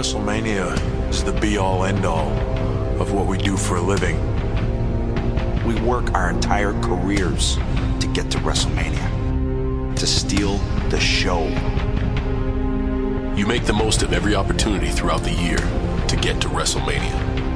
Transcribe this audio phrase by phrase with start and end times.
[0.00, 2.30] WrestleMania is the be all end all
[3.02, 4.16] of what we do for a living.
[5.66, 7.56] We work our entire careers
[8.00, 10.56] to get to WrestleMania, to steal
[10.88, 11.42] the show.
[13.36, 17.49] You make the most of every opportunity throughout the year to get to WrestleMania.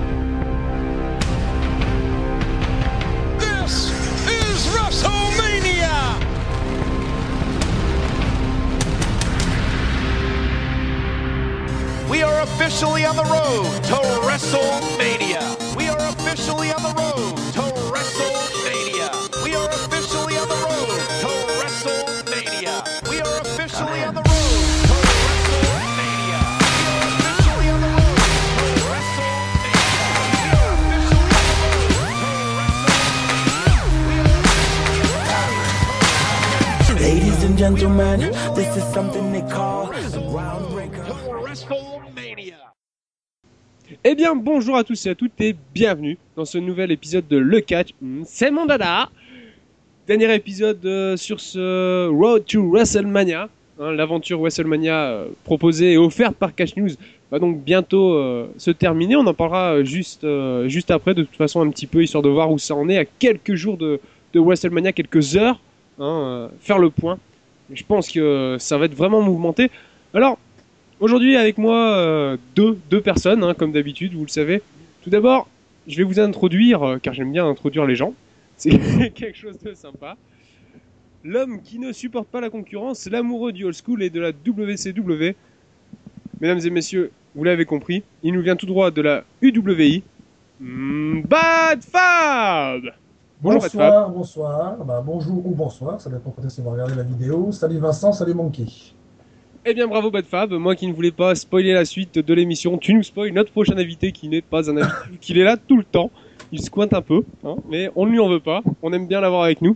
[12.75, 13.95] Officially on the road to
[14.27, 15.77] WrestleMania.
[15.77, 17.61] We are officially on the road to
[17.95, 19.45] WrestleMania.
[19.45, 21.29] We are officially on the road to
[21.63, 23.09] WrestleMania.
[23.09, 24.35] We are officially on the road.
[37.01, 38.21] Ladies and gentlemen,
[38.57, 39.93] this is something they call
[44.05, 47.39] Eh bien, bonjour à tous et à toutes et bienvenue dans ce nouvel épisode de
[47.39, 47.91] Le Catch.
[48.03, 49.09] Hmm, C'est mon dada.
[50.07, 53.49] Dernier épisode euh, sur ce Road to WrestleMania.
[53.81, 56.91] Hein, L'aventure WrestleMania euh, proposée et offerte par Catch News
[57.31, 59.17] va donc bientôt euh, se terminer.
[59.17, 60.27] On en parlera juste,
[60.67, 62.99] juste après, de toute façon, un petit peu, histoire de voir où ça en est
[62.99, 64.01] à quelques jours de,
[64.35, 65.59] WrestleMania, quelques heures.
[65.99, 67.19] hein, faire le point.
[67.73, 69.71] Je pense que ça va être vraiment mouvementé.
[70.13, 70.39] Alors,
[71.01, 74.63] Aujourd'hui avec moi euh, deux, deux personnes, hein, comme d'habitude, vous le savez.
[75.03, 75.49] Tout d'abord,
[75.89, 78.15] je vais vous introduire, euh, car j'aime bien introduire les gens.
[78.57, 80.17] C'est quelque chose de sympa.
[81.25, 85.35] L'homme qui ne supporte pas la concurrence, l'amoureux du old school et de la WCW.
[86.41, 90.03] Mesdames et messieurs, vous l'avez compris, il nous vient tout droit de la UWI.
[90.61, 92.83] Bad Fab
[93.41, 94.05] Bonjour Bad Fab.
[94.05, 97.51] bonsoir, bonsoir, bah, bonjour ou bonsoir, ça dépend quand est-ce que vous regardez la vidéo.
[97.51, 98.67] Salut Vincent, salut Monkey.
[99.67, 102.77] Eh bien bravo Bad Fab, moi qui ne voulais pas spoiler la suite de l'émission,
[102.77, 105.79] tu nous spoil notre prochain invité qui n'est pas un invité, qu'il est là tout
[105.79, 106.11] le temps.
[106.53, 109.23] Il squinte un peu, hein, mais on ne lui en veut pas, on aime bien
[109.23, 109.75] l'avoir avec nous.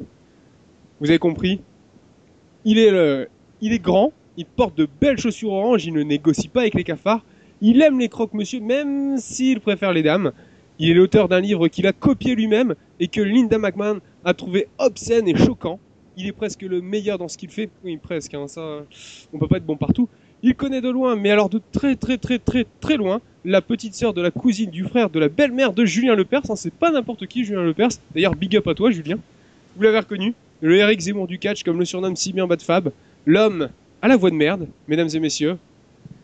[1.01, 1.63] Vous avez compris?
[2.67, 3.29] Il est,
[3.63, 6.85] il est grand, il porte de belles chaussures oranges, il ne négocie pas avec les
[6.85, 7.25] cafards,
[7.63, 10.33] il aime les croque-monsieur même s'il préfère les dames.
[10.79, 14.69] Il est l'auteur d'un livre qu'il a copié lui-même et que Linda McMahon a trouvé
[14.77, 15.81] obscène et choquant.
[16.19, 17.71] Il est presque le meilleur dans ce qu'il fait.
[17.85, 18.85] Oui, presque, hein, ça,
[19.33, 20.09] on peut pas être bon partout.
[20.43, 23.95] Il connaît de loin, mais alors de très très très très très loin, la petite
[23.95, 26.51] sœur de la cousine du frère de la belle-mère de Julien Lepers.
[26.51, 27.91] Hein, c'est pas n'importe qui, Julien Lepers.
[28.15, 29.19] D'ailleurs, big up à toi, Julien.
[29.77, 30.35] Vous l'avez reconnu.
[30.61, 32.91] Le Eric Zemmour du catch, comme le surnomme si bien Bad Fab.
[33.25, 33.69] L'homme
[34.03, 35.57] à la voix de merde, mesdames et messieurs.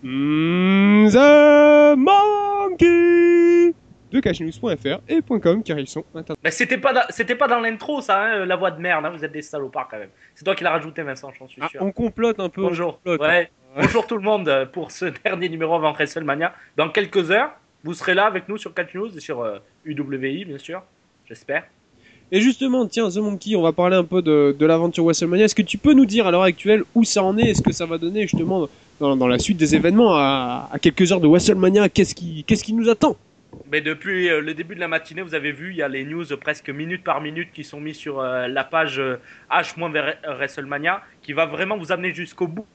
[0.02, 3.74] Mm, the Monkey
[4.14, 6.38] de catchnews.fr et .com car ils sont internet.
[6.42, 9.04] Bah, c'était pas, da- pas dans l'intro, ça, hein, la voix de merde.
[9.04, 10.08] hein, vous êtes des salopards quand même.
[10.34, 11.82] C'est toi qui l'as rajouté, Vincent, j'en suis Ah, sûr.
[11.82, 12.62] on complote un peu.
[12.62, 12.94] on Bonjour.
[12.98, 13.20] complote.
[13.20, 13.50] Ouais.
[13.76, 16.54] Bonjour tout le monde euh, pour ce dernier numéro avant WrestleMania.
[16.76, 17.50] Dans quelques heures,
[17.82, 20.82] vous serez là avec nous sur Catch News et sur euh, UWI, bien sûr.
[21.28, 21.64] J'espère.
[22.32, 25.44] Et justement, tiens, The Monkey, on va parler un peu de, de l'aventure WrestleMania.
[25.46, 27.50] Est-ce que tu peux nous dire à l'heure actuelle où ça en est?
[27.50, 28.68] Est-ce que ça va donner justement
[29.00, 31.88] dans, dans la suite des événements à, à quelques heures de WrestleMania?
[31.88, 33.16] Qu'est-ce qui, qu'est-ce qui nous attend?
[33.70, 36.04] Mais depuis euh, le début de la matinée, vous avez vu, il y a les
[36.04, 39.20] news presque minute par minute qui sont mis sur euh, la page euh,
[39.50, 42.66] H-WrestleMania qui va vraiment vous amener jusqu'au bout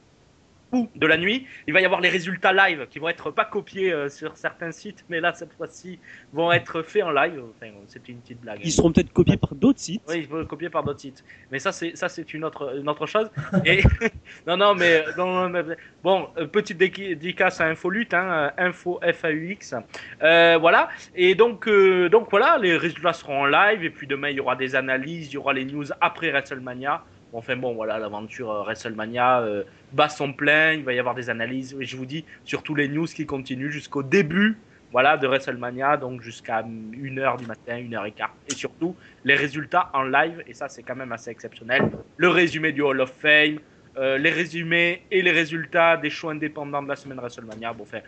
[0.72, 1.48] bout de la nuit.
[1.68, 4.72] Il va y avoir les résultats live qui vont être pas copiés euh, sur certains
[4.72, 6.00] sites, mais là, cette fois-ci,
[6.34, 7.42] vont être faits en live.
[7.56, 8.60] Enfin, c'était une petite blague.
[8.64, 10.02] Ils seront peut-être copiés par d'autres sites.
[10.08, 11.24] Oui, il faut copier par d'autres sites.
[11.52, 13.30] Mais ça, c'est ça, c'est une autre, une autre chose.
[13.66, 13.82] Et
[14.48, 15.64] non, non, mais non, mais-
[16.04, 19.76] bon, euh, petite dédicace à Infolut, hein, euh, Info FAUX.
[20.22, 20.90] Euh, voilà.
[21.16, 23.84] Et donc, euh, donc voilà, les résultats seront en live.
[23.84, 27.04] Et puis demain, il y aura des analyses, il y aura les news après WrestleMania.
[27.34, 30.74] Enfin bon, voilà, l'aventure euh, WrestleMania euh, bat son plein.
[30.74, 31.76] Il va y avoir des analyses.
[31.80, 34.58] Et je vous dis, surtout les news qui continuent jusqu'au début
[34.92, 38.28] voilà, de WrestleMania, donc jusqu'à 1h du matin, 1h15.
[38.48, 41.92] Et surtout, les résultats en live, et ça c'est quand même assez exceptionnel.
[42.18, 43.60] Le résumé du Hall of Fame,
[43.98, 47.74] euh, les résumés et les résultats des shows indépendants de la semaine WrestleMania.
[47.74, 48.00] Bon, enfin,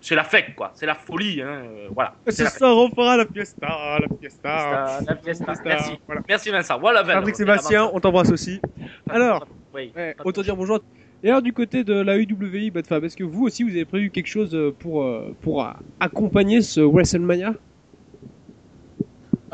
[0.00, 0.70] c'est la fête, quoi.
[0.74, 1.62] C'est la folie, hein.
[1.64, 2.14] euh, voilà.
[2.28, 4.98] Ce soir, on fera la fiesta, la fiesta.
[5.00, 5.52] Fiesta, la fiesta.
[5.64, 5.92] Merci.
[6.06, 6.22] voilà.
[6.28, 6.78] Merci Vincent.
[6.78, 7.02] Voilà.
[7.04, 8.60] Patrick Sébastien, on t'embrasse aussi.
[9.08, 9.92] Alors, Oui.
[9.96, 10.80] Ouais, autant dire bonjour.
[11.24, 13.86] Et alors du côté de la UWI, Bad Fab, est-ce que vous aussi vous avez
[13.86, 15.66] prévu quelque chose euh, pour, euh, pour
[15.98, 17.54] accompagner ce WrestleMania?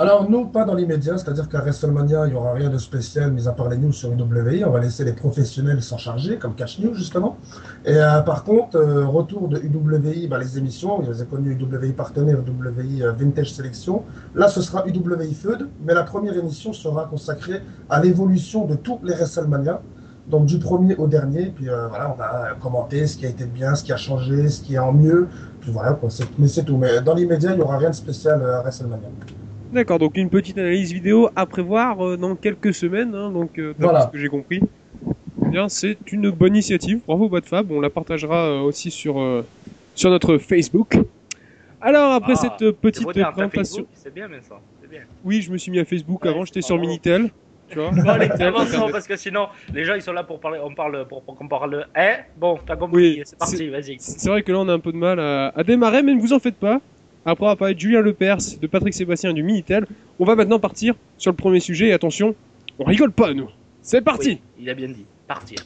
[0.00, 3.46] Alors nous, pas dans l'immédiat, c'est-à-dire qu'à WrestleMania, il n'y aura rien de spécial, mis
[3.46, 4.64] à part les news sur UWI.
[4.64, 7.36] On va laisser les professionnels s'en charger, comme Cash News justement.
[7.84, 11.92] Et euh, par contre, euh, retour de UWI, bah, les émissions, vous avez connu UWI
[11.92, 14.04] Partenaire, UWI euh, Vintage Sélection.
[14.34, 17.60] Là, ce sera UWI Feud, mais la première émission sera consacrée
[17.90, 19.82] à l'évolution de tous les WrestleMania.
[20.28, 23.44] Donc du premier au dernier, puis euh, voilà, on va commenter ce qui a été
[23.44, 25.28] bien, ce qui a changé, ce qui est en mieux.
[25.60, 26.08] Puis voilà, quoi,
[26.38, 26.78] mais c'est tout.
[26.78, 29.08] Mais dans l'immédiat, il n'y aura rien de spécial euh, à WrestleMania.
[29.72, 33.68] D'accord, donc une petite analyse vidéo à prévoir euh, dans quelques semaines, hein, donc euh,
[33.68, 34.00] d'après Voilà.
[34.02, 34.60] ce que j'ai compris.
[35.46, 37.00] Eh Bien, c'est une bonne initiative.
[37.06, 39.44] Bravo Badfab, on la partagera euh, aussi sur euh,
[39.94, 40.98] sur notre Facebook.
[41.80, 44.60] Alors après Ah, cette petite présentation, Facebook, C'est bien, mais ça.
[44.82, 45.00] C'est bien.
[45.24, 46.76] oui, je me suis mis à Facebook Ouais, avant, j'étais sur.
[46.78, 47.30] Minitel,
[47.68, 47.90] tu vois.
[47.92, 50.58] Bon, allez, avançons parce que sinon, les gens ils sont là pour parler.
[50.62, 51.86] On parle pour, pour qu'on parle.
[51.96, 53.14] Eh Bon, t'as compris.
[53.18, 53.96] Oui, c'est parti, vas-y.
[54.00, 56.20] C'est vrai que là on a un peu de mal à, à démarrer, mais ne
[56.20, 56.80] vous en faites pas.
[57.24, 59.86] Après avoir parlé de Julien Lepers, de Patrick Sébastien et du Minitel,
[60.18, 61.88] on va maintenant partir sur le premier sujet.
[61.88, 62.34] Et attention,
[62.78, 63.48] on rigole pas nous.
[63.82, 65.06] C'est parti il a bien dit.
[65.26, 65.58] Partir.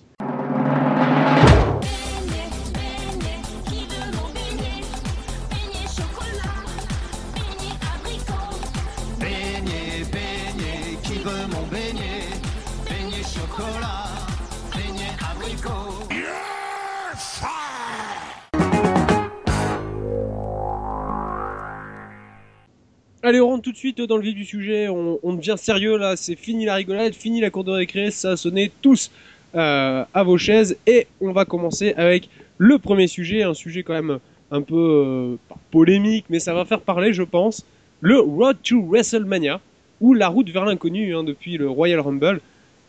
[23.27, 24.87] Allez, on rentre tout de suite dans le vif du sujet.
[24.91, 26.15] On, devient sérieux là.
[26.15, 28.11] C'est fini la rigolade, fini la cour de récré.
[28.11, 29.11] Ça a sonné tous
[29.55, 30.77] euh, à vos chaises.
[30.87, 32.29] Et on va commencer avec
[32.59, 33.43] le premier sujet.
[33.43, 34.19] Un sujet quand même
[34.51, 35.37] un peu euh,
[35.71, 37.65] polémique, mais ça va faire parler, je pense.
[38.03, 39.59] Le Road to WrestleMania,
[40.03, 42.43] ou la route vers l'inconnu hein, depuis le Royal Rumble.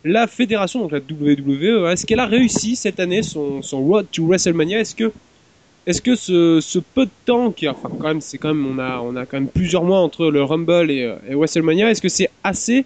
[0.04, 4.26] La fédération, donc la WWE, est-ce qu'elle a réussi cette année son, son Road to
[4.26, 4.82] WrestleMania?
[4.82, 5.14] Est-ce que
[5.86, 9.16] est-ce que ce, peu de temps qui, enfin quand même, c'est quand on a, on
[9.16, 11.92] a quand même plusieurs mois entre le Rumble et, euh, WrestleMania.
[11.92, 12.86] Est-ce que c'est assez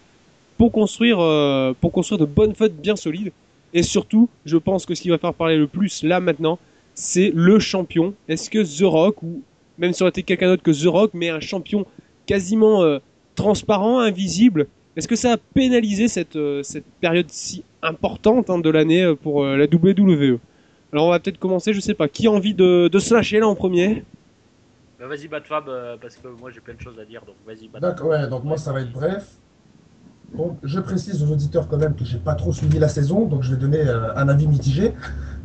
[0.57, 3.31] pour construire, euh, pour construire de bonnes fêtes bien solides?
[3.73, 6.59] Et surtout, je pense que ce qui va faire parler le plus là maintenant,
[6.93, 8.13] c'est le champion.
[8.27, 9.43] Est-ce que The Rock ou
[9.77, 11.85] même si aurait été quelqu'un d'autre que The Rock, mais un champion
[12.25, 12.99] quasiment euh,
[13.35, 14.67] transparent, invisible,
[14.97, 16.37] est-ce que ça a pénalisé cette,
[16.99, 20.39] période si importante hein, de l'année pour la WWE
[20.91, 23.39] alors on va peut-être commencer, je sais pas, qui a envie de, de se lâcher
[23.39, 24.03] là en premier?
[24.99, 27.21] Bah, vas-y, Batfab, euh, parce que moi j'ai plein de choses à dire.
[27.25, 27.81] Donc vas-y, Batfab.
[27.81, 29.27] D'accord, ouais, donc moi ça va être bref.
[30.35, 33.43] Donc je précise aux auditeurs quand même que j'ai pas trop suivi la saison, donc
[33.43, 34.93] je vais donner euh, un avis mitigé.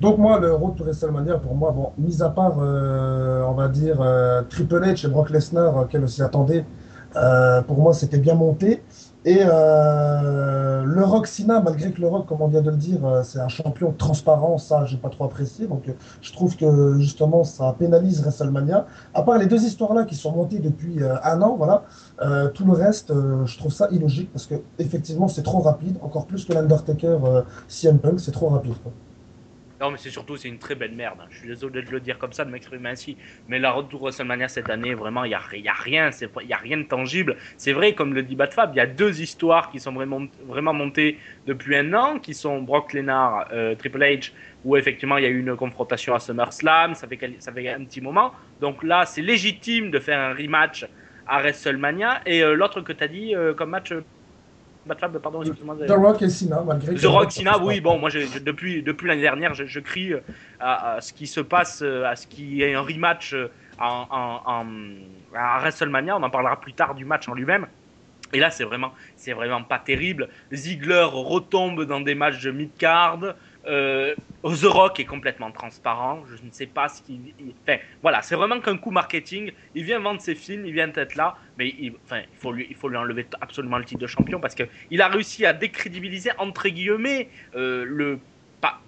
[0.00, 3.68] Donc moi, le Road to WrestleMania, pour moi, bon, mis à part, euh, on va
[3.68, 6.64] dire, euh, Triple H et Brock Lesnar, euh, qu'elle s'y attendait,
[7.16, 8.82] euh, pour moi c'était bien monté.
[9.26, 13.04] Et euh, le Rock Cena, malgré que le Rock, comme on vient de le dire,
[13.06, 15.66] euh, c'est un champion transparent, ça j'ai pas trop apprécié.
[15.66, 18.86] Donc euh, je trouve que justement ça pénalise WrestleMania.
[19.14, 21.84] À part les deux histoires-là qui sont montées depuis euh, un an, voilà,
[22.20, 23.12] euh, tout le reste,
[23.46, 27.18] je trouve ça illogique parce que effectivement c'est trop rapide, encore plus que l'Undertaker
[27.66, 28.74] CM Punk, c'est trop rapide.
[29.80, 31.18] Non, mais c'est surtout, c'est une très belle merde.
[31.20, 31.26] hein.
[31.30, 33.18] Je suis désolé de le dire comme ça, de m'exprimer ainsi.
[33.48, 36.10] Mais la to WrestleMania cette année, vraiment, il n'y a, y a rien.
[36.40, 37.36] Il n'y a rien de tangible.
[37.56, 40.72] C'est vrai, comme le dit Batfab, il y a deux histoires qui sont vraiment, vraiment
[40.72, 44.32] montées depuis un an, qui sont Brock Lesnar, euh, Triple H,
[44.64, 46.94] où effectivement il y a eu une confrontation à SummerSlam.
[46.94, 48.32] Ça fait, ça fait un petit moment.
[48.60, 50.86] Donc là, c'est légitime de faire un rematch
[51.26, 52.22] à WrestleMania.
[52.26, 53.92] Et euh, l'autre que tu as dit euh, comme match.
[55.20, 55.40] Pardon.
[55.86, 59.08] The Rock et Cena, malgré The Rock Cena, oui, bon, moi, je- je- depuis, depuis
[59.08, 60.20] l'année dernière, je, je crie euh,
[60.60, 63.48] à, à ce qui se passe, euh, à ce qu'il y ait un rematch euh,
[63.78, 64.66] en, en- en-
[65.36, 66.16] à WrestleMania.
[66.16, 67.66] On en parlera plus tard du match en lui-même.
[68.32, 70.28] Et là, c'est vraiment, c'est vraiment pas terrible.
[70.52, 73.20] Ziggler retombe dans des matchs de mid-card.
[73.66, 74.14] Euh,
[74.44, 76.24] The Rock est complètement transparent.
[76.26, 77.32] Je ne sais pas ce qu'il.
[77.38, 79.52] il- Enfin, voilà, c'est vraiment qu'un coup marketing.
[79.74, 82.66] Il vient vendre ses films, il vient être là, mais il, enfin, il, faut lui,
[82.70, 87.28] il enlever absolument le titre de champion parce qu'il a réussi à décrédibiliser, entre guillemets,
[87.54, 88.18] euh, le.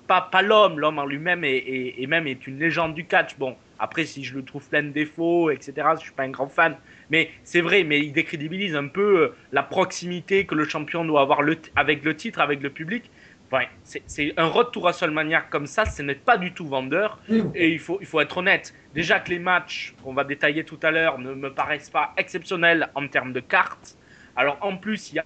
[0.07, 3.37] Pas, l'homme, l'homme en lui-même est, même est une légende du catch.
[3.39, 6.49] Bon, après, si je le trouve plein de défauts, etc., je suis pas un grand
[6.49, 6.77] fan.
[7.11, 11.21] Mais c'est vrai, mais il décrédibilise un peu euh, la proximité que le champion doit
[11.23, 11.41] avoir
[11.75, 13.11] avec le titre, avec le public.
[13.51, 17.21] Enfin, c'est- un road to WrestleMania comme ça, ce n'est pas du tout vendeur.
[17.55, 18.75] Et il faut, il faut être honnête.
[18.93, 22.91] Déjà que les matchs qu'on va détailler tout à l'heure ne me paraissent pas exceptionnels
[22.95, 23.97] en termes de cartes.
[24.35, 25.25] Alors en plus, il n'y a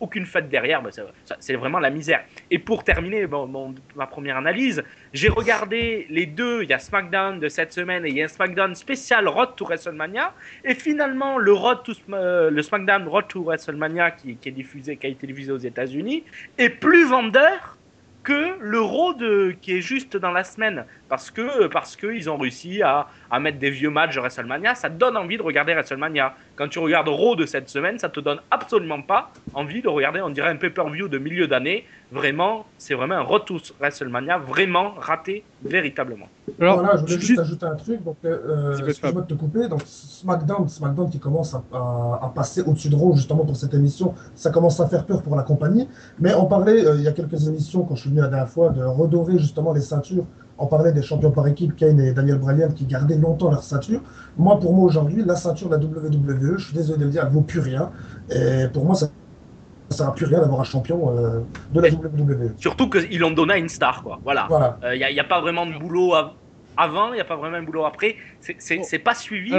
[0.00, 0.90] aucune fête derrière, bah,
[1.38, 2.22] c'est vraiment la misère.
[2.50, 3.26] Et pour terminer
[3.96, 4.82] ma première analyse,
[5.12, 8.26] j'ai regardé les deux, il y a SmackDown de cette semaine et il y a
[8.26, 10.32] un SmackDown spécial Road to WrestleMania.
[10.64, 15.06] Et finalement, le, Road to, euh, le SmackDown Road to WrestleMania qui, est diffusé, qui
[15.06, 16.24] a été diffusé aux États-Unis,
[16.58, 17.76] est plus vendeur
[18.22, 22.36] que l'euro de qui est juste dans la semaine parce que parce que ils ont
[22.36, 26.34] réussi à, à mettre des vieux matchs de WrestleMania ça donne envie de regarder WrestleMania
[26.60, 30.20] quand tu regardes Raw de cette semaine, ça te donne absolument pas envie de regarder,
[30.20, 31.86] on dirait un pay-per-view de milieu d'année.
[32.12, 36.26] Vraiment, c'est vraiment un retour WrestleMania, vraiment raté, véritablement.
[36.60, 38.04] Alors, voilà, je voulais juste, juste- ajouter un truc.
[38.04, 39.68] Donc, euh, excuse-moi de te couper.
[39.68, 43.72] Donc, SmackDown, SmackDown qui commence à, à- à passer au-dessus de Raw justement pour cette
[43.72, 45.88] émission, ça commence à faire peur pour la compagnie.
[46.18, 48.50] Mais on parlait euh, il y a quelques émissions quand je suis venu la dernière
[48.50, 50.26] fois de redorer justement les ceintures.
[50.62, 54.00] On parlait des champions par équipe, Kane et Daniel Bryan, qui gardaient longtemps leur ceinture.
[54.36, 57.22] Moi, pour moi aujourd'hui, la ceinture de la WWE, je suis désolé de le dire,
[57.26, 57.90] elle vaut plus rien.
[58.30, 59.06] Et pour moi, ça
[59.90, 61.40] ne sert à plus rien d'avoir un champion euh,
[61.72, 62.52] de la Et- WWE.
[62.58, 64.20] Surtout qu'ils l'ont donné à une star, quoi.
[64.22, 64.46] Voilà.
[64.50, 64.78] Voilà.
[64.92, 66.32] Il n'y a, y a pas vraiment de boulot av-
[66.76, 68.16] avant, il n'y a pas vraiment de boulot après.
[68.40, 69.52] C'est- pas suivi,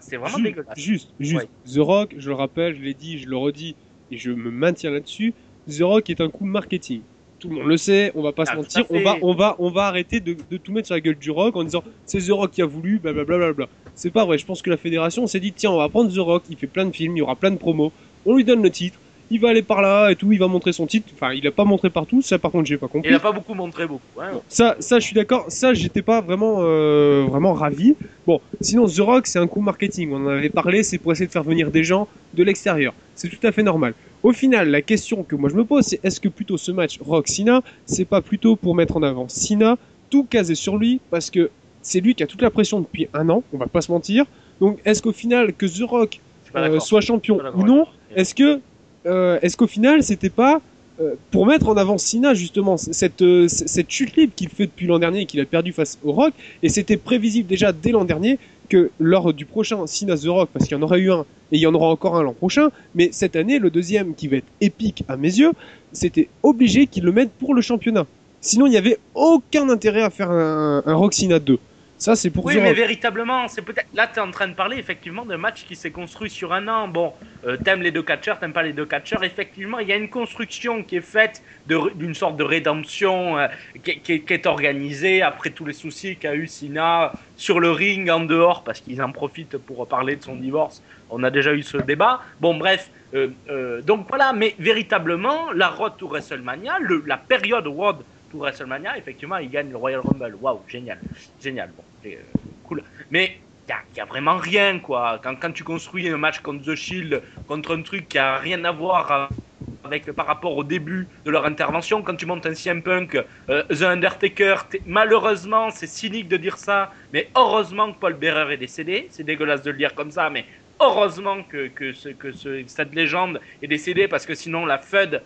[0.00, 0.78] c'est vraiment dégueulasse.
[0.78, 1.42] Juste, juste.
[1.42, 1.72] Ouais.
[1.74, 3.74] The Rock, je le rappelle, je l'ai dit, je le redis,
[4.12, 5.34] et je me maintiens là-dessus.
[5.68, 7.00] The Rock est un coup marketing.
[7.44, 8.84] Tout le monde le sait, on va pas Ah, se mentir.
[8.90, 11.30] On va, on va, on va arrêter de, de tout mettre sur la gueule du
[11.30, 13.36] Rock en disant c'est The Rock qui a voulu, blablabla.
[13.36, 13.68] Bla, bla, bla.
[13.94, 14.38] C'est pas vrai.
[14.38, 16.66] Je pense que la fédération s'est dit tiens, on va prendre The Rock, il fait
[16.66, 17.92] plein de films, il y aura plein de promos.
[18.26, 18.98] On lui donne le titre,
[19.30, 21.08] il va aller par là et tout, il va montrer son titre.
[21.14, 23.10] Enfin, il a pas montré partout, ça par contre j'ai pas compris.
[23.10, 24.00] Il n'a pas beaucoup montré beaucoup.
[24.20, 24.40] hein.
[24.48, 25.44] Ça, ça, je suis d'accord.
[25.48, 27.94] Ça, j'étais pas vraiment, euh, vraiment ravi.
[28.26, 30.10] Bon, sinon, The Rock, c'est un coup marketing.
[30.12, 30.82] On en avait parlé.
[30.82, 32.94] C'est pour essayer de faire venir des gens de l'extérieur.
[33.14, 33.92] C'est tout à fait normal.
[34.24, 36.98] Au final, la question que moi je me pose, c'est est-ce que plutôt ce match
[36.98, 39.76] Rock-Sina, c'est pas plutôt pour mettre en avant Sina,
[40.08, 41.50] tout caser sur lui, parce que
[41.82, 43.42] c'est lui qui a toute la pression depuis un an.
[43.52, 44.24] On va pas se mentir.
[44.62, 46.20] Donc, est-ce qu'au final, que The Rock
[46.56, 48.60] euh, soit champion ou non, est-ce que,
[49.04, 50.62] euh, est-ce qu'au final, c'était pas
[51.00, 54.86] euh, pour mettre en avant Sina justement cette euh, cette chute libre qu'il fait depuis
[54.86, 58.04] l'an dernier et qu'il a perdu face au Rock et c'était prévisible déjà dès l'an
[58.04, 61.24] dernier que lors du prochain Sina The Rock parce qu'il y en aurait eu un
[61.52, 64.28] et il y en aura encore un l'an prochain mais cette année le deuxième qui
[64.28, 65.52] va être épique à mes yeux
[65.92, 68.06] c'était obligé qu'ils le mettent pour le championnat.
[68.40, 71.58] Sinon il n'y avait aucun intérêt à faire un, un Rock Sina 2
[72.04, 73.86] ça c'est pour Oui, mais véritablement, c'est peut-être.
[73.94, 76.68] Là, tu es en train de parler effectivement d'un match qui s'est construit sur un
[76.68, 76.86] an.
[76.86, 77.14] Bon,
[77.46, 79.24] euh, t'aimes les deux catcheurs, t'aimes pas les deux catcheurs.
[79.24, 83.46] Effectivement, il y a une construction qui est faite d'une sorte de rédemption euh,
[83.82, 88.10] qui, qui- qui est organisée après tous les soucis qu'a eu Sina sur le ring,
[88.10, 90.82] en dehors, parce qu'ils en profitent pour parler de son divorce.
[91.08, 92.20] On a déjà eu ce débat.
[92.38, 92.90] Bon, bref.
[93.14, 98.04] euh, euh, donc voilà, mais véritablement, la Road to WrestleMania, le- la période Road
[98.34, 100.34] to WrestleMania, effectivement, il gagne le Royal Rumble.
[100.36, 101.02] Waouh, génial.
[101.38, 101.72] Génial.
[101.76, 102.22] Bon, euh,
[102.62, 102.82] cool.
[103.10, 105.20] Mais il n'y a, vraiment rien, quoi.
[105.22, 108.64] Quand, quand tu construis un match contre The Shield, contre un truc qui a rien
[108.64, 109.38] à voir
[109.82, 113.16] avec, par rapport au début de leur intervention, quand tu montes un CM Punk,
[113.50, 118.56] euh, The Undertaker, malheureusement, c'est cynique de dire ça, mais heureusement que Paul Bearer est
[118.58, 119.08] décédé.
[119.10, 120.46] C'est dégueulasse de le dire comme ça, mais
[120.80, 125.22] heureusement que, que, que ce- cette légende est décédée, parce que sinon la FUD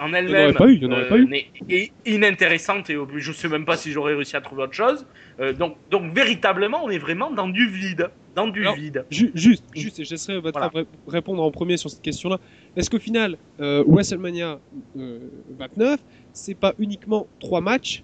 [0.00, 1.26] en elle-même pas eu, il y en aurait euh, pas eu.
[1.26, 5.06] n'est- est inintéressante et je sais même pas si j'aurais réussi à trouver autre chose.
[5.38, 9.04] Euh, donc, donc véritablement, on est vraiment dans du vide, dans du Alors, vide.
[9.10, 10.72] Ju- juste, juste, et je laisserai votre Voilà.
[10.74, 12.38] ré- répondre en premier sur cette question-là.
[12.76, 14.58] Est-ce qu'au final, euh, WrestleMania
[14.98, 15.18] euh,
[15.58, 16.00] 29,
[16.32, 18.02] c'est pas uniquement trois matchs?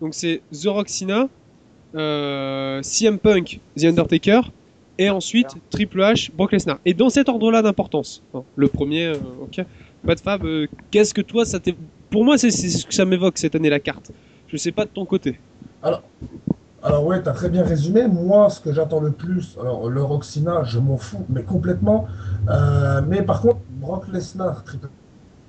[0.00, 1.28] Donc c'est The Rock Cena,
[2.82, 4.40] CM Punk, The Undertaker,
[4.98, 6.78] et ensuite Triple H, Brock Lesnar.
[6.84, 8.22] Et dans cet ordre-là d'importance.
[8.34, 9.60] Hein, le premier, euh, ok.
[10.06, 11.58] Bad Fab, euh, qu'est-ce que toi, ça.
[12.10, 14.12] Pour moi, c'est ce que ça m'évoque cette année, la carte.
[14.46, 15.40] Je sais pas de ton côté.
[16.82, 18.06] Alors ouais, tu as très bien résumé.
[18.06, 22.06] Moi, ce que j'attends le plus, alors le Roxina, je m'en fous, mais complètement.
[22.48, 24.88] Euh, mais par contre, Brock Lesnar, Triple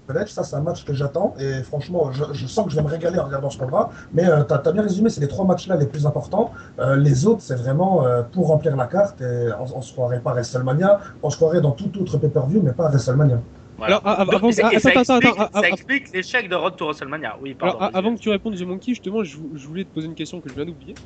[0.09, 1.35] H, ça c'est un match que j'attends.
[1.39, 3.89] Et franchement, je, sens que je vais me régaler en regardant ce programme.
[4.13, 6.51] Mais euh, tu as, bien résumé, c'est les trois matchs-là les plus importants.
[6.79, 9.21] Euh, les autres, c'est vraiment euh, pour remplir la carte.
[9.21, 12.61] Et on, on se croirait pas à WrestleMania, on se croirais dans tout autre pay-per-view,
[12.63, 13.39] mais pas à WrestleMania.
[13.77, 13.97] Voilà.
[13.97, 17.37] Alors, Donc, avant- ça- attends, explique, attends, ça attends, explique l'échec de Road to WrestleMania.
[17.39, 17.79] Oui, pardon.
[17.79, 20.15] Alors, avant que tu répondes, The Monkey, justement, je, vou- je voulais te poser une
[20.15, 20.97] question que je viens d'oublier.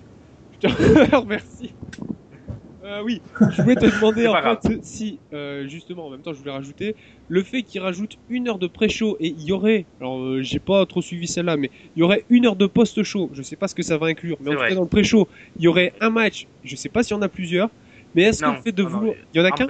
[0.51, 0.67] Je te
[1.15, 1.73] remercie.
[2.83, 4.59] Euh, oui, je voulais te demander en grave.
[4.65, 6.95] fait si, euh, justement, en même temps, je voulais rajouter
[7.27, 10.59] le fait qu'il rajoute une heure de pré-show et il y aurait, alors euh, j'ai
[10.59, 13.29] pas trop suivi celle-là, mais il y aurait une heure de post-show.
[13.33, 14.69] Je sais pas ce que ça va inclure, mais en tout vrai.
[14.69, 16.47] cas dans le pré-show, il y aurait un match.
[16.63, 17.69] Je sais pas s'il y en a plusieurs,
[18.15, 19.67] mais est-ce que le fait de non, non, vouloir, il y en a qu'un?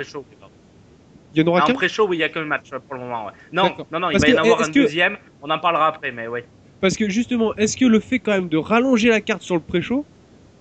[1.33, 1.73] Il y en aura En qu'un.
[1.73, 3.25] pré-show, oui, il n'y a qu'un match pour le moment.
[3.27, 3.31] ouais.
[3.51, 5.17] Non, non, non, il Parce va y que, en avoir un que- deuxième.
[5.41, 6.41] On en parlera après, mais oui.
[6.81, 9.61] Parce que justement, est-ce que le fait quand même de rallonger la carte sur le
[9.61, 10.03] pré-show,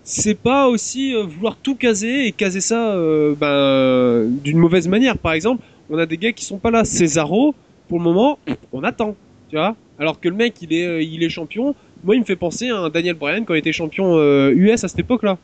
[0.04, 5.16] c'est pas aussi euh, vouloir tout caser et caser ça euh, ben, d'une mauvaise manière?
[5.18, 6.84] Par exemple, on a des gars qui sont pas là.
[6.84, 7.54] Cesaro,
[7.88, 8.38] pour le moment,
[8.72, 9.14] on attend,
[9.48, 9.76] tu vois?
[9.98, 11.74] Alors que le mec, il est, euh, il est champion.
[12.04, 14.16] Moi, il me fait penser à un Daniel Bryan quand il était champion
[14.50, 15.36] US à cette époque-là.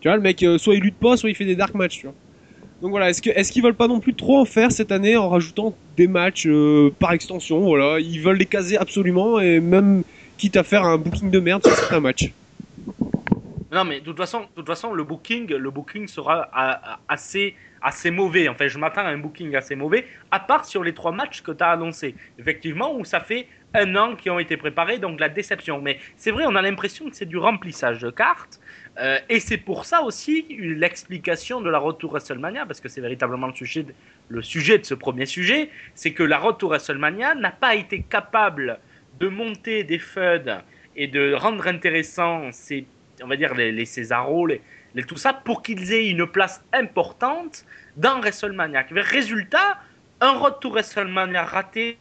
[0.00, 2.06] Tu vois, le mec, soit il lutte pas, soit il fait des dark matchs, tu
[2.06, 2.14] vois.
[2.82, 5.74] Donc voilà, est-ce qu'ils veulent pas non plus trop en faire cette année en rajoutant
[5.96, 10.02] des matchs euh, par extension Voilà, ils veulent les caser absolument et même
[10.36, 12.32] quitte à faire un booking de merde sur certains matchs.
[13.72, 16.48] Non, mais de toute façon, de toute façon le, booking, le booking sera
[17.08, 18.48] assez, assez mauvais.
[18.48, 21.50] Enfin, je m'attends à un booking assez mauvais, à part sur les trois matchs que
[21.50, 22.14] tu as annoncés.
[22.38, 25.80] Effectivement, où ça fait un an qui ont été préparés, donc la déception.
[25.80, 28.60] Mais c'est vrai, on a l'impression que c'est du remplissage de cartes.
[28.98, 33.00] Euh, et c'est pour ça aussi l'explication de la Road to WrestleMania, parce que c'est
[33.00, 37.74] véritablement le sujet, de, ce premier sujet, c'est que la Road to WrestleMania n'a pas
[37.74, 38.78] été capable
[39.18, 40.60] de monter des feuds
[40.96, 42.86] et de rendre intéressant ces,
[43.22, 43.84] on va dire les, les
[44.94, 47.64] les, tout ça, pour qu'ils aient une place importante
[47.96, 48.86] dans WrestleMania.
[48.92, 49.80] Résultat,
[50.20, 51.98] un to WrestleMania raté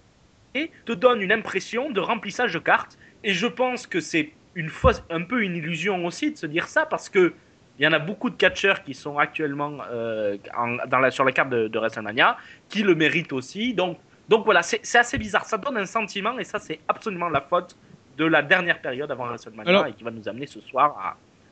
[0.85, 2.97] te donne une impression de remplissage de cartes.
[3.23, 6.67] Et je pense que c'est une fausse, un peu une illusion aussi de se dire
[6.67, 7.33] ça parce que
[7.79, 11.23] il y en a beaucoup de catcheurs qui sont actuellement euh, en- dans la, sur
[11.25, 12.37] la carte de, de WrestleMania
[12.69, 13.73] qui le méritent aussi.
[13.73, 13.97] Donc,
[14.29, 15.43] donc voilà, c'est assez bizarre.
[15.45, 17.75] Ça donne un sentiment et ça, c'est absolument la faute
[18.17, 20.95] de la dernière période avant WrestleMania Alors- et qui va nous amener ce soir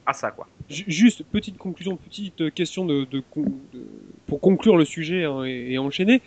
[0.05, 0.29] à, à ça.
[0.29, 0.47] quoi.
[0.69, 3.79] Ju- Juste, petite conclusion, petite question de, de con- de-
[4.27, 6.21] pour conclure le sujet hein, et, et enchaîner.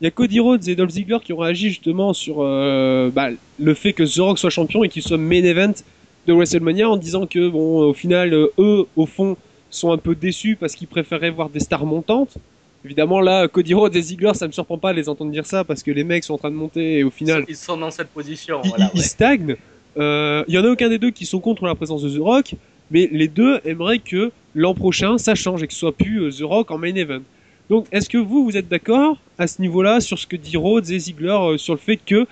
[0.00, 3.30] Il y a Cody Rhodes et Dolph Ziggler qui ont réagi justement sur euh, bah,
[3.58, 5.74] le fait que The Rock soit champion et qu'il soit main event
[6.30, 9.36] de WrestleMania en disant que bon, au final, euh, eux, au fond,
[9.68, 12.34] sont un peu déçus parce qu'ils préféraient voir des stars montantes.
[12.84, 15.64] Évidemment, là, Cody Rhodes et Ziggler, ça me surprend pas de les entendre dire ça
[15.64, 17.90] parce que les mecs sont en train de monter et au final, Ils sont dans
[17.90, 18.60] cette position.
[18.64, 19.04] ils, voilà, ils ouais.
[19.04, 19.56] stagnent.
[19.98, 22.20] Euh, Il y en a aucun des deux qui sont contre la présence de The
[22.22, 22.54] Rock,
[22.90, 26.30] mais les deux aimeraient que l'an prochain ça change et que ce soit plus euh,
[26.30, 27.22] The Rock en main event.
[27.68, 30.90] Donc, est-ce que vous, vous êtes d'accord à ce niveau-là sur ce que dit Rhodes
[30.90, 32.26] et Ziggler euh, sur le fait que,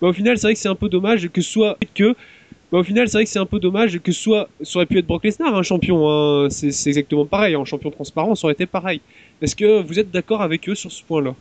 [0.00, 2.14] bah, au final, c'est vrai que c'est un peu dommage que ce soit que,
[2.70, 4.98] bah, au final, c'est vrai que c'est un peu dommage que soit, ça aurait pu
[4.98, 6.08] être Brock Lesnar un champion.
[6.08, 7.56] Hein, c'est exactement pareil.
[7.56, 9.00] En champion transparent, ça aurait été pareil.
[9.40, 11.34] Est-ce que vous êtes d'accord avec eux sur ce point-là?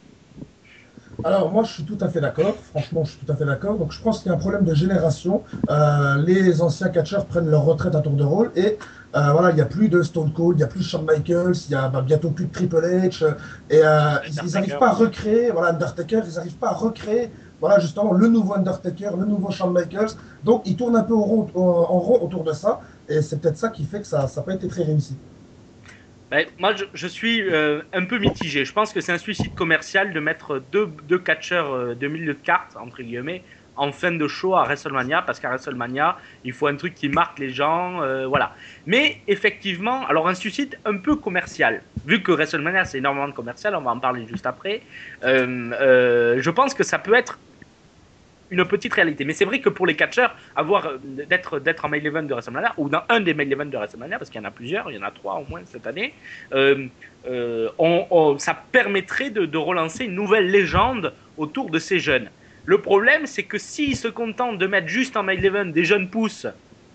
[1.23, 3.77] Alors moi je suis tout à fait d'accord, franchement je suis tout à fait d'accord.
[3.77, 5.43] Donc je pense qu'il y a un problème de génération.
[5.69, 8.77] Euh, les anciens catcheurs prennent leur retraite à tour de rôle et
[9.15, 11.05] euh, voilà, il n'y a plus de Stone Cold, il n'y a plus de Shawn
[11.05, 13.23] Michaels, il y a bah, bientôt plus de Triple H
[13.69, 17.79] et euh, ils n'arrivent pas à recréer, voilà Undertaker, ils n'arrivent pas à recréer voilà
[17.79, 20.11] justement le nouveau Undertaker, le nouveau Shawn Michaels.
[20.43, 23.85] Donc ils tournent un peu en rond, autour de ça et c'est peut-être ça qui
[23.85, 25.17] fait que ça n'a pas été très réussi.
[26.29, 28.65] Ben, moi, je, suis euh, un peu mitigé.
[28.65, 32.39] Je pense que c'est un suicide commercial de mettre deux, catcheurs euh, de milieu de
[32.39, 33.43] carte, entre guillemets,
[33.77, 37.39] en fin de show à WrestleMania, parce qu'à WrestleMania, il faut un truc qui marque
[37.39, 38.53] les gens, euh, voilà.
[38.85, 43.73] Mais effectivement, alors un suicide un peu commercial, vu que WrestleMania c'est énormément de commercial,
[43.75, 44.81] on va en parler juste après.
[45.21, 47.39] je pense que ça peut être
[48.49, 49.25] une petite réalité.
[49.25, 52.89] Mais c'est vrai que pour les catcheurs, euh, d'être en main event de WrestleMania ou
[52.89, 54.99] dans un des main events de WrestleMania, parce qu'il y en a plusieurs, il y
[54.99, 56.13] en a trois au moins cette année,
[56.53, 56.87] euh,
[57.29, 57.69] euh,
[58.37, 62.29] ça permettrait de, relancer une nouvelle légende autour de ces jeunes.
[62.65, 66.09] Le problème, c'est que s'ils se contentent de mettre juste en main event des jeunes
[66.09, 66.47] pousses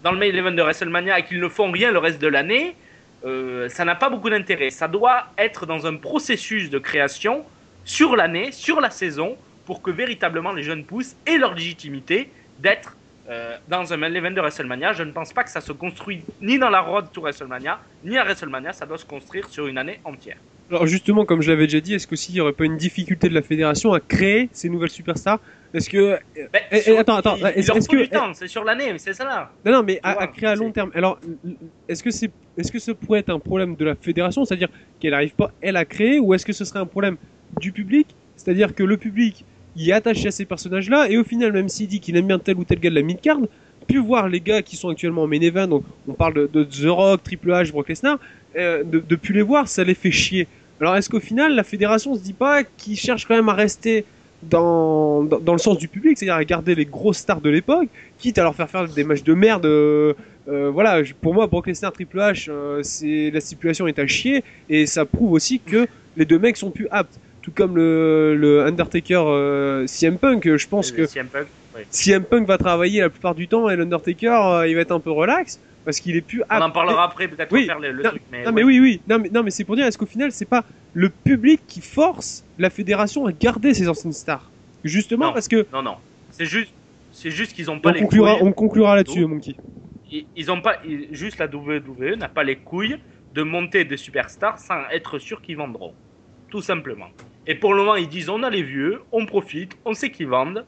[0.02, 2.76] dans le main event de WrestleMania et qu'ils ne font rien le reste de l'année,
[3.68, 4.70] ça n'a pas beaucoup d'intérêt.
[4.70, 7.44] Ça doit être dans un processus de création
[7.84, 12.96] sur l'année, sur la saison, pour que véritablement les jeunes pousses aient leur légitimité d'être
[13.28, 14.92] euh, dans un main event de WrestleMania.
[14.94, 18.18] Je ne pense pas que ça se construit ni dans la road to WrestleMania, ni
[18.18, 18.72] à WrestleMania.
[18.72, 20.36] Ça doit se construire sur une année entière.
[20.70, 23.28] Alors justement, comme je l'avais déjà dit, est-ce qu'aussi il n'y aurait pas une difficulté
[23.28, 25.38] de la fédération à créer ces nouvelles superstars?
[25.74, 28.48] Est-ce que Ben, Eh, eh, sur- attends, attends, il- leur faut que- du temps, c'est
[28.48, 29.52] sur l'année, mais c'est ça là.
[29.64, 30.90] non, non, mais à, vois, à créer à long terme.
[30.94, 31.18] Alors,
[31.88, 35.12] est-ce que c'est, est-ce que ce pourrait être un problème de la fédération, c'est-à-dire qu'elle
[35.12, 37.16] n'arrive pas elle à créer, ou est-ce que ce serait un problème
[37.60, 39.44] du public, c'est-à-dire que le public
[39.76, 42.38] y est attaché à ces personnages-là, et au final, même s'il dit qu'il aime bien
[42.38, 43.38] tel ou tel gars de la mid-card,
[43.86, 46.86] puis voir les gars qui sont actuellement en main donc on parle de, de The
[46.86, 48.18] Rock, Triple H, Brock Lesnar,
[48.56, 50.46] euh, de, de plus les voir, ça les fait chier.
[50.80, 54.04] Alors est-ce qu'au final, la fédération se dit pas qu'ils cherchent quand même à rester
[54.42, 58.38] dans, dans, le sens du public, c'est-à-dire à garder les grosses stars de l'époque, quitte
[58.38, 59.64] à leur faire faire des matchs de merde.
[59.66, 60.14] euh,
[60.48, 62.50] euh, voilà, pour moi, Brock Lesnar, Triple H,
[62.82, 66.72] c'est la stipulation est à chier et ça prouve aussi que les deux mecs sont
[66.72, 67.20] plus aptes.
[67.42, 71.46] Tout comme le, le Undertaker euh, CM Punk, je pense que CM Punk.
[71.90, 75.00] CM Punk va travailler la plupart du temps et l'Undertaker, euh, il va être un
[75.00, 77.66] peu relax parce qu'il est plus On en parlera après, peut-être Oui.
[77.66, 78.22] faire le, le non, truc.
[78.30, 78.52] Mais, non, ouais.
[78.52, 79.00] mais oui, oui.
[79.08, 81.80] Non, mais, non, mais c'est pour dire, est-ce qu'au final, c'est pas le public qui
[81.80, 84.48] force la fédération à garder ses anciennes stars?
[84.84, 85.32] Justement Non.
[85.32, 85.66] parce que.
[85.72, 85.96] Non, non.
[86.30, 86.72] C'est juste,
[87.10, 88.48] c'est juste qu'ils ont pas On les conclura, couilles.
[88.48, 89.56] on conclura là-dessus, Monkey.
[90.12, 92.98] Ils, ils ont pas, ils- juste la WWE n'a pas les couilles
[93.34, 95.94] de monter des superstars sans être sûr qu'ils vendront.
[96.48, 97.08] Tout simplement.
[97.46, 100.28] Et pour le moment, ils disent on a les vieux, on profite, on sait qu'ils
[100.28, 100.64] vendent,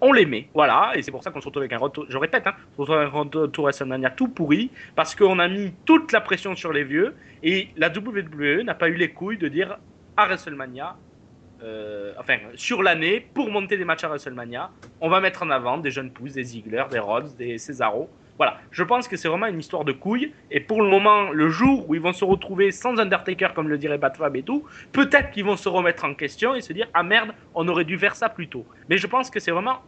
[0.00, 0.48] on les met.
[0.54, 2.86] Voilà, et c'est pour ça qu'on se retrouve avec un retour, je répète, hein, on
[2.86, 6.54] se retrouve avec un retour WrestleMania tout pourri, parce qu'on a mis toute la pression
[6.54, 9.78] sur les vieux, et la WWE n'a pas eu les couilles de dire
[10.16, 10.96] à WrestleMania,
[11.62, 15.78] euh, enfin, sur l'année, pour monter des matchs à WrestleMania, on va mettre en avant
[15.78, 19.46] des jeunes pousses, des Ziggler, des Rhodes, des Cesaro, Voilà, je pense que c'est vraiment
[19.46, 20.32] une histoire de couilles.
[20.50, 23.78] Et pour le moment, le jour où ils vont se retrouver sans Undertaker, comme le
[23.78, 27.02] dirait Batfab et tout, peut-être qu'ils vont se remettre en question et se dire Ah
[27.02, 28.66] merde, on aurait dû faire ça plus tôt.
[28.88, 29.78] Mais je pense que c'est vraiment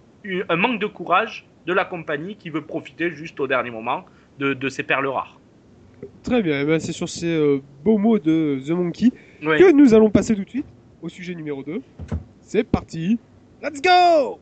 [0.49, 4.05] un manque de courage de la compagnie qui veut profiter juste au dernier moment
[4.39, 5.39] de, de ces perles rares.
[6.23, 9.11] Très bien, ben, c'est sur ces euh, beaux mots de The Monkey
[9.43, 9.59] Oui.
[9.59, 10.67] que nous allons passer tout de suite
[11.03, 11.81] au sujet numéro 2.
[12.41, 13.19] C'est parti
[13.63, 14.39] Let's go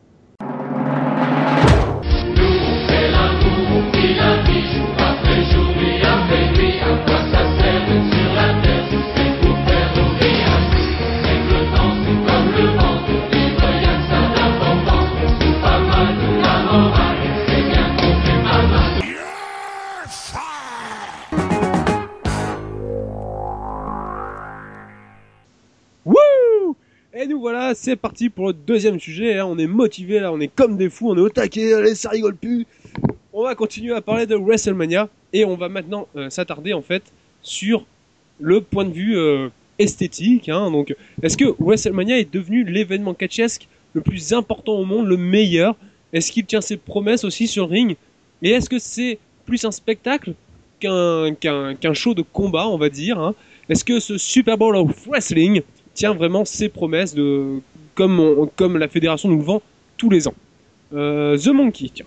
[27.74, 29.38] c'est parti pour le deuxième sujet.
[29.38, 29.46] hein.
[29.46, 32.10] On est motivé là, on est comme des fous, on est au taquet, allez, ça
[32.10, 32.66] rigole plus.
[33.38, 37.02] On va continuer à parler de WrestleMania et on va maintenant euh, s'attarder en fait
[37.42, 37.84] sur
[38.40, 40.48] le point de vue euh, esthétique.
[40.48, 40.70] hein.
[40.70, 45.76] Donc, est-ce que WrestleMania est devenu l'événement catchesque le plus important au monde, le meilleur?
[46.14, 47.96] Est-ce qu'il tient ses promesses aussi sur ring?
[48.40, 50.32] Et est-ce que c'est plus un spectacle
[50.80, 53.34] qu'un show de combat, on va dire hein?
[53.68, 55.60] Est-ce que ce Super Bowl of Wrestling
[55.92, 57.60] tient vraiment ses promesses de
[57.94, 59.62] comme la fédération nous le vend
[59.98, 60.34] tous les ans?
[60.94, 62.06] Euh, The Monkey, tiens.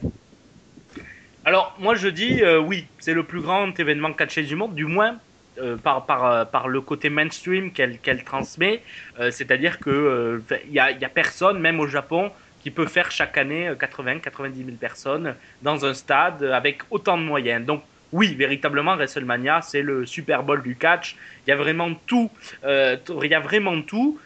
[1.49, 4.85] Alors, moi je dis euh, oui, c'est le plus grand événement catché du monde, du
[4.85, 5.17] moins
[5.57, 8.83] euh, par, par, euh, par le côté mainstream qu'elle transmet.
[9.31, 13.35] C'est-à-dire que il y, a, y a personne, même au Japon, qui peut faire chaque
[13.35, 15.33] année 80-90 000 personnes
[15.63, 17.65] dans un stade avec autant de moyens.
[17.65, 17.81] Donc,
[18.11, 21.15] oui, véritablement, WrestleMania, c'est le Super Bowl du catch.
[21.47, 22.29] Il y a vraiment tout.
[22.63, 24.19] Il y a vraiment tout.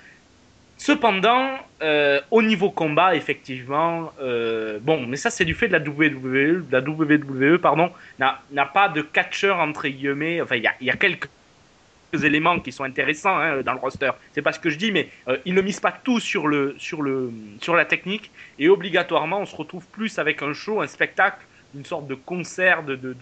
[0.77, 5.79] Cependant, euh, au niveau combat, effectivement, euh, bon, mais ça c'est du fait de la
[5.79, 10.41] WWE, la WWE, pardon, n'a pas de catcheur entre guillemets.
[10.41, 11.29] Enfin, il y a, quelques
[12.23, 14.11] éléments qui sont intéressants hein, dans le roster.
[14.33, 16.75] C'est pas ce que je dis, mais euh, ils ne misent pas tout sur le
[16.77, 17.31] sur le
[17.61, 21.85] sur la technique et obligatoirement on se retrouve plus avec un show, un spectacle, une
[21.85, 23.13] sorte de concert de de,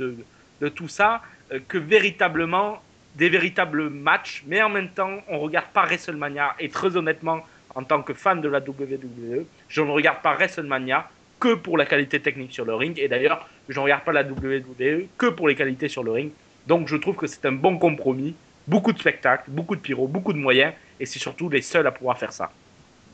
[0.61, 1.21] de, tout ça
[1.67, 2.81] que véritablement
[3.15, 4.43] des véritables matchs.
[4.47, 7.41] Mais en même temps, on regarde pas WrestleMania et très honnêtement,
[7.75, 11.85] en tant que fan de la WWE, je ne regarde pas WrestleMania que pour la
[11.85, 12.97] qualité technique sur le ring.
[12.99, 16.31] Et d'ailleurs, je ne regarde pas la WWE que pour les qualités sur le ring.
[16.67, 18.35] Donc je trouve que c'est un bon compromis.
[18.67, 20.73] Beaucoup de spectacles, beaucoup de pyro, beaucoup de moyens.
[20.99, 22.51] Et c'est surtout les seuls à pouvoir faire ça.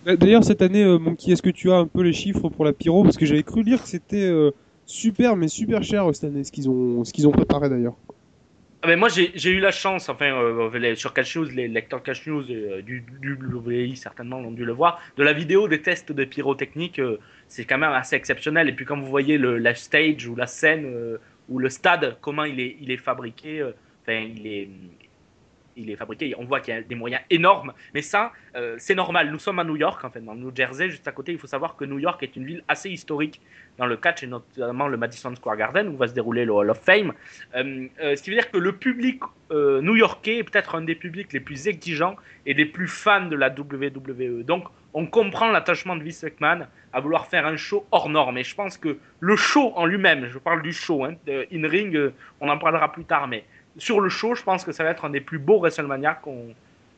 [0.06, 2.74] D'ailleurs, cette année, euh, Monkey, est-ce que tu as un peu les chiffres pour la
[2.74, 3.04] pyro?
[3.04, 4.52] Parce que j'avais cru lire que c'était euh,
[4.86, 7.96] super, mais super cher euh, cette année, ce qu'ils ont, ce qu'ils ont préparé d'ailleurs.
[8.84, 12.04] Ah ben moi j'ai eu la chance, enfin euh, les- sur Cash News, les lecteurs
[12.04, 15.82] Cash News euh, du, du WI certainement l'ont dû le voir, de la vidéo des
[15.82, 18.70] tests de pyrotechnique, euh, c'est quand même assez exceptionnel.
[18.70, 21.18] Et puis quand vous voyez le, la stage ou la scène euh,
[21.50, 23.72] ou le stade, comment il est, il est fabriqué, euh,
[24.04, 24.70] enfin il est,
[25.78, 27.74] il est fabriqué, on voit qu'il y a des moyens énormes.
[27.94, 29.32] Mais ça, euh, c'est normal.
[29.32, 31.32] Nous sommes à New York, en fait, dans le New Jersey, juste à côté.
[31.32, 33.42] Il faut savoir que New York est une ville assez historique
[33.78, 36.70] dans le catch, et notamment le Madison Square Garden, où va se dérouler le Hall
[36.70, 37.14] of Fame.
[37.56, 41.32] Euh, euh, ce qui veut dire que le public new-yorkais est peut-être un des publics
[41.32, 44.44] les plus exigeants et les plus fans de la WWE.
[44.44, 48.40] Donc, on comprend l'attachement de Vince McMahon à vouloir faire un show hors norme.
[48.40, 51.16] Et je pense que le show en lui-même, je parle du show, hein,
[51.54, 53.46] in-ring, euh, on en parlera plus tard, mais
[53.78, 56.20] sur le show, je pense que ça va être un des plus beaux WrestleMania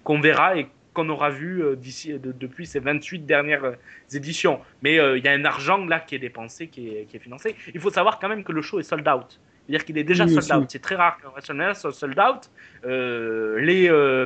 [0.03, 3.73] qu'on verra et qu'on aura vu euh, d'ici de- depuis ces 28 dernières euh,
[4.13, 4.59] éditions.
[4.81, 7.19] Mais euh, il y a un argent là qui est dépensé, qui est, qui est
[7.19, 7.55] financé.
[7.73, 9.39] Il faut savoir quand même que le show est sold out.
[9.67, 10.69] C'est-à-dire qu'il est déjà Oui, sold out.
[10.71, 12.49] C'est très rare qu'un WrestleMania soit sold out.
[12.85, 14.25] Euh, les euh,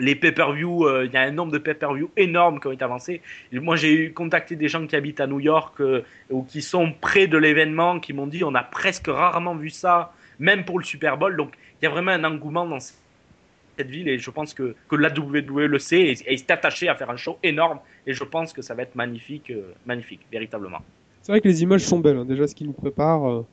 [0.00, 3.20] les pay-per-view, euh, il y a un nombre de pay-per-view énormes qui ont été avancés.
[3.50, 6.62] Et moi, j'ai eu contacté des gens qui habitent à New York euh, ou qui
[6.62, 10.78] sont près de l'événement, qui m'ont dit on a presque rarement vu ça, même pour
[10.78, 11.36] le Super Bowl.
[11.36, 11.52] Donc,
[11.84, 15.66] y a vraiment un engouement dans cette ville et je pense que, que la WWE
[15.66, 17.78] le sait et, et s'est attaché à faire un show énorme.
[18.06, 20.80] Et je pense que ça va être magnifique, euh, magnifique, véritablement.
[21.22, 23.28] C'est vrai que les images sont belles, hein, déjà ce qu'ils nous préparent.
[23.30, 23.46] Euh...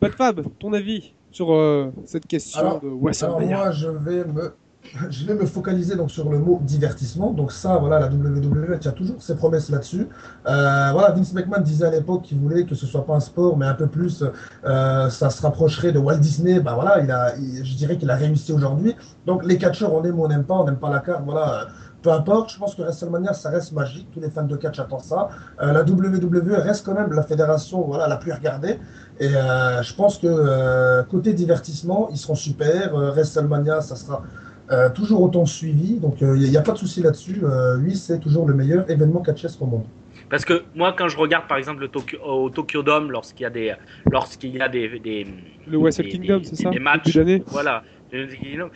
[0.00, 2.88] Pat Fab, ton avis sur euh, cette question Alors- de
[3.24, 4.54] Alors moi, je vais me,
[5.10, 7.32] je vais me focaliser donc sur le mot divertissement.
[7.32, 10.08] Donc ça, voilà, la WWE tient toujours ses promesses là-dessus.
[10.46, 13.56] Euh, voilà, Vince McMahon disait à l'époque qu'il voulait que ce soit pas un sport,
[13.56, 14.24] mais un peu plus,
[14.64, 16.60] euh, ça se rapprocherait de Walt Disney.
[16.60, 18.96] Bah voilà, il a, je dirais qu'il a réussi aujourd'hui.
[19.26, 21.62] Donc les catcheurs, on aime ou on n'aime pas, on n'aime pas la carte, voilà.
[21.62, 21.64] euh,
[22.02, 24.08] Peu importe, je pense que WrestleMania, ça reste magique.
[24.12, 25.28] Tous les fans de catch attendent ça.
[25.58, 28.78] La WWE reste quand même la fédération voilà, la plus regardée.
[29.18, 32.94] Et je pense que côté divertissement, ils seront super.
[32.94, 34.22] WrestleMania, ça sera
[34.70, 35.98] euh, toujours autant suivi.
[36.00, 37.40] Donc il n'y a, pas de souci là-dessus.
[37.42, 39.86] Euh, lui, c'est toujours le meilleur événement catchesque au monde.
[40.28, 43.46] Parce que moi, quand je regarde par exemple le Tokyo, au Tokyo Dome, lorsqu'il y
[43.46, 43.74] a des,
[44.10, 45.26] lorsqu'il y a des, des
[45.66, 47.84] Le Wrestle des- Kingdom, des- c'est ça des matchs, voilà.
[48.12, 48.68] Euh,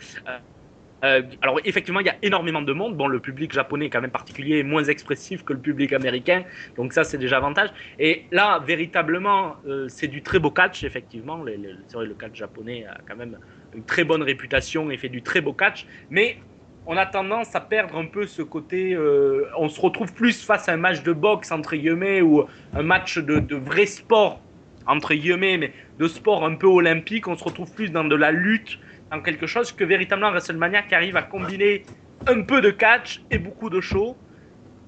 [1.03, 2.95] euh, alors effectivement, il y a énormément de monde.
[2.95, 6.43] Bon, le public japonais est quand même particulier, et moins expressif que le public américain,
[6.77, 7.69] donc ça c'est déjà avantage.
[7.97, 10.83] Et là, véritablement, euh, c'est du très beau catch.
[10.83, 11.43] Effectivement,
[11.87, 13.37] c'est vrai le catch japonais a quand même
[13.75, 16.37] une très bonne réputation et fait du très beau catch, mais
[16.85, 18.93] on a tendance à perdre un peu ce côté.
[18.93, 22.81] euh, on se retrouve plus face à un match de boxe entre guillemets ou un
[22.81, 24.41] match de, vrai sport
[24.87, 27.27] entre guillemets, mais de sport un peu olympique.
[27.27, 28.79] On se retrouve plus dans de la lutte,
[29.11, 31.83] dans quelque chose que véritablement WrestleMania qui arrive à combiner
[32.27, 34.17] un peu de catch et beaucoup de show.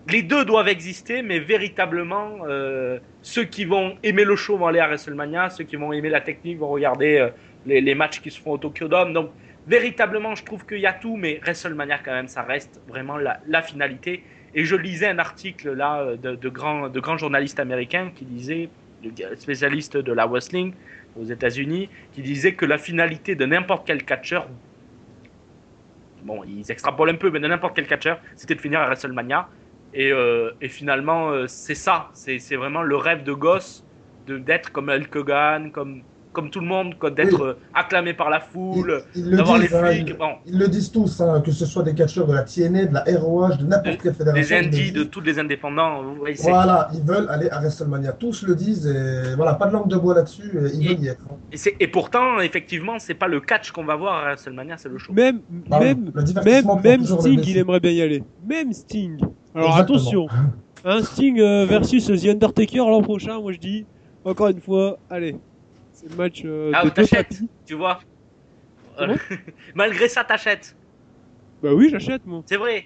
[0.10, 4.80] Les deux doivent exister, mais véritablement, euh, ceux qui vont aimer le show vont aller
[4.80, 7.30] à WrestleMania, ceux qui vont aimer la technique vont regarder euh,
[7.66, 9.14] les, matchs qui se font au Tokyo Dome.
[9.14, 9.32] Donc,
[9.68, 13.62] véritablement, je trouve qu'il y a tout, mais WrestleMania, quand même, ça reste vraiment la,
[13.62, 14.24] finalité.
[14.56, 18.70] Et je lisais un article là de, grands, de journalistes américains qui disaient,
[19.04, 20.74] de spécialistes de la wrestling
[21.20, 24.48] aux États-Unis, qui disaient que la finalité de n'importe quel catcheur,
[26.24, 29.48] bon, ils extrapolent un peu, mais de n'importe quel catcheur, c'était de finir à WrestleMania.
[29.94, 33.86] Et, euh, et finalement, euh, c'est ça, c'est vraiment le rêve de gosse
[34.28, 36.02] d'être comme Hulk Hogan, comme
[36.34, 37.48] comme tout le monde, d'être Oui.
[37.50, 40.58] euh, acclamé par la foule, Ils le d'avoir les disent, hein, flics, ils- bon, Ils
[40.58, 43.58] le disent tous, hein, que ce soit des catcheurs de la TNA, de la ROH,
[43.58, 44.56] de n'importe quelle des fédération.
[44.58, 46.02] ils le indies, de tous les indépendants.
[46.40, 48.14] Voilà, ils veulent aller à WrestleMania.
[48.14, 50.52] Tous le disent et voilà, pas de langue de bois là-dessus.
[50.74, 51.26] Ils Et- veulent y être.
[51.32, 51.36] hein.
[51.80, 55.14] Et, pourtant, effectivement, c'est pas le catch qu'on va voir à WrestleMania, c'est le show.
[55.14, 55.42] Même,
[57.06, 58.24] Sting, il aimerait bien y aller.
[58.48, 59.20] Même Sting.
[59.56, 59.98] Alors Exactement.
[60.00, 60.28] attention,
[60.84, 63.86] un Sting euh, versus The Undertaker l'an prochain, moi je dis,
[64.26, 65.36] encore une fois, allez.
[66.04, 68.00] C'est le match euh, Ah, t'achètes, tu vois.
[69.76, 70.76] Malgré ça, t'achètes.
[71.62, 72.44] Bah oui, j'achète moi.
[72.48, 72.86] C'est vrai.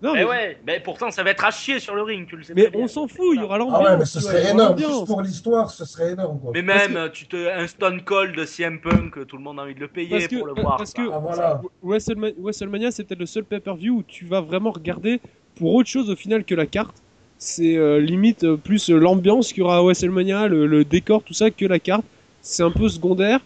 [0.00, 2.36] Non, mais mais, ouais, mais pourtant, ça va être à chier sur le ring, tu
[2.36, 2.82] le sais mais bien.
[2.82, 3.82] on s'en fout, il y aura Ah l'ambiance.
[3.88, 4.78] ouais, mais ce serait énorme.
[4.78, 6.38] Juste pour l'histoire, ce serait énorme.
[6.38, 6.52] Quoi.
[6.54, 9.62] Mais même, que- tu te, un Stone Cold de CM Punk, tout le monde a
[9.64, 10.78] envie de le payer Parce que, pour le voir.
[10.78, 11.02] parce ça.
[11.02, 11.60] que Ah, voilà.
[11.82, 15.20] WrestleMania, WrestleMania, c'est peut-être le seul pay-per-view où tu vas vraiment regarder
[15.56, 16.96] pour autre chose au final que la carte.
[17.38, 21.34] C'est euh, limite euh, plus l'ambiance qu'il y aura à WrestleMania, le, le décor, tout
[21.34, 22.04] ça, que la carte.
[22.42, 23.40] C'est un peu secondaire.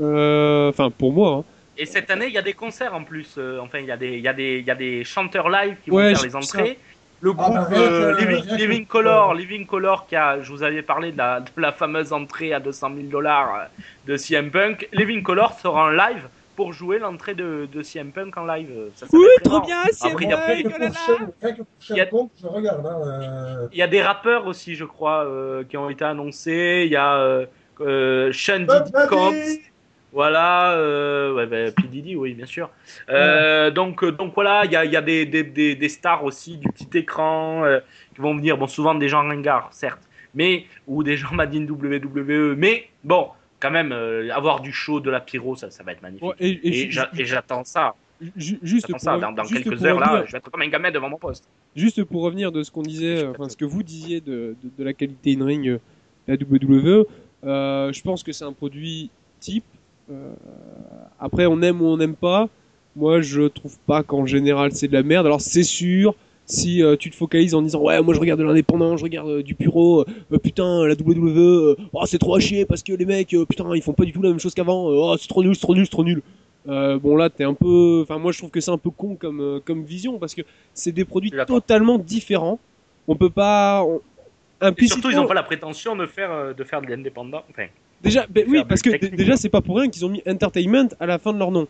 [0.00, 1.30] Euh, Enfin, pour moi.
[1.38, 1.44] hein.
[1.76, 3.34] Et cette année, il y a des concerts en plus.
[3.38, 5.48] euh, enfin, il y, a des- il y, a des- il y a des chanteurs
[5.48, 6.78] live qui Ouais, vont faire les entrées.
[7.20, 10.82] Le Ah, groupe bah, euh, Living, Living Color, Living Color, qui a, je vous avais
[10.82, 13.68] parlé de la, de la fameuse entrée à 200 000 dollars
[14.06, 14.88] de CM Punk.
[14.92, 18.70] Living Color sera en live pour jouer l'entrée de, de CM Punk en live.
[18.94, 20.06] Ça, Oui, trop bien, je
[22.46, 22.86] regarde.
[22.86, 26.82] Hein, euh, Il y a des rappeurs aussi, je crois, euh, qui ont été annoncés.
[26.86, 27.46] Il y a euh,
[27.80, 29.34] euh, Sean Diddy Combs.
[30.12, 31.88] Voilà, euh, ouais, bah, P.
[31.88, 32.70] Diddy, oui, bien sûr.
[33.08, 35.88] Euh, donc, euh, donc voilà, il y a, il y a des, des, des, des
[35.88, 37.80] stars aussi du petit écran euh,
[38.14, 38.56] qui vont venir.
[38.56, 42.54] Bon, souvent des gens ringards, certes, mais ou des gens Madine WWE.
[42.56, 43.26] Mais bon,
[43.58, 46.28] quand même, euh, avoir du show, de la pyro, ça, ça va être magnifique.
[46.28, 47.96] Ouais, et, j'attends ça.
[48.36, 49.18] ju- juste, J'attends pour, ça.
[49.18, 51.08] Dans, dans juste quelques pour heures, là, revenir- je vais être comme un gamin devant
[51.08, 51.48] mon poste.
[51.74, 54.84] Juste pour revenir de ce qu'on disait, enfin ce que vous disiez de, de, de
[54.84, 55.80] la qualité in-ring de
[56.28, 57.04] la WWE,
[57.44, 59.64] euh, je pense que c'est un produit type.
[60.10, 60.32] Euh,
[61.18, 62.48] après, on aime ou on n'aime pas.
[62.96, 65.26] Moi, je trouve pas qu'en général c'est de la merde.
[65.26, 66.14] Alors c'est sûr,
[66.46, 69.28] si euh, tu te focalises en disant ouais, moi je regarde de l'indépendant, je regarde
[69.28, 73.04] euh, du puro, euh, putain la WWE, oh, c'est trop à chier parce que les
[73.04, 75.54] mecs, putain ils font pas du tout la même chose qu'avant, oh, c'est trop nul,
[75.54, 76.22] c'est trop nul, c'est trop nul.
[76.66, 79.60] Bon là t'es un peu, enfin moi je trouve que c'est un peu con comme
[79.64, 82.58] comme vision parce que c'est des produits totalement différents.
[83.06, 83.84] On peut pas.
[83.84, 84.00] On...
[84.62, 87.42] Et implicitement- surtout, ils n'ont pas la prétention de faire, euh, de faire de l'indépendant.
[87.50, 87.66] Enfin,
[88.02, 91.06] Déjà, ben oui, parce que déjà c'est pas pour rien qu'ils ont mis entertainment à
[91.06, 91.66] la fin de leur nom.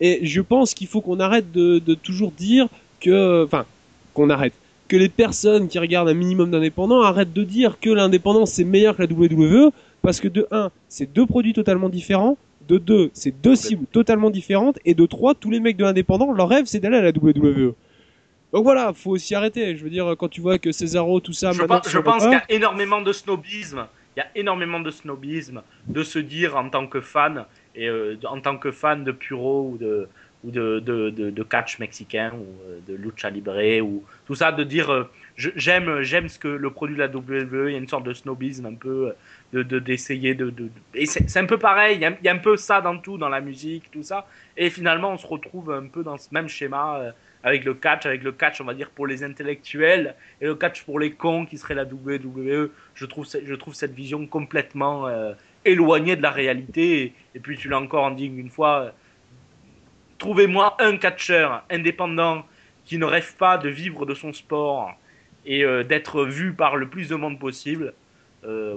[0.00, 2.66] Et je pense qu'il faut qu'on arrête de, de toujours dire
[3.00, 3.64] que, enfin,
[4.12, 4.52] qu'on arrête,
[4.88, 8.96] que les personnes qui regardent un minimum d'indépendants arrêtent de dire que l'indépendant c'est meilleur
[8.96, 9.70] que la WWE,
[10.02, 12.36] parce que de un, c'est deux produits totalement différents.
[12.68, 14.78] De deux, c'est deux cibles totalement différentes.
[14.84, 17.74] Et de trois, tous les mecs de l'indépendant, leur rêve c'est d'aller à la WWE.
[18.56, 19.76] Donc voilà, faut aussi arrêter.
[19.76, 22.26] Je veux dire, quand tu vois que Cesaro, tout ça, je, maintenant, pense- je pense
[22.26, 23.88] qu'il y a énormément de snobisme.
[24.16, 28.16] Il y a énormément de snobisme de se dire en tant que fan et euh,
[28.24, 30.08] en tant que fan de puro ou de
[30.42, 34.52] ou de, de, de, de catch mexicain ou euh, de lucha libre ou tout ça
[34.52, 35.04] de dire euh,
[35.36, 38.12] j'aime j'aime ce que le produit de la WWE il y a une sorte de
[38.14, 39.12] snobisme un peu
[39.52, 40.52] de de- d'essayer de,
[40.94, 42.80] et c'est c'est un peu pareil il y, a, il y a un peu ça
[42.80, 46.16] dans tout dans la musique tout ça et finalement on se retrouve un peu dans
[46.18, 49.22] ce même schéma euh, avec le catch, avec le catch, on va dire, pour les
[49.22, 52.70] intellectuels, et le catch pour les cons, qui serait la WWE.
[52.94, 55.32] Je trouve, cette vision complètement euh,
[55.64, 57.12] éloignée de la réalité.
[57.34, 58.90] Et, puis, tu l'as encore en dit une fois, euh,
[60.18, 62.44] trouvez-moi un catcheur indépendant
[62.84, 64.94] qui ne rêve pas de vivre de son sport
[65.44, 67.94] et euh, d'être vu par le plus de monde possible.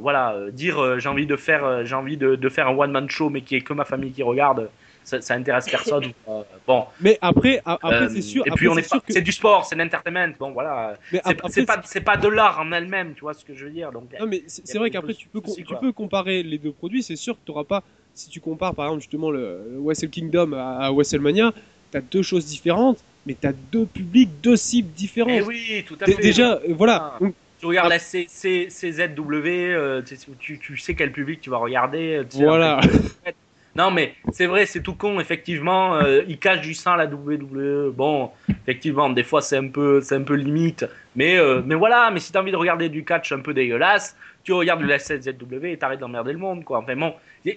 [0.01, 3.41] Voilà, dire j'ai envie de faire, j'ai envie de faire un one man show, mais
[3.41, 4.67] qui est que ma famille qui regarde,
[5.03, 6.05] ça, ça intéresse personne.
[6.27, 8.43] Euh, bon, Mais après, après euh, c'est sûr.
[8.45, 10.33] Et après, puis on est pas, que- c'est du sport, c'est l'entertainment.
[10.39, 13.55] Bon voilà, mais c'est pas, c'est pas de l'art en elle-même, tu vois ce que
[13.55, 13.91] je veux dire.
[13.91, 17.01] Donc Non, mais c'est vrai qu'après, tu peux, aussi, tu peux comparer les deux produits.
[17.03, 17.83] C'est sûr que tu n'auras pas,
[18.13, 21.53] si tu compares par exemple justement le, le Wrestle Kingdom à, à WrestleMania,
[21.91, 25.31] tu as deux choses différentes, mais tu as deux publics, deux cibles différentes.
[25.33, 26.15] Eh oui, tout à fait.
[26.21, 27.13] Déjà, euh, voilà.
[27.15, 27.17] Ah.
[27.19, 27.95] Donc, Tu regardes Ah.
[27.95, 32.21] la C, C- CZW, euh, tu, tu- tu sais quel public tu vas regarder.
[32.29, 32.77] tu sais, Voilà.
[32.77, 33.35] en fait.
[33.79, 35.95] Non, mais c'est vrai, c'est tout con, effectivement.
[35.95, 37.91] euh, ils cachent du sang à la WWE.
[37.95, 40.85] Bon, effectivement, des fois, c'est un peu, c'est un peu limite.
[41.15, 44.17] Mais, euh, mais voilà, mais si t'as envie de regarder du catch un peu dégueulasse,
[44.43, 46.79] tu regardes la CZW et t'arrêtes d'emmerder le monde, quoi.
[46.79, 47.13] Enfin bon,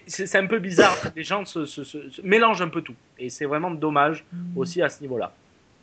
[0.07, 0.97] c'est un peu bizarre.
[1.17, 2.95] Les gens se, se- se- se mélangent un peu tout.
[3.19, 5.33] Et c'est vraiment dommage aussi à ce niveau-là.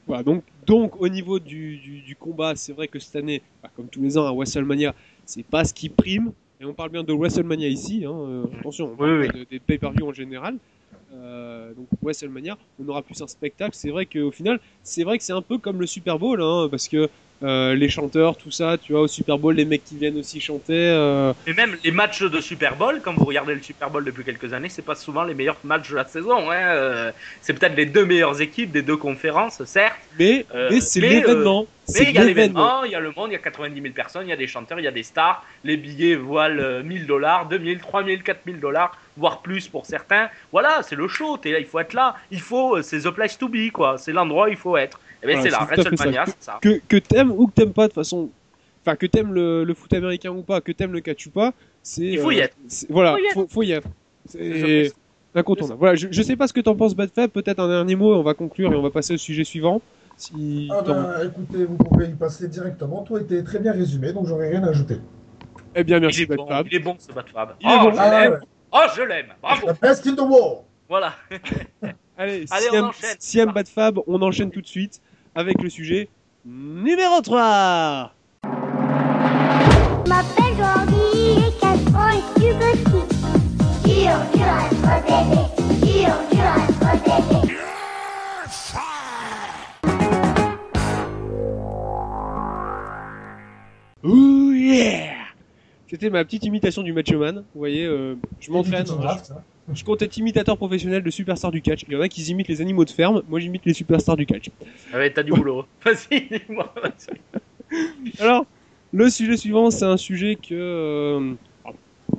[0.08, 3.70] Voilà, donc, donc au niveau du, du, du combat, c'est vrai que cette année, bah,
[3.76, 6.32] comme tous les ans à WrestleMania, c'est pas ce qui prime.
[6.60, 9.44] Et on parle bien de WrestleMania ici, hein, euh, attention, on parle Oui, pas de-
[9.46, 10.58] des pay-per-view en général.
[11.14, 13.74] Euh, donc WrestleMania, on aura plus un spectacle.
[13.74, 16.68] C'est vrai qu'au final, c'est vrai que c'est un peu comme le Super Bowl, hein,
[16.70, 17.08] parce que
[17.42, 20.42] euh, les chanteurs, tout ça, tu vois, au Super Bowl, les mecs qui viennent aussi
[20.42, 20.74] chanter.
[20.74, 24.24] euh, Et même les matchs de Super Bowl, quand vous regardez le Super Bowl depuis
[24.24, 26.52] quelques années, c'est pas souvent les meilleurs matchs de la saison.
[26.52, 26.58] Hein.
[26.58, 29.96] euh, C'est peut-être les deux meilleures équipes des deux conférences, certes.
[30.18, 31.66] mais mais c'est l'événement.
[31.88, 32.84] Mais c'est il y a l'événement.
[32.84, 34.46] il y a le monde, il y a 90 000 personnes, il y a des
[34.48, 35.44] chanteurs, il y a des stars.
[35.64, 40.30] Les billets euh, 1000 dollars, 2000, 3000, 4000 dollars, voire plus pour certains.
[40.52, 42.16] Voilà, c'est le show, t'es là, il faut être là.
[42.32, 43.98] Il faut, c'est the place to be, quoi.
[43.98, 45.00] C'est l'endroit où il faut être.
[45.24, 46.34] Et bien Voilà, c'est là, WrestleMania, ça.
[46.40, 46.60] c'est ça.
[46.62, 48.30] que, que t'aimes ou que t'aimes pas de façon
[48.86, 51.52] enfin que t'aimes le, le foot américain ou pas que t'aimes le catch ou pas
[51.84, 52.56] c'est Il faut y être.
[52.68, 53.34] c'est- voilà Faut y être.
[53.34, 53.88] faut, faut y être
[54.26, 54.94] c'est
[55.36, 57.96] incontournable voilà je, je sais pas ce que t'en penses Bad Fab peut-être un dernier
[57.96, 59.82] mot et on va conclure et on va passer au sujet suivant
[60.16, 63.04] si Ah ben, écoutez, vous pouvez y passer directement.
[63.04, 64.98] Tout a été très bien résumé, donc j'aurais rien à ajouter.
[65.76, 67.52] eh bien Il merci est, Bad bon, Fab il est bon ce Batfab.
[67.62, 67.92] Il est oh, bon.
[67.94, 68.32] je Ah, l'aime.
[68.34, 68.38] ouais.
[68.74, 69.28] Oh, je l'aime.
[69.42, 69.68] Bravo.
[69.72, 70.64] The best in the world.
[70.90, 71.14] Voilà.
[72.18, 73.16] allez, Allez, on enchaîne.
[73.20, 75.00] Siam Bad Fab on enchaîne tout de suite
[75.40, 76.10] avec le sujet
[76.46, 78.12] numéro 3
[78.44, 78.50] Je
[80.10, 83.04] m'appelle Jordi, j'ai 4 ans et tu petit.
[83.86, 85.42] Dur, dur à être bébé.
[85.82, 87.40] Dur, dur à être bébé.
[94.04, 95.10] Ouh yeah
[95.90, 97.44] c'était ma petite imitation du Macho Man.
[97.54, 98.86] Vous voyez, euh, je m'entraîne.
[98.90, 99.18] Hein.
[99.74, 101.84] Je compte être imitateur professionnel de superstars du catch.
[101.88, 104.26] Il y en a qui imitent les animaux de ferme, moi j'imite les superstars du
[104.26, 104.50] catch.
[104.94, 105.66] Ah ouais, t'as du boulot.
[105.86, 106.74] Vas-y, dis-moi.
[108.20, 108.46] Alors,
[108.92, 111.34] le sujet suivant, c'est un sujet que, euh,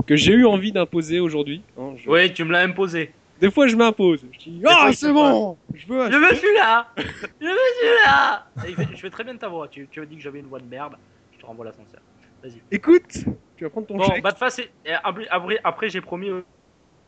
[0.06, 1.62] que j'ai eu envie d'imposer aujourd'hui.
[1.76, 1.94] hein.
[1.96, 3.12] Je- Oui, tu me l'as imposé.
[3.40, 4.24] Des fois, je m'impose.
[4.32, 7.02] Je dis, ah, c'est bon Je veux Je veux celui-là Je
[7.46, 9.66] veux celui-là fait- Je fais très bien ta voix.
[9.66, 10.92] Tu, tu as dit que j'avais une voix de merde.
[11.32, 12.00] Je te renvoie l'ascenseur.
[12.44, 12.60] Vas-y.
[12.70, 13.24] Écoute,
[13.56, 14.22] tu vas prendre ton Bon, chèque.
[14.22, 14.70] Batfa, c'est.
[14.84, 16.28] et Après, après, j'ai promis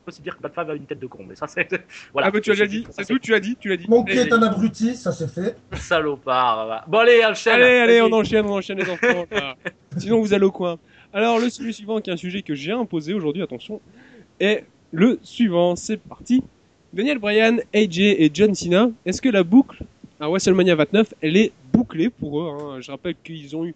[0.07, 1.25] aussi dire que Batfa a une tête de con.
[1.29, 1.69] Mais ça, c'est.
[2.12, 2.29] Voilà.
[2.29, 3.87] ah, bah tu as déjà dit, c'est tout, tu as dit, tu l'as dit.
[3.88, 5.57] Monkey Allez, est un abruti, ça c'est fait.
[5.75, 6.67] Salopard.
[6.67, 6.85] va.
[6.87, 7.55] Bon, allez, enchaîne.
[7.55, 9.27] Allez, allez, on enchaîne, on enchaîne les enfants.
[9.97, 10.79] Sinon, vous allez au coin.
[11.12, 13.81] Alors, le sujet suivant, qui est un sujet que j'ai imposé aujourd'hui, attention,
[14.41, 15.77] est le suivant.
[15.77, 16.43] C'est parti.
[16.93, 19.83] Daniel Bryan, AJ et John Cena, est-ce que la boucle
[20.21, 22.81] à WrestleMania 29, elle est bouclée pour eux hein?
[22.81, 23.75] Je rappelle qu'ils ont eu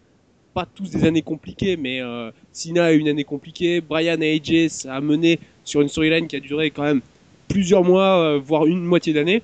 [0.52, 3.80] pas tous des années compliquées, mais euh, Cena a eu une année compliquée.
[3.80, 7.02] Bryan et AJ, ça a mené sur une storyline qui a duré quand même
[7.48, 9.42] plusieurs mois, euh, voire une moitié d'année.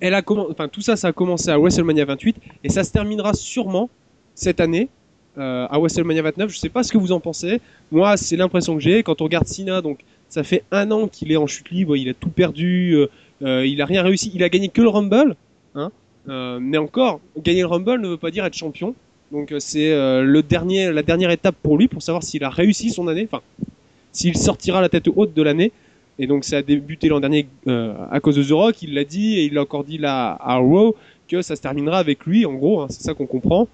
[0.00, 3.34] Elle a enfin tout ça, ça a commencé à WrestleMania 28 et ça se terminera
[3.34, 3.88] sûrement
[4.34, 4.88] cette année
[5.38, 6.50] euh, à WrestleMania 29.
[6.50, 7.60] Je sais pas ce que vous en pensez.
[7.92, 9.80] Moi, c'est l'impression que j'ai quand on regarde Cena.
[9.80, 11.96] Donc, ça fait un an qu'il est en chute libre.
[11.96, 12.96] Il a tout perdu.
[13.42, 14.32] euh, il a rien réussi.
[14.34, 15.36] Il a gagné que le Rumble.
[15.74, 15.90] Hein
[16.60, 18.94] mais encore, gagner le Rumble ne veut pas dire être champion.
[19.32, 23.08] Donc, c'est le dernier, la dernière étape pour lui pour savoir s'il a réussi son
[23.08, 23.28] année.
[24.12, 25.72] S'il sortira la tête haute de l'année.
[26.18, 28.82] Et donc, ça a débuté l'an dernier euh, à cause de The Rock.
[28.82, 30.94] Il l'a dit et il l'a encore dit là à Raw
[31.28, 32.44] que ça se terminera avec lui.
[32.44, 33.68] En gros, hein, c'est ça qu'on comprend.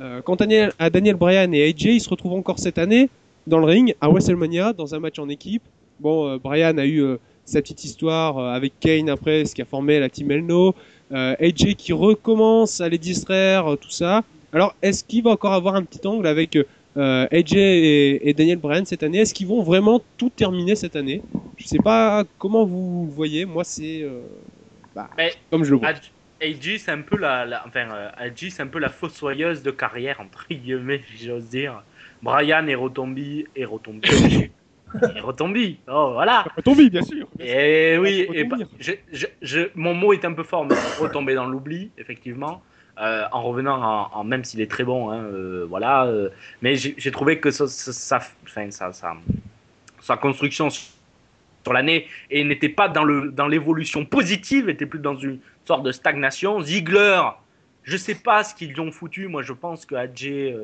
[0.00, 3.10] Euh, quant à Daniel, Bryan et AJ, ils se retrouvent encore cette année
[3.46, 5.62] dans le ring à WrestleMania dans un match en équipe.
[5.98, 9.66] Bon, euh, Bryan a eu euh, sa petite histoire avec Kane après, ce qui a
[9.66, 10.74] formé la team Elno.
[11.12, 14.22] AJ qui recommence à les distraire, tout ça.
[14.52, 16.56] Alors, est-ce qu'il va encore avoir un petit angle avec
[16.96, 20.96] euh, AJ et, et Daniel Bryan cette année Est-ce qu'ils vont vraiment tout terminer cette
[20.96, 21.24] année?
[21.56, 23.44] Je sais pas comment vous le voyez.
[23.44, 24.26] Moi, c'est euh,
[24.94, 25.10] bah,
[25.50, 25.92] comme je le vois.
[26.42, 29.70] AJ, c'est un peu la, la- enfin, euh, AJ, c'est un peu la fossoyeuse de
[29.70, 31.84] carrière entre guillemets, si j'ose dire.
[32.22, 34.08] Brian est retombé, est retombé,
[35.14, 35.82] est retombé.
[35.88, 36.52] Oh voilà.
[36.90, 37.28] Bien sûr.
[37.38, 38.48] Et oui, et
[38.78, 42.62] je, je, je- mon mot est un peu fort, mais retomber dans l'oubli, effectivement.
[43.00, 46.04] Euh, en revenant en, en- même s'il est très bon, hein, euh, voilà.
[46.04, 46.28] euh,
[46.62, 47.66] mais j'ai trouvé que ça,
[50.00, 55.82] sa construction sur l'année et n'était pas dans l'évolution positive, était plus dans une sorte
[55.82, 56.60] de stagnation.
[56.62, 57.20] Ziegler,
[57.84, 59.28] je sais pas ce qu'ils ont foutu.
[59.28, 60.56] Moi, je pense que Adjé,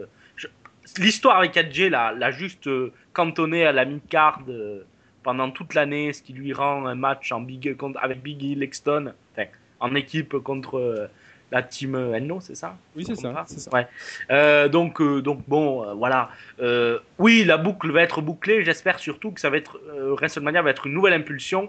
[0.99, 2.69] l'histoire avec Adjé l'a juste
[3.13, 4.81] cantonné à la mid-card euh,
[5.23, 9.13] pendant toute l'année, ce qui lui rend un match en big avec Biggie Lexton,
[9.81, 11.09] en équipe contre
[11.53, 13.47] la team Enno, c'est ça Oui, c'est ça.
[13.73, 13.87] Ouais.
[14.31, 16.31] Euh, donc, euh, donc bon, euh, voilà.
[17.19, 18.65] Oui, la boucle va être bouclée.
[18.65, 19.81] J'espère surtout que ça va être
[20.17, 21.69] WrestleMania va être une nouvelle impulsion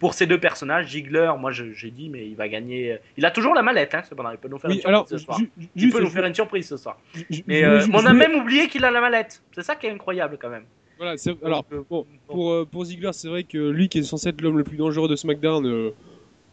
[0.00, 0.90] pour ces deux personnages.
[0.90, 2.98] Ziggler, moi j'ai dit, mais il va gagner.
[3.16, 4.30] Il a toujours la mallette, hein, cependant.
[4.32, 5.38] Il peut nous faire Oui, une surprise ce soir.
[5.38, 6.98] ju- il juste, peut nous je- faire une surprise ce soir.
[7.14, 9.40] je- je- Mais je voulais juste- on a même oublié qu'il a la mallette.
[9.54, 10.64] C'est ça qui est incroyable quand même.
[10.98, 11.14] Voilà,
[11.44, 14.64] alors, bon, pour, pour Ziggler, c'est vrai que lui qui est censé être l'homme le
[14.64, 15.90] plus dangereux de SmackDown,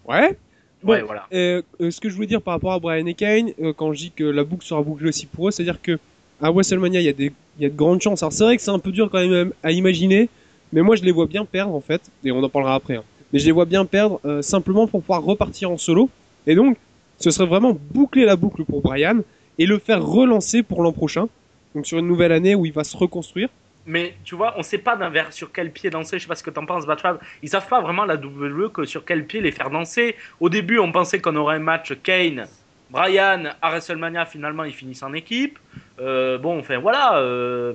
[0.05, 0.37] ouais.
[0.83, 1.27] Bon, ouais, voilà.
[1.33, 3.91] Euh, euh, ce que je voulais dire par rapport à Brian et Kane, euh, quand
[3.93, 5.99] je dis que la boucle sera bouclée aussi pour eux, c'est-à-dire que
[6.41, 8.23] à WrestleMania, il y, a des- il y a de grandes chances.
[8.23, 10.29] Alors c'est vrai que c'est un peu dur quand même à imaginer,
[10.71, 12.95] mais moi je les vois bien perdre en fait, et on en parlera après.
[12.95, 13.03] hein.
[13.33, 16.09] Mais je les vois bien perdre euh, simplement pour pouvoir repartir en solo.
[16.47, 16.77] Et donc,
[17.19, 19.17] ce serait vraiment boucler la boucle pour Brian
[19.57, 21.27] et le faire relancer pour l'an prochain.
[21.75, 23.49] Donc sur une nouvelle année où il va se reconstruire.
[23.89, 26.19] Mais tu vois, on sait pas vers sur quel pied danser.
[26.19, 27.17] Je sais pas ce que t'en penses, Batfab.
[27.41, 30.15] Ils savent pas vraiment la WWE que sur quel pied les faire danser.
[30.39, 32.47] Au début, on pensait qu'on aurait un match Kane,
[32.91, 34.27] Brian à WrestleMania.
[34.27, 35.57] Finalement, ils finissent en équipe.
[35.99, 37.17] Euh, bon, enfin voilà.
[37.17, 37.73] euh,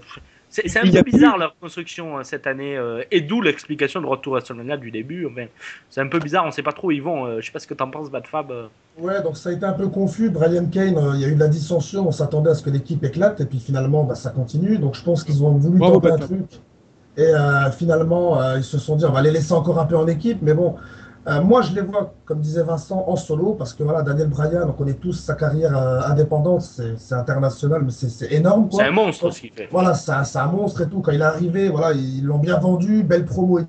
[0.67, 2.77] c'est un peu a bizarre leur construction euh, cette année.
[2.77, 5.27] euh, et d'où l'explication de retour à WrestleMania du début.
[5.27, 5.47] Enfin,
[5.91, 6.45] c'est un peu bizarre.
[6.47, 7.27] On sait pas trop où ils vont.
[7.27, 8.51] euh, je sais pas ce que t'en penses, Batfab.
[8.51, 8.67] euh.
[8.99, 10.31] Ouais, donc ça a été un peu confus.
[10.31, 12.07] Brian Kane, euh, il y a eu de la dissension.
[12.07, 13.41] On s'attendait à ce que l'équipe éclate.
[13.41, 14.79] Et puis finalement, bah, ça continue.
[14.79, 16.61] Donc je pense qu'ils ont voulu Bravo, tenter un truc.
[17.17, 19.97] Et euh, finalement, euh, ils se sont dit, on va les laisser encore un peu
[19.97, 20.39] en équipe.
[20.43, 20.77] Mais bon,
[21.27, 23.55] euh, moi, je les vois, comme disait Vincent, en solo.
[23.55, 26.63] Parce que voilà, Daniel Bryan, on connaît tous sa carrière euh, indépendante.
[26.63, 28.69] C'est international, mais c'est énorme.
[28.71, 29.69] C'est un monstre ce qu'il fait.
[29.71, 31.01] Voilà, c'est un, monstre et tout.
[31.01, 33.67] Quand il est arrivé, voilà, ils l'ont bien vendu, belle promo et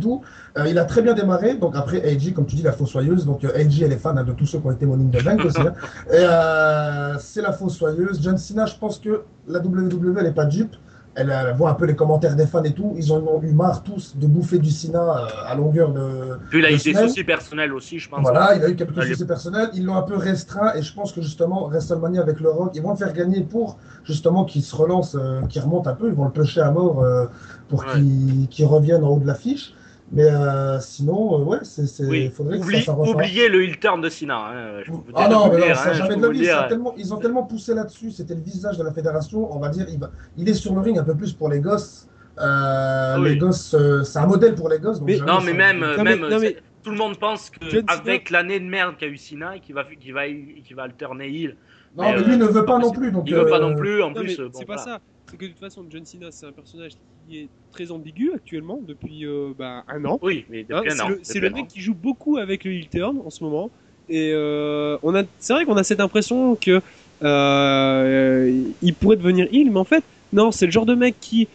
[0.00, 0.22] tout.
[0.56, 1.54] Euh, il a très bien démarré.
[1.54, 3.26] Donc après, AJ, comme tu dis, la fossoyeuse.
[3.26, 5.24] Donc AJ, elle est fan hein, de tous ceux qui ont été Money in the
[5.24, 5.60] Bank aussi.
[5.60, 5.74] hein.
[6.10, 8.18] Et c'est la fossoyeuse.
[8.22, 10.74] John Cena, je pense que la WWE, elle n'est pas dupe.
[11.14, 12.94] Elle, elle voit un peu les commentaires des fans et tout.
[12.96, 16.38] Ils en ont eu marre tous de bouffer du Cena euh, à longueur de.
[16.48, 18.22] Puis il a eu des soucis personnels aussi, je pense.
[18.22, 19.10] Voilà, il a eu quelques Allez.
[19.12, 19.68] soucis personnels.
[19.74, 22.82] Ils l'ont un peu restreint et je pense que justement, WrestleMania avec le Rock, ils
[22.82, 26.08] vont le faire gagner pour justement qu'il se relance, euh, qu'il remonte un peu.
[26.08, 27.26] Ils vont le pêcher à mort euh,
[27.68, 27.86] pour Ouais.
[27.94, 29.74] qu'il qu'il revienne en haut de l'affiche.
[30.14, 33.64] Mais euh, sinon, euh, ouais, c'est, c'est, Oui, faudrait que Oublie- ça, ça oubliez le
[33.64, 34.46] heel turn de Cena.
[34.48, 36.40] hein, je Ah non, mais vous non, dire, ça hein, jamais de la vie.
[36.40, 36.66] dire.
[36.68, 38.10] tellement- ils ont tellement poussé là-dessus.
[38.10, 39.50] C'était le visage de la fédération.
[39.54, 41.60] On va dire, il, va- il est sur le ring un peu plus pour les
[41.60, 42.08] gosses.
[42.38, 43.30] Euh, Ah oui.
[43.30, 44.98] Les gosses, euh, c'est un modèle pour les gosses.
[44.98, 47.48] donc Mais- jamais Non, mais même, Non, même non, mais- c'est- tout le monde pense
[47.50, 51.26] qu'avec l'année de merde qu'a eu Cena, et qui va, qui va, qui va alterner
[51.28, 51.56] heel.
[51.96, 53.12] Non, mais, mais lui euh, ne veut pas non plus.
[53.12, 54.02] Donc, il veut pas non plus.
[54.02, 54.98] En Non, plus, c'est pas ça.
[55.32, 56.92] C'est que de toute façon, John Cena, c'est un personnage
[57.26, 60.18] qui est très ambigu actuellement depuis euh, bah, un an.
[60.20, 61.08] Oui, mais Hein, depuis un c'est an.
[61.08, 61.68] le, c'est le un mec an.
[61.68, 63.70] qui joue beaucoup avec le heel turn en ce moment.
[64.10, 66.82] Et euh, on a, c'est vrai qu'on a cette impression que
[67.22, 70.04] euh, il pourrait devenir heel, mais en fait,
[70.34, 71.48] non, c'est le genre de mec qui,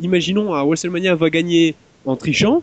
[0.00, 1.74] imaginons, à WrestleMania va gagner
[2.06, 2.62] en trichant,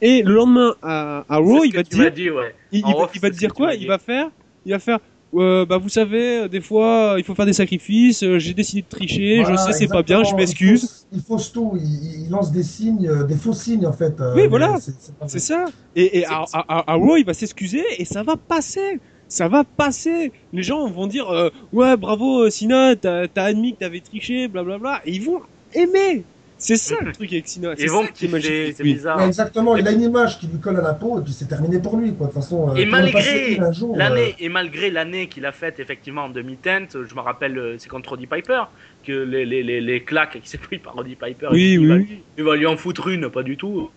[0.00, 2.54] et le lendemain à, à Raw, il va te dire, dit, ouais.
[2.72, 3.74] il, va, il te dire quoi?
[3.74, 4.30] Il va faire,
[4.64, 4.98] il va faire.
[5.34, 8.22] Euh, bah vous savez, des fois il faut faire des sacrifices.
[8.22, 9.42] euh, J'ai décidé de tricher.
[9.42, 10.24] Voilà, je sais c'est pas bien.
[10.24, 11.06] Je m'excuse.
[11.12, 11.72] Il fausse, tout.
[11.76, 14.20] Il, il lance des signes, euh, des faux signes en fait.
[14.20, 14.78] euh, Oui, voilà.
[14.80, 15.66] c'est- ça.
[15.94, 18.98] Et, et à, à, à- Raw, il va s'excuser et ça va passer.
[19.28, 20.32] Ça va passer.
[20.52, 24.48] Les gens vont dire euh, ouais bravo euh, Sina, t'as t'as admis que t'avais triché,
[24.48, 25.02] blablabla.
[25.04, 25.40] Et ils vont
[25.72, 26.24] aimer.
[26.60, 27.74] C'est ça le truc avec Sina.
[27.76, 28.74] C'est ça qui est magique.
[28.76, 29.18] c'est bizarre.
[29.18, 29.76] Ouais, exactement.
[29.76, 31.96] Il a une image qui lui colle à la peau et puis c'est terminé pour
[31.96, 32.14] lui.
[32.14, 32.28] Quoi.
[32.28, 36.24] De toute façon, euh, Et malgré euh, L'année et malgré l'année qu'il a faite effectivement
[36.24, 38.64] en demi-teinte, je me rappelle, euh, c'est contre Roddy Piper
[39.04, 41.88] que les, les, les, les claques qui s'est pris par Roddy Piper, Oui, il, oui,
[41.88, 42.04] va,
[42.38, 43.90] il va lui en foutre une, pas du tout.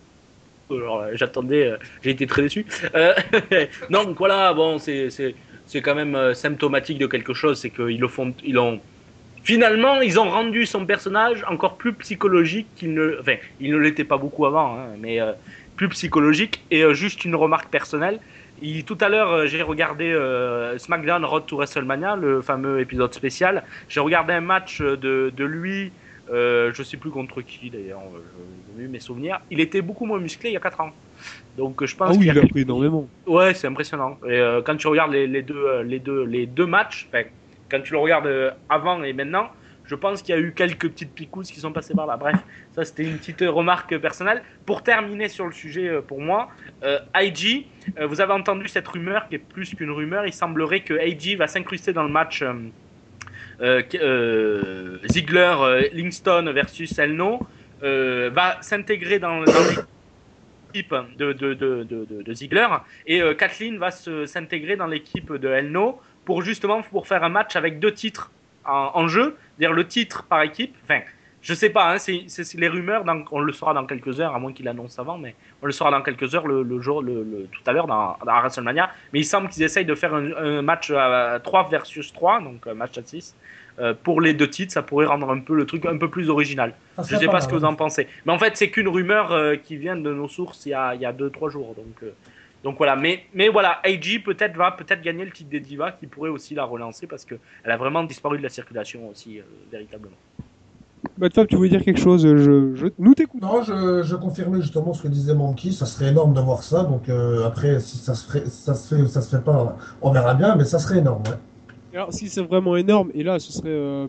[0.70, 2.66] Alors, j'attendais, euh, j'ai été très déçu.
[2.94, 3.12] Euh,
[3.90, 5.34] non, donc voilà, bon, c'est c'est
[5.66, 8.80] c'est quand même euh, symptomatique de quelque chose, c'est qu'ils le font, ils ont
[9.44, 14.04] finalement ils ont rendu son personnage encore plus psychologique qu'il ne, enfin, il ne l'était
[14.04, 15.32] pas beaucoup avant, hein, mais euh,
[15.76, 18.18] plus psychologique et euh, juste une remarque personnelle.
[18.62, 23.12] Il, tout à l'heure, euh, j'ai regardé euh, SmackDown Road to WrestleMania, le fameux épisode
[23.12, 23.64] spécial.
[23.88, 25.92] J'ai regardé un match de, de lui,
[26.30, 28.00] euh, je sais plus contre qui d'ailleurs,
[28.76, 29.40] j'ai vu mes souvenirs.
[29.50, 30.92] Il était beaucoup moins musclé il y a 4 ans.
[31.58, 33.08] Donc je pense Ah oui, il a pris énormément.
[33.26, 34.18] Ouais, c'est impressionnant.
[34.28, 37.24] Et quand tu regardes les, les deux, les deux, les deux matchs, enfin,
[37.70, 39.50] quand tu le regardes euh, avant et maintenant,
[39.86, 42.16] Je pense qu'il y a eu quelques petites picousses qui sont passées par là.
[42.16, 42.36] Bref,
[42.74, 44.42] ça c'était une petite remarque personnelle.
[44.64, 46.48] Pour terminer sur le sujet, euh, pour moi,
[46.82, 50.26] euh, euh, vous avez entendu cette rumeur qui est plus qu'une rumeur.
[50.26, 52.54] Il semblerait que IG va s'incruster dans le match euh,
[53.60, 57.40] euh, euh, Ziggler, euh, Lingston versus Elno,
[57.82, 59.52] euh, va s'intégrer dans, dans
[60.72, 62.66] l'équipe de, de, de, de, Ziggler
[63.06, 67.56] et euh, Kathleen va s'intégrer dans l'équipe de Elno pour justement pour faire un match
[67.56, 68.30] avec deux titres
[68.64, 70.74] en, en jeu, c'est-à-dire le titre par équipe.
[70.84, 71.00] Enfin,
[71.42, 74.38] je sais pas, hein, c'est les rumeurs, dans- on le saura dans quelques heures, à
[74.38, 77.22] moins qu'il annonce avant, mais on le saura dans quelques heures, le, le jour, le,
[77.22, 78.88] le- tout à l'heure dans, dans WrestleMania.
[79.12, 82.66] Mais il semble qu'ils essayent de faire un, un match à 3 versus 3, donc
[82.66, 83.36] un match à 6.
[83.80, 86.30] euh, pour les deux titres, ça pourrait rendre un peu le truc un peu plus
[86.30, 86.72] original.
[86.96, 87.70] Je serait sais pas ce que vous hein.
[87.70, 88.08] en pensez.
[88.24, 91.12] Mais en fait, c'est qu'une rumeur euh, qui vient de nos sources il y a
[91.12, 91.74] 2-3 jours.
[91.74, 92.12] Donc, euh,
[92.64, 92.96] donc voilà.
[92.96, 96.54] Mais, mais voilà, AJ peut-être va peut-être gagner le titre des Divas qui pourrait aussi
[96.54, 100.16] la relancer parce qu'elle a vraiment disparu de la circulation aussi, euh, véritablement.
[101.18, 102.86] Bah, Fab, tu voulais dire quelque chose je, je...
[102.98, 103.46] Nous t'écoutons.
[103.46, 106.84] Non, je, je confirmais justement ce que disait Monkey, ça serait énorme de voir ça.
[106.84, 109.76] Donc euh, après, si ça se, ferait, ça se fait ou ça se fait pas,
[110.00, 111.22] on verra bien, mais ça serait énorme.
[111.26, 111.98] Ouais.
[111.98, 114.08] Alors, si c'est vraiment énorme, et là, ce serait euh,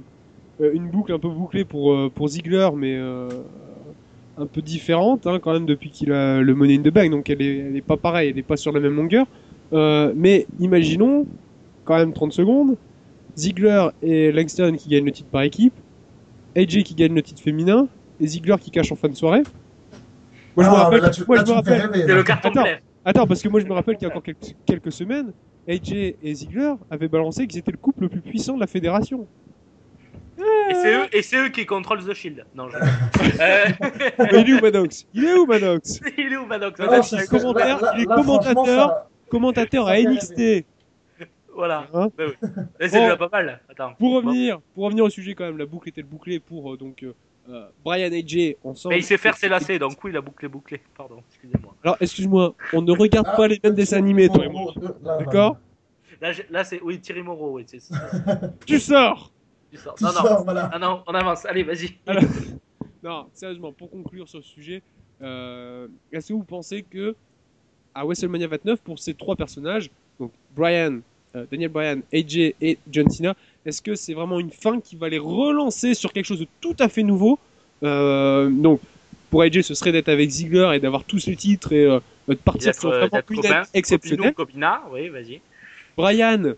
[0.60, 3.30] une boucle un peu bouclée pour, pour Ziggler, mais euh,
[4.38, 7.29] un peu différente, hein, quand même, depuis qu'il a le Money in the Bank, donc
[7.29, 9.25] elle est, elle est pas pareille, elle est pas sur la même longueur.
[9.73, 11.25] Euh, mais imaginons,
[11.86, 12.75] quand même 30 secondes,
[13.38, 15.73] Ziggler et Langston qui gagnent le titre par équipe,
[16.55, 17.88] AJ qui gagne le titre féminin,
[18.19, 19.43] et Ziggler qui cache en fin de soirée.
[20.55, 22.15] Moi, je me Ah, rappelle, là, tu, moi, là, je me rappelle, rêver, C'est là.
[22.15, 22.51] le carton
[23.03, 23.27] Attends.
[23.27, 25.31] parce que moi je me rappelle qu'il y a encore quelques, quelques semaines,
[25.67, 25.91] AJ
[26.23, 29.27] et Ziggler avaient balancé qu'ils étaient le couple le plus puissant de la fédération.
[30.38, 32.45] Et c'est eux, et c'est eux qui contrôlent The Shield.
[32.55, 32.75] Non, je...
[32.77, 33.65] Euh,
[34.19, 35.05] Mais il est où Manox?
[35.13, 35.99] Il est où Manox?
[36.17, 38.65] Il est où Maddox Non, Madame, ça il est commentaire, là- il est commentateur.
[38.89, 40.65] ça- Commentateur à NXT.
[41.53, 41.88] Voilà.
[41.93, 42.49] Hein Ben oui.
[42.79, 43.03] Mais c'est Bon.
[43.03, 43.61] déjà pas mal.
[43.69, 43.93] Attends.
[43.97, 47.01] Pour revenir, pour revenir au sujet quand même, la boucle était bouclée pour euh, donc
[47.03, 47.13] euh,
[47.49, 48.95] euh, Brian et Jay ensemble.
[48.95, 50.81] Mais il sait faire ses lacets, donc oui, il a bouclé, bouclé.
[50.97, 51.73] Pardon, excusez-moi.
[51.83, 54.73] Alors excuse-moi, on ne regarde Ah, pas les mêmes dessins animés, toi et moi.
[55.19, 55.57] D'accord?
[56.49, 57.95] Là, c'est oui, Thierry Moreau, oui, c'est ça.
[58.65, 59.31] Tu sors
[59.76, 59.95] Tu sors.
[59.95, 60.21] Tu Non, non.
[60.21, 60.69] sors, voilà.
[60.73, 61.45] Ah non, on avance.
[61.45, 61.95] Allez, vas-y.
[63.03, 64.82] Non, sérieusement, pour conclure sur ce sujet,
[65.21, 67.15] euh, est-ce que vous pensez que
[67.93, 71.01] à WrestleMania 29, pour ces trois personnages, donc Brian,
[71.36, 75.07] euh, Daniel Bryan, AJ et John Cena, est-ce que c'est vraiment une fin qui va
[75.07, 77.38] les relancer sur quelque chose de tout à fait nouveau?
[77.84, 78.82] Euh, Donc,
[79.30, 82.34] pour AJ, ce serait d'être avec Ziggler et d'avoir tous les titres et euh, de
[82.34, 84.34] partir sur vraiment une exceptionnelle.
[84.34, 85.41] copina, oui, vas-y.
[85.95, 86.53] Brian,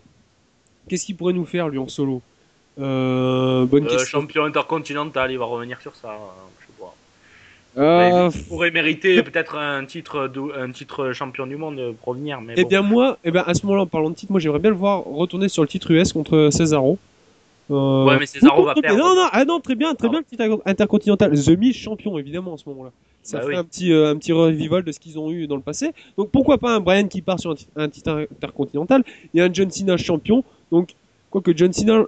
[0.88, 2.22] qu'est-ce qu'il pourrait nous faire lui en solo?
[2.78, 4.20] Euh, Bonne Euh, question.
[4.20, 6.08] champion intercontinental, il va revenir sur ça.
[6.08, 6.16] euh,
[6.60, 6.94] Je sais pas.
[7.80, 12.40] Euh, il pourrait mériter peut-être un titre, un titre champion du monde euh, pour revenir,
[12.40, 12.68] mais Eh bon.
[12.68, 14.76] bien moi, eh ben à ce moment-là, en parlant de titre, moi j'aimerais bien le
[14.76, 16.98] voir retourner sur le titre US contre Cesaro.
[17.70, 18.98] Euh, Ouais, mais Cesaro va perdre.
[18.98, 20.10] Non, non, ah non, très bien, très Ah.
[20.10, 21.32] bien le titre intercontinental.
[21.38, 22.90] The Miz champion évidemment à ce moment-là.
[23.22, 23.56] Ça Bah fait oui.
[23.56, 25.90] un petit euh, un petit revival de ce qu'ils ont eu dans le passé.
[26.16, 29.04] Donc pourquoi pas un Brian qui part sur un titre intercontinental
[29.34, 30.42] et un John Cena champion.
[30.72, 30.94] Donc
[31.30, 32.04] quoique John Cena,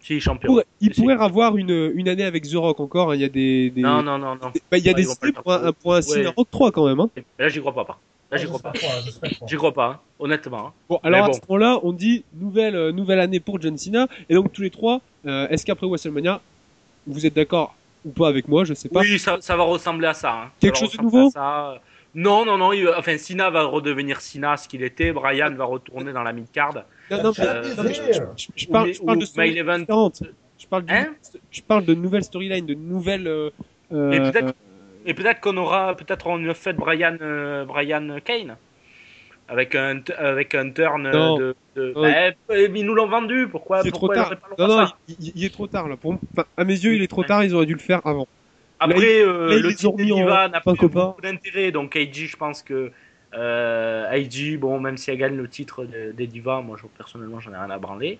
[0.00, 0.62] Si, champion.
[0.80, 1.00] il Si, si.
[1.02, 3.10] pourrait avoir une une année avec The Rock encore.
[3.10, 3.14] hein.
[3.14, 4.50] Il y a des, des- Non, non, non, non.
[4.70, 6.34] bah, il y a Ouais, des idées pour un, pour un Cena Ouais.
[6.36, 7.00] Rock 3 quand même.
[7.00, 7.10] Hein.
[7.38, 7.84] Là, j'y crois pas.
[7.84, 7.98] pas.
[8.30, 8.72] Là, j'y crois pas.
[9.46, 10.68] J'y crois pas, hein, honnêtement.
[10.68, 10.72] hein.
[10.88, 14.06] Bon, alors à ce moment-là, on dit nouvelle, euh, nouvelle année pour John Cena.
[14.28, 16.40] Et donc, tous les trois, euh, est-ce qu'après WrestleMania,
[17.06, 17.74] vous êtes d'accord
[18.04, 18.64] ou pas avec moi?
[18.64, 19.00] Je sais pas.
[19.00, 20.32] Oui, ça, ça va ressembler à ça.
[20.32, 20.50] hein.
[20.60, 21.30] Quelque chose de nouveau?
[21.30, 21.80] ça.
[22.20, 22.72] Non, non, non.
[22.72, 25.12] il va- Enfin, Sina va redevenir Sina, ce qu'il était.
[25.12, 26.74] Brian va retourner dans la mid-card.
[27.10, 28.12] Non, non, Euh, non, je,
[28.56, 28.98] je- parle, je
[30.20, 30.32] de.
[30.58, 31.14] Je parle, Hein
[31.52, 33.28] je parle de nouvelles storylines, de nouvelles.
[33.28, 33.50] euh,
[33.92, 34.54] euh, Et peut-être
[35.06, 38.56] et peut-être qu'on aura peut-être on fait Brian euh, Brian Kane
[39.48, 41.38] avec un avec un turn Non.
[41.38, 41.92] de, de...
[41.94, 42.02] Non.
[42.02, 44.56] Bah, euh, ils nous l'ont vendu pourquoi c'est trop pourquoi ils tard.
[44.56, 45.96] pas Non, non, il, il- est trop tard là.
[45.96, 46.18] Pour,
[46.56, 47.44] à mes yeux, il est trop tard.
[47.44, 48.26] Ils auraient dû le faire avant.
[48.80, 51.06] Après euh, là, le titre Divas n'a copain.
[51.06, 52.92] beaucoup d'intérêt donc AJ je pense que
[53.34, 57.52] euh, bon même si elle gagne le titre de- des Divas moi je, personnellement j'en
[57.52, 58.18] ai rien à branler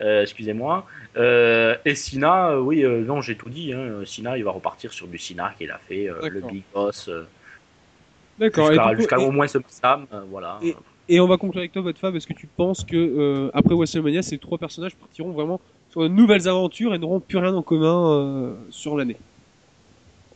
[0.00, 0.86] euh, excusez-moi
[1.16, 4.00] euh, et Sina euh, oui euh, non j'ai tout dit hein.
[4.04, 6.40] Sina il va repartir sur du Sina qu'il a fait euh, le.
[6.40, 7.24] Big Boss euh,
[8.38, 8.70] D'accord.
[8.96, 10.74] jusqu'à et- au moins ce Sam euh, voilà Et-
[11.10, 12.14] et on va conclure avec toi, votre Fab.
[12.16, 16.08] Est-ce que tu penses que euh, après WrestleMania, ces trois personnages partiront vraiment sur de
[16.08, 19.16] nouvelles aventures et n'auront plus rien en commun euh, sur l'année?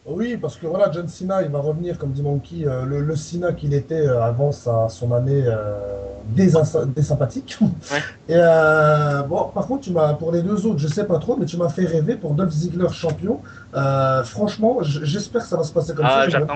[0.05, 3.15] Oui, parce que voilà, John Cena, il va revenir, comme dit Monkey, euh, le, le
[3.15, 5.79] Cena qu'il était euh, avant sa, son année euh,
[6.27, 7.57] désympathique.
[8.29, 11.37] Et euh, bon, par contre, tu m'as, pour les deux autres, je sais pas trop,
[11.37, 13.41] mais tu m'as fait rêver pour Dolph Ziggler champion.
[13.75, 16.29] Euh, franchement, j'espère que ça va se passer comme Ah, ça.
[16.31, 16.55] j'attends.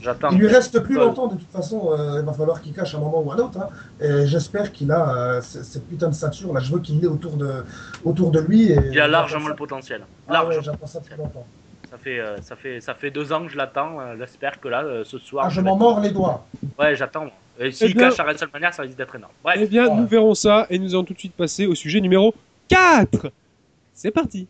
[0.00, 0.30] J'attends.
[0.30, 1.04] Il lui reste plus Ouais.
[1.04, 3.58] longtemps, de toute façon, euh, il va falloir qu'il cache un moment ou un autre.
[3.60, 3.68] hein.
[4.00, 6.60] Et j'espère qu'il a euh, cette putain de ceinture là.
[6.60, 7.62] Je veux qu'il l'ait autour de,
[8.04, 8.72] autour de lui.
[8.72, 10.00] Et Il a largement le potentiel.
[10.28, 10.64] Ah ouais, Large.
[10.64, 11.44] j'attends ça depuis longtemps.
[11.90, 14.00] Ça fait, euh, ça fait, ça fait deux ans que je l'attends.
[14.00, 15.46] euh, J'espère que là, euh, ce soir.
[15.46, 16.44] Ah, je m'en être- mords les doigts.
[16.78, 17.26] Ouais, j'attends.
[17.58, 19.32] Et s'il Eh bien- cache à WrestleMania, ça risque d'être énorme.
[19.42, 19.56] Bref.
[19.60, 22.34] Eh bien, nous verrons ça et nous allons tout de suite passer au sujet numéro
[22.68, 23.30] 4.
[23.94, 24.46] C'est parti.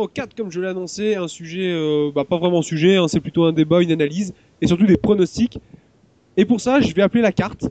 [0.00, 3.20] Numéro 4, comme je l'ai annoncé, un sujet, euh, bah, pas vraiment sujet, hein, c'est
[3.20, 5.58] plutôt un débat, une analyse, et surtout des pronostics.
[6.36, 7.66] Et pour ça, je vais appeler la carte,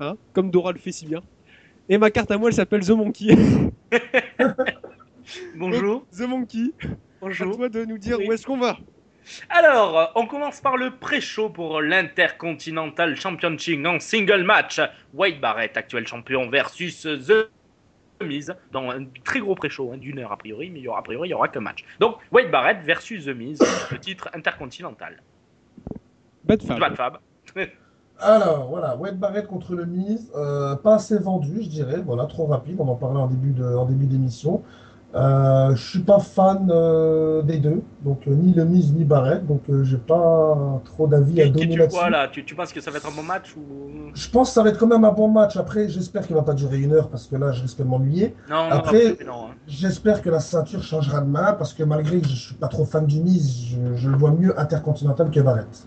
[0.00, 1.20] hein, comme Dora le fait si bien.
[1.88, 3.34] Et ma carte à moi, elle s'appelle The Monkey.
[5.56, 6.04] Bonjour.
[6.16, 6.86] The Monkey, à
[7.22, 7.56] Bonjour.
[7.56, 8.26] toi de nous dire Oui.
[8.28, 8.76] où est-ce qu'on va.
[9.48, 14.80] Alors, on commence par le pré-show pour l'Intercontinental Championship en single match.
[15.14, 17.48] Wade Barrett, actuel champion, versus The
[18.22, 21.00] Miz, dans un très gros pré-show hein, d'une heure a priori, mais il y aura,
[21.00, 21.84] a priori il y aura qu'un match.
[22.00, 23.58] Donc, Wade Barrett versus The Miz,
[23.90, 25.22] le titre intercontinental.
[26.44, 26.80] Bad Fab.
[26.80, 27.18] Bad Fab.
[28.18, 32.00] Alors voilà, Wade Barrett contre le Miz, euh, pas assez vendu, je dirais.
[32.04, 32.76] Voilà, trop rapide.
[32.78, 34.62] On en parlait en début de, en début d'émission.
[35.14, 39.46] Euh, je suis pas fan euh, des deux, donc euh, ni le Miz ni Barrett,
[39.46, 41.98] donc euh, j'ai pas trop d'avis à donner tu là-dessus.
[42.32, 43.60] tu, tu penses que ça va être un bon match ou?
[44.14, 45.58] Je pense que ça va être quand même un bon match.
[45.58, 48.34] Après, j'espère qu'il va pas durer une heure parce que là, je risque de m'ennuyer.
[48.48, 49.50] Non, non, Après- hein.
[49.66, 52.86] J'espère que la ceinture changera de main parce que malgré que je suis pas trop
[52.86, 55.86] fan du Miz, je, je le vois mieux intercontinental que Barrett.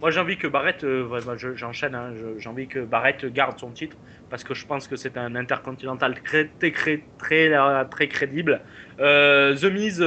[0.00, 3.58] Moi, j'ai envie que Barrett, euh, bah, je- j'enchaîne, hein, j'ai envie que Barrett garde
[3.58, 3.96] son titre
[4.30, 8.64] parce que je pense que c'est un intercontinental très, très, très, très, euh, crédible.
[9.00, 10.00] Euh, The Miz,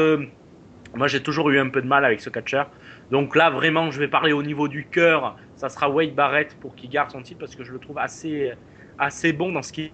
[0.96, 2.64] moi, j'ai toujours eu un peu de mal avec ce catcher.
[3.12, 5.38] Donc là, vraiment, je vais parler au niveau du cœur.
[5.56, 8.54] Ça sera Wade Barrett pour qu'il garde son titre parce que je le trouve assez,
[8.98, 9.94] assez bon dans ce qu'il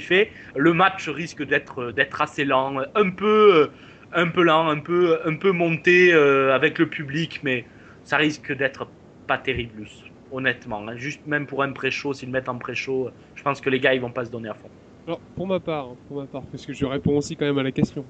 [0.00, 0.32] fait.
[0.54, 3.72] Le match risque d'être d'être assez lent, un peu,
[4.12, 7.68] un peu lent, un peu, un peu monté avec le public, mais
[8.04, 8.95] ça risque d'être
[9.26, 9.86] pas terrible,
[10.30, 10.86] honnêtement.
[10.86, 10.96] hein.
[10.96, 13.94] Juste même pour un pré-show, s'ils le mettent en pré-show, je pense que les gars
[13.94, 14.70] ils vont pas se donner à fond.
[15.06, 17.58] Alors, pour ma part, hein, pour ma part, parce que je réponds aussi quand même
[17.58, 18.04] à la question.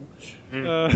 [0.50, 0.54] Mm.
[0.54, 0.88] Euh.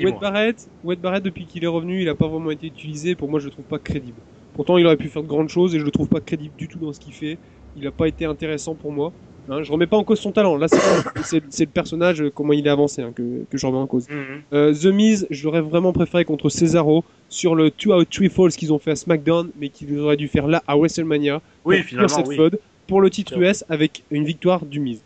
[0.00, 3.16] Wade Barrett, Wade Barrett, depuis qu'il est revenu, il a pas vraiment été utilisé.
[3.16, 4.22] Pour moi, je le trouve pas crédible.
[4.52, 6.68] Pourtant, il aurait pu faire de grandes choses et je le trouve pas crédible du
[6.68, 7.40] tout dans ce qu'il fait.
[7.74, 9.12] Il a pas été intéressant pour moi.
[9.50, 10.56] Hein, je remets pas en cause son talent.
[10.56, 10.66] Là,
[11.24, 14.08] c'est le personnage, euh, comment il est avancé, hein, que, que je remets en cause.
[14.08, 14.42] Mhm.
[14.52, 18.52] Euh, The Miz, je l'aurais vraiment préféré contre Cesaro sur le 2 out 3 falls
[18.52, 21.40] qu'ils ont fait à SmackDown, mais qu'ils auraient dû faire là à WrestleMania.
[21.64, 22.58] Oui, pour finalement, finir cette oui.
[22.86, 23.38] pour le titre.
[23.38, 25.00] US avec une victoire du Miz.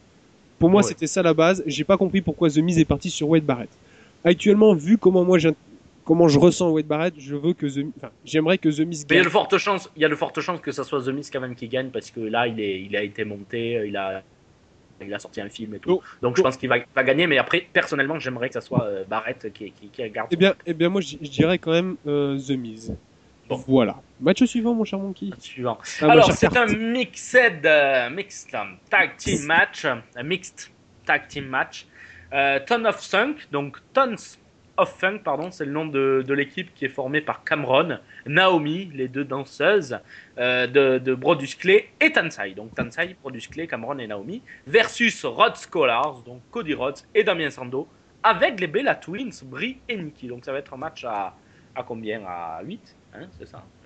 [0.59, 0.89] Pour moi, Ouais.
[0.89, 1.63] c'était ça la base.
[1.67, 3.71] J'ai pas compris pourquoi The Miz est parti sur Wade Barrett.
[4.25, 5.51] Actuellement, vu comment moi j'ai-
[6.05, 9.17] comment je ressens Wade Barrett, je veux que The enfin, j'aimerais que The Miz Mais
[9.17, 9.25] il y a gagne.
[9.25, 11.41] de fortes chances, il y a de fortes chances que ça soit The Miz quand
[11.41, 14.23] même qui gagne parce que là il est, il a été monté, il a,
[15.07, 16.01] il a sorti un film et tout.
[16.01, 16.03] Oh.
[16.23, 19.05] Donc je pense qu'il va, va gagner, mais après personnellement j'aimerais que ça soit euh,
[19.09, 20.29] Barrett qui, qui, qui garde.
[20.31, 22.95] Eh bien, eh bien moi je dirais quand même euh, The Miz.
[23.49, 23.63] Bon.
[23.67, 23.97] Voilà.
[24.21, 25.31] Match suivant, mon cher Monkey.
[25.39, 25.79] Suivant.
[26.01, 30.71] Ah, ma Alors c'est un mixed, euh, mixed um, tag team match, un mixed
[31.05, 31.87] tag team match.
[32.33, 34.39] Euh, Ton of Funk, donc Tons
[34.77, 39.09] of Funk, pardon, c'est le nom de, l'équipe qui est formée par Cameron, Naomi, les
[39.09, 39.99] deux danseuses
[40.39, 42.55] euh, de, Brodus Clay et Tansai.
[42.55, 47.51] Donc Tansai, Brodus Clay, Cameron et Naomi, versus Rod Scholars, donc Cody Rhodes et Damien
[47.51, 47.89] Sando,
[48.23, 50.29] avec les Bella Twins, Brie et Nikki.
[50.29, 51.35] Donc ça va être un match à,
[51.87, 52.23] combien?
[52.27, 53.59] À 8 hein, C'est ça?
[53.59, 53.82] à 8.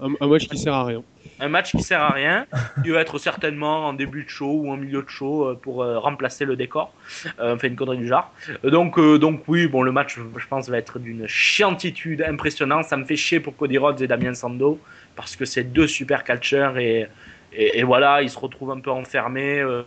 [0.00, 1.02] Un, un match qui sert à rien.
[1.40, 2.46] Un match qui sert à rien,
[2.84, 5.82] qui va être certainement en début de show ou en milieu de show euh, pour
[5.82, 6.92] euh, remplacer le décor.
[7.40, 8.32] Euh, enfin, une connerie du genre.
[8.64, 12.84] Euh, Donc, euh, donc oui, bon, le match, je pense, va être d'une chiantitude impressionnante.
[12.84, 14.78] Ça me fait chier pour Cody Rhodes et Damien Sando
[15.16, 17.08] parce que c'est deux super catcheurs et,
[17.52, 19.58] et, et voilà, ils se retrouvent un peu enfermés.
[19.58, 19.82] euh,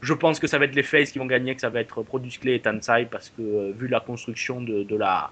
[0.00, 2.02] je pense que ça va être les Faces qui vont gagner, que ça va être
[2.02, 5.30] Produce Clay et Tansai parce que vu la construction de, de la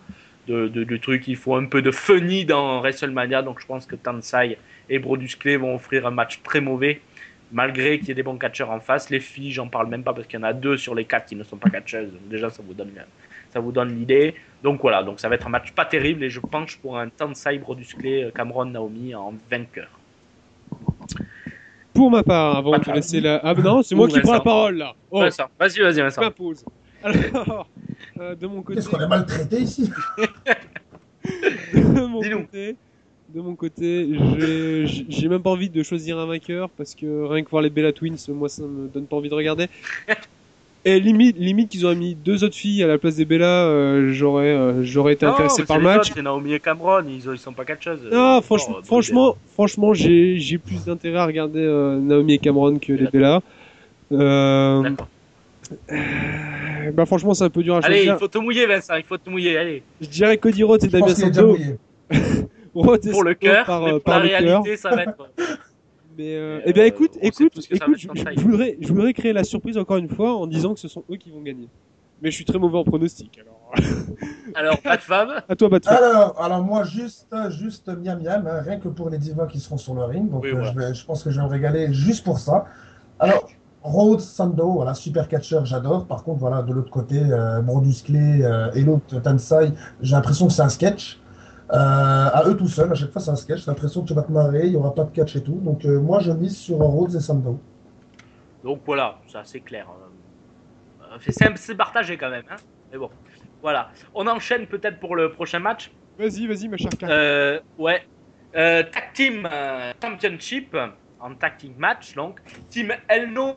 [0.49, 3.87] de, de- du truc, il faut un peu de funny dans WrestleMania, donc je pense
[3.87, 7.01] que Tansai et Brodus Clay vont offrir un match très mauvais,
[7.53, 9.11] malgré qu'il y ait des bons catcheurs en face.
[9.11, 11.27] Les filles, j'en parle même pas parce qu'il y en a deux sur les quatre
[11.27, 12.11] qui ne sont pas catcheuses.
[12.11, 12.91] Donc déjà, ça vous donne,
[13.51, 14.35] ça vous donne l'idée.
[14.63, 17.09] Donc voilà, donc ça va être un match pas terrible et je penche pour un
[17.09, 19.89] Tansai Brodus Clay, Cameron Naomi en vainqueur.
[21.95, 23.41] Pour ma part, avant Pas de laisser la.
[23.43, 24.95] Ah, non, c'est moi qui prends la parole là.
[25.11, 25.21] Oh,
[25.59, 26.21] Vas-y, vas-y, Vincent.
[27.03, 27.69] Alors,
[28.21, 28.77] euh, de mon côté.
[28.81, 29.91] Qu'est-ce qu'on est maltraité ici
[31.75, 32.77] de mon côté,
[33.35, 34.09] de mon côté,
[35.09, 37.93] j'ai- même pas envie de choisir un vainqueur parce que rien que voir les Bella
[37.93, 39.67] Twins, moi ça me donne pas envie de regarder.
[40.85, 44.11] Et limite, limite qu'ils auraient mis deux autres filles à la place des Bella, euh,
[44.13, 46.13] j'aurais, euh, j'aurais été Non, intéressé par le match.
[46.15, 48.01] C'est Naomi et Cameron, ils, ils sont pas catcheuses.
[48.11, 52.39] Non, Euh, franchement, bon, franchement, franchement, j'ai, j'ai plus d'intérêt à regarder euh, Naomi et
[52.39, 53.43] Cameron que les Bella.
[54.13, 55.09] Euh, D'accord.
[55.93, 58.15] Euh, bah franchement, c'est un peu dur à Allez, choisir.
[58.15, 59.83] il faut te mouiller, Vincent, il faut te mouiller, allez.
[60.01, 61.07] Je dirais Cody Rhodes et Damien
[62.11, 64.41] et Pour le cœur, par, mais euh, pour par la cœur.
[64.41, 65.31] réalité, ça va être.
[66.17, 68.07] Mais euh, Et, eh bien euh, écoute, écoute, écoute, je,
[68.37, 71.05] je voudrais, je voudrais créer la surprise encore une fois en disant que ce sont
[71.13, 71.69] eux qui vont gagner.
[72.21, 73.39] Mais je suis très mauvais en pronostic.
[73.39, 73.73] Alors,
[74.57, 75.41] Alors, pas de femme.
[75.49, 75.95] à toi, Batman.
[75.97, 79.77] Alors, alors moi, juste, juste miam miam, hein, rien que pour les divas qui seront
[79.79, 80.29] sur le ring.
[80.29, 80.73] Donc, Oui, euh, voilà.
[80.73, 82.65] je, vais, je pense que je vais me régaler juste pour ça.
[83.21, 83.49] Alors,
[83.89, 86.07] Rhodes, Sando, voilà, super catcheur, j'adore.
[86.07, 90.47] Par contre, voilà, de l'autre côté, euh, Brodus Clay euh, et l'autre Tansai, j'ai l'impression
[90.47, 91.21] que c'est un sketch.
[91.71, 93.61] Euh, à eux tout seuls, à chaque fois c'est un sketch.
[93.61, 95.61] J'ai l'impression que tu vas te marrer, il n'y aura pas de catch et tout.
[95.63, 97.59] Donc, euh, moi, je mise sur Rhodes et Sando.
[98.65, 99.87] Donc voilà, ça c'est clair.
[99.91, 102.57] Euh, C'est partagé quand même, hein.
[102.91, 103.11] Mais bon,
[103.63, 103.91] voilà.
[104.15, 105.91] On enchaîne peut-être pour le prochain match.
[106.19, 106.91] Vas-y, vas-y, ma chère.
[107.03, 108.03] Euh, ouais.
[108.57, 110.77] Euh, tag Team euh, Championship
[111.21, 112.41] en tag team match, donc.
[112.71, 113.57] Team Elno,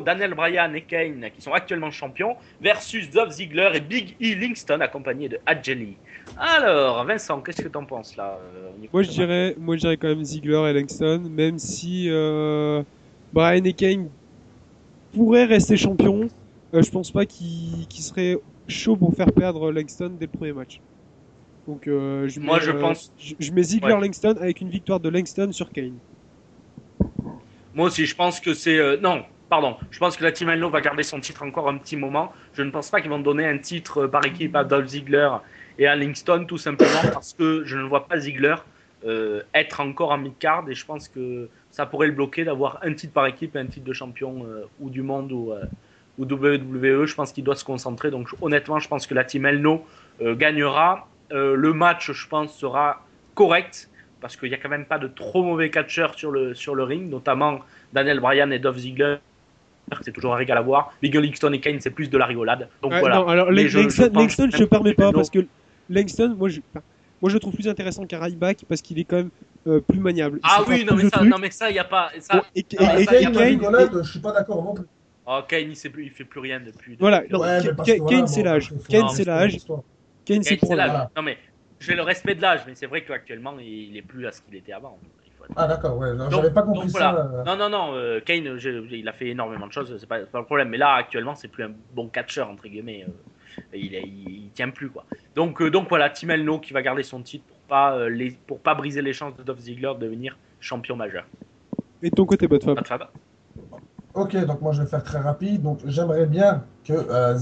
[0.00, 4.80] Daniel Bryan et Kane, qui sont actuellement champions, versus Dolph Ziggler et Big E Lingston,
[4.80, 5.98] accompagnés de Adjeli.
[6.36, 10.08] Alors, Vincent, qu'est-ce que t'en penses là euh, Moi, je dirais, moi, je dirais quand
[10.08, 12.82] même Ziggler et Langston, même si euh,
[13.32, 14.10] Brian et Kane
[15.12, 16.28] pourraient rester champions.
[16.74, 18.36] euh, je pense pas qu'ils qu'ils seraient
[18.68, 20.80] chauds pour faire perdre Langston dès le premier match.
[21.66, 24.00] Donc, euh, je Moi, mets, je euh, pense- je, je mets Ziggler Ouais.
[24.00, 25.98] Langston avec une victoire de Langston sur Kane.
[27.72, 28.78] Moi aussi, je pense que c'est.
[28.78, 29.24] euh, non,
[29.54, 29.76] pardon.
[29.92, 32.32] Je pense que la Team Elno va garder son titre encore un petit moment.
[32.54, 35.30] Je ne pense pas qu'ils vont donner un titre euh, par équipe à Dolph Ziggler
[35.78, 38.56] et à Lingston, tout simplement parce que je ne vois pas Ziggler
[39.06, 42.94] euh, être encore en mid-card et je pense que ça pourrait le bloquer d'avoir un
[42.94, 45.52] titre par équipe et un titre de champion euh, ou du monde ou,
[46.18, 47.06] ou WWE.
[47.06, 48.10] Je pense qu'il doit se concentrer.
[48.10, 49.86] Donc, honnêtement, je pense que la Team Elno
[50.20, 51.06] gagnera.
[51.30, 53.04] Le match, je pense, sera
[53.36, 53.88] correct
[54.20, 56.82] parce qu'il n'y a quand même pas de trop mauvais catcheurs sur le, sur le
[56.82, 57.60] ring, notamment
[57.92, 59.18] Daniel Bryan et Dolph Ziggler.
[60.02, 60.92] C'est toujours un régal à voir.
[61.02, 62.68] Big Lingston et Kane, c'est plus de la rigolade.
[62.82, 63.16] Donc voilà.
[63.16, 65.46] non, alors Mais Lang- je- je Langston, Langston, je permets pas parce que
[65.90, 66.60] Langston, moi je,
[67.20, 69.30] moi je le trouve plus intéressant qu'un Ryback parce qu'il est quand même
[69.66, 70.38] euh, plus maniable.
[70.42, 72.10] Il Ah sait oui, non plus mais, ça, non mais ça, il n'y a pas.
[72.20, 72.36] Ça...
[72.36, 74.84] Bon, et, et- et ça, Kane, Kane- rigolade, je suis pas d'accord non plus.
[75.26, 75.74] Oh, Kane, il ne
[76.10, 76.96] fait plus rien depuis.
[77.00, 77.60] Voilà, non, Ouais,
[78.08, 78.72] Kane, c'est l'âge.
[78.88, 79.56] Kane, c'est l'âge.
[80.24, 81.08] Kane, c'est pour l'âge.
[81.16, 81.38] Non mais
[81.80, 84.54] j'ai le respect de l'âge, mais c'est vrai qu'actuellement, il est plus à ce qu'il
[84.56, 84.98] était avant.
[85.56, 87.12] Ah d'accord, ouais, j'avais pas donc compris voilà.
[87.12, 87.16] ça.
[87.18, 87.44] euh.
[87.44, 88.58] Non, non, non, euh, Kane,
[88.90, 90.68] il a fait énormément de choses, c'est pas, le problème.
[90.68, 93.04] Mais là, actuellement, c'est plus un bon catcheur, entre guillemets.
[93.06, 93.12] euh,
[93.72, 95.04] il, il, il tient plus, quoi.
[95.34, 98.30] Donc, euh, donc voilà, Tim Elno qui va garder son titre pour pas, euh, les,
[98.46, 101.24] pour pas briser les chances de Dolph Ziggler de devenir champion majeur.
[102.02, 103.08] Et de ton côté, Botfab?
[104.14, 105.62] Ok, donc moi je vais faire très rapide.
[105.62, 107.36] Donc j'aimerais bien que euh,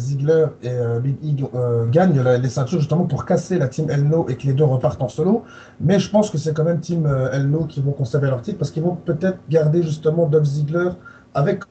[0.62, 4.36] et euh, Big E euh, gagnent les ceintures justement pour casser la team Elno et
[4.36, 5.44] que les deux repartent en solo.
[5.80, 8.56] Mais je pense que c'est quand même team euh, Elno qui vont conserver leur titre
[8.56, 10.90] parce qu'ils vont peut-être garder justement Dolph Ziggler
[11.34, 11.62] avec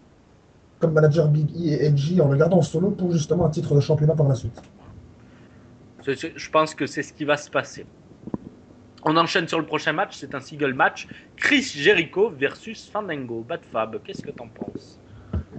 [0.80, 3.74] comme manager Big E et Edgy en le gardant en solo pour justement un titre
[3.74, 4.62] de championnat par la suite.
[6.06, 7.88] Je pense que c'est ce qui va se passer.
[9.04, 11.08] On enchaîne sur le prochain match, c'est un single match.
[11.36, 13.44] Chris Jericho versus Fandango.
[13.48, 15.00] Bad Fab, qu'est-ce que t'en penses?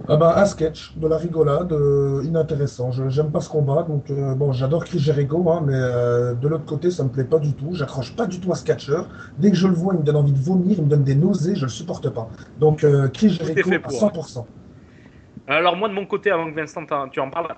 [0.07, 2.91] Ah bah, un sketch, de la rigolade, euh, inintéressant.
[2.91, 6.47] Je j'aime pas ce combat, donc euh, bon, j'adore Chris Jericho, hein, mais euh, de
[6.47, 7.69] l'autre côté, ça me plaît pas du tout.
[7.73, 9.07] J'accroche pas du tout à ce catcheur.
[9.37, 11.15] Dès que je le vois, il me donne envie de vomir, il me donne des
[11.15, 12.29] nausées, je le supporte pas.
[12.59, 14.45] Donc euh, Chris Jericho à pour, 100%.
[15.47, 17.55] Alors moi de mon côté, avant que Vincent tu en parles,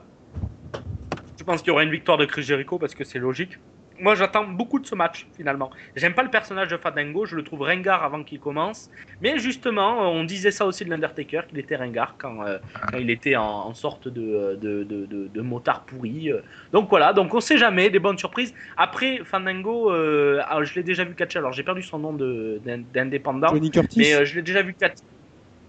[1.37, 3.59] je pense qu'il y aura une victoire de Chris Jericho parce que c'est logique.
[3.99, 5.69] Moi j'attends beaucoup de ce match finalement.
[5.95, 8.89] J'aime pas le personnage de Fandango, je le trouve ringard avant qu'il commence.
[9.21, 12.57] Mais justement, on disait ça aussi de l'Undertaker, qu'il était ringard quand, euh,
[12.91, 16.31] quand il était en, en sorte de, de, de, de- de motard pourri.
[16.31, 16.41] euh.
[16.73, 18.53] Donc voilà, donc on sait jamais, des bonnes surprises.
[18.75, 23.53] Après Fandango, euh, je l'ai déjà vu catcher, alors j'ai perdu son nom d'indépendant.
[23.95, 25.03] Mais euh, je l'ai déjà vu catcher.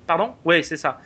[0.06, 0.36] Pardon?
[0.44, 1.00] Ouais, c'est ça.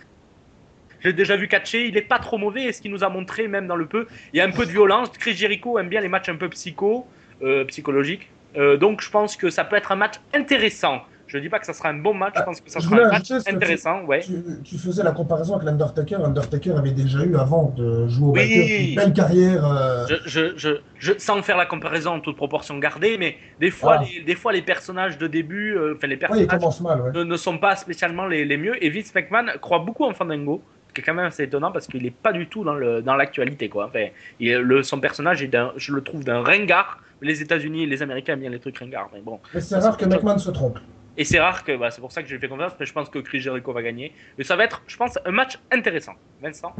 [1.00, 1.86] Je l'ai déjà vu catcher.
[1.86, 2.64] Il est pas trop mauvais.
[2.64, 4.64] Et ce qu'il nous a montré, même dans le peu, il y a un peu
[4.66, 5.08] de violence.
[5.18, 7.06] Chris Jericho aime bien les matchs un peu psycho,
[7.42, 8.28] euh, psychologiques.
[8.56, 11.02] Euh, donc je pense que ça peut être un match intéressant.
[11.28, 12.96] Je dis pas que ça sera un bon match, je Ah, pense que ça sera
[12.96, 14.18] un match que tu- intéressant, ouais.
[14.18, 14.32] Tu,
[14.64, 16.16] tu faisais la comparaison avec l'Undertaker.
[16.16, 18.86] Undertaker avait déjà eu avant de jouer au Oui.
[18.88, 19.64] Une belle carrière.
[19.64, 23.98] euh, Je, je, je, sans faire la comparaison en toute proportion gardée, mais des fois,
[24.00, 24.04] Ah.
[24.12, 27.12] les, des fois les personnages de début, euh, enfin les personnages commence mal, ouais.
[27.14, 28.82] ne, ne sont pas spécialement les, les mieux.
[28.84, 32.02] Et Vince McMahon croit beaucoup en Fandango, qui est quand même assez étonnant parce qu'il
[32.02, 33.86] n'est pas du tout dans le dans l'actualité quoi.
[33.86, 34.06] Enfin,
[34.38, 37.02] il- le, son personnage est d'un, je le trouve d'un ringard.
[37.22, 39.40] Les États-Unis et les Américains aiment bien les trucs ringards, mais bon.
[39.54, 40.78] Mais c'est rare que McMahon se trompe.
[41.18, 42.92] Et c'est rare que, bah, c'est pour ça que je lui fais confiance, mais je
[42.94, 44.14] pense que Chris Jericho va gagner.
[44.38, 46.12] Mais ça va être, je pense, un match intéressant.
[46.40, 46.74] Vincent?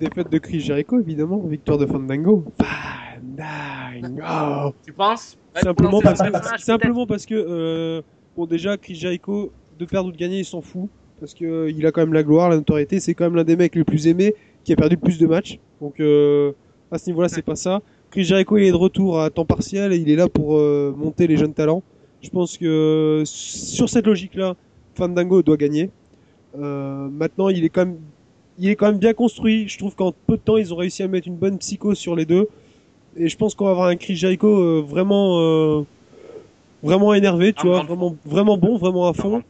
[0.00, 1.38] Défaite de Chris Jericho, évidemment.
[1.46, 2.44] Victoire de Fandango.
[4.02, 4.74] Fandango.
[4.84, 5.38] Tu penses?
[5.54, 6.20] Simplement parce,
[6.58, 8.02] simplement parce que, euh,
[8.36, 10.90] bon, déjà, Chris Jericho, de perdre ou de gagner, il s'en fout.
[11.20, 13.00] Parce que euh, il a quand même la gloire, la notoriété.
[13.00, 15.26] C'est quand même l'un des mecs les plus aimés qui a perdu le plus de
[15.26, 15.58] matchs.
[15.80, 16.52] Donc, euh,
[16.90, 17.80] à ce niveau-là, c'est pas ça.
[18.10, 20.94] Chris Jericho, il est de retour à temps partiel et il est là pour euh,
[20.96, 21.82] monter les jeunes talents.
[22.22, 24.56] Je pense que sur cette logique-là,
[24.94, 25.90] Fandango doit gagner.
[26.54, 27.98] Maintenant, il est quand même,
[28.58, 29.68] il est quand même bien construit.
[29.68, 32.16] Je trouve qu'en peu de temps, ils ont réussi à mettre une bonne psycho sur
[32.16, 32.48] les deux.
[33.16, 35.84] Et je pense qu'on va avoir un Chris Jericho vraiment,
[36.82, 39.42] vraiment énervé, tu Un vois, vraiment bon, vraiment à fond.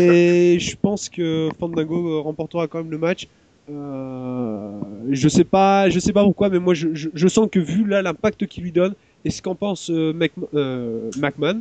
[0.00, 3.26] Et je pense que Fandango euh, remportera quand même le match.
[3.70, 7.58] Euh, je sais pas, je sais pas pourquoi, mais moi je, je, je sens que
[7.58, 8.94] vu là l'impact qu'il lui donne
[9.24, 11.60] et ce qu'en pense euh, Mac- euh, McMahon,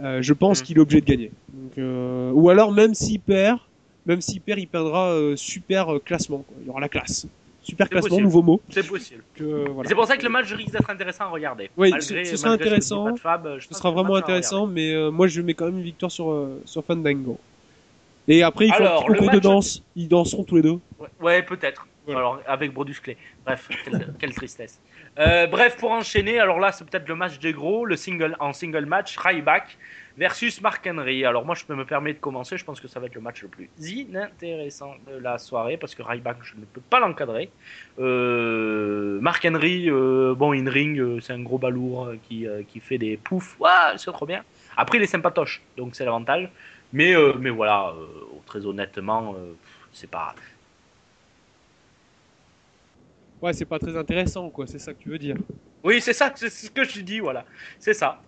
[0.00, 0.64] je pense Mm.
[0.64, 1.30] qu'il est obligé de gagner.
[1.52, 3.58] Donc, ou alors même s'il perd,
[4.06, 6.38] même s'il perd, il perdra super classement.
[6.38, 6.56] Quoi.
[6.62, 7.26] Il y aura la classe,
[7.70, 8.22] super classement, possible.
[8.24, 8.60] nouveau mot.
[8.68, 9.22] C'est possible.
[9.38, 9.88] Voilà.
[9.88, 11.70] C'est pour ça que le match risque d'être intéressant à regarder.
[11.76, 13.16] Oui, Malgré- ce- ce sera malgré intéressant.
[13.16, 16.30] Fab, Ce sera vraiment intéressant, mais euh, moi je mets quand même une victoire sur,
[16.30, 17.38] euh, sur Fandango.
[18.28, 19.82] Et après, il faut Alors, un petit concours de danse.
[19.96, 20.78] Ils danseront tous les deux.
[20.98, 21.86] Ouais, ouais, peut-être.
[22.06, 22.20] Voilà.
[22.20, 23.16] Alors, avec Brodus Clé.
[23.44, 24.78] Bref, quelle, quelle tristesse.
[25.18, 28.52] Euh, bref, pour enchaîner, alors là, c'est peut-être le match des gros, le single, en
[28.52, 29.76] single match, Ryback
[30.20, 31.24] versus Mark Henry.
[31.24, 32.58] Alors, moi, je peux me permettre de commencer.
[32.58, 35.94] Je pense que ça va être le match le plus inintéressant de la soirée parce
[35.94, 37.50] que Ryback, je ne peux pas l'encadrer.
[37.98, 42.98] Euh, Mark Henry, euh, bon, in ring, euh, c'est un gros balourd qui, qui fait
[42.98, 43.56] des poufs.
[43.58, 44.44] Ouah, c'est trop bien.
[44.76, 46.50] Après, il est sympatoche, donc c'est l'avantage.
[46.92, 48.06] Mais, euh, mais voilà, euh,
[48.44, 49.34] très honnêtement,
[49.90, 50.34] c'est pas.
[53.40, 54.66] Ouais, c'est pas très intéressant, quoi.
[54.66, 55.36] C'est ça que tu veux dire.
[55.82, 57.46] Oui, c'est ça, c'est ce que je dis, voilà.
[57.78, 58.20] C'est ça.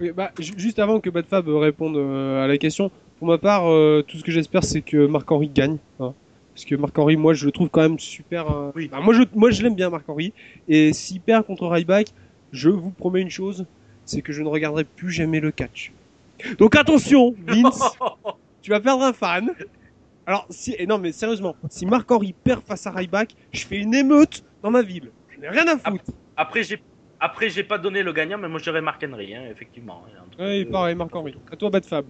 [0.00, 3.38] Oui, bah, ju- juste avant que Bad Fab réponde euh, à la question, pour ma
[3.38, 5.76] part, euh, tout ce que j'espère, c'est que Marc Henry gagne.
[5.98, 6.14] hein.
[6.54, 8.50] Parce que Marc Henry, moi, je le trouve quand même super.
[8.50, 8.88] euh, Oui.
[8.88, 10.32] bah, moi, je, moi, je l'aime bien, Marc Henry.
[10.68, 12.08] Et s'il perd contre Ryback,
[12.52, 13.66] je vous promets une chose,
[14.04, 15.92] c'est que je ne regarderai plus jamais le catch.
[16.58, 17.82] Donc attention, Vince,
[18.62, 19.50] tu vas perdre un fan.
[20.26, 23.78] Alors, si, et non, mais sérieusement, si Marc Henry perd face à Ryback, je fais
[23.78, 25.10] une émeute dans ma ville.
[25.34, 26.04] Je n'ai rien à foutre.
[26.36, 26.80] Après, j'ai
[27.20, 30.02] après j'ai pas donné le gagnant, mais moi j'aurais Mark Henry, hein, effectivement.
[30.38, 31.34] Ouais, euh, pareil, Marc Henry.
[31.50, 32.06] À toi, Bad Fab.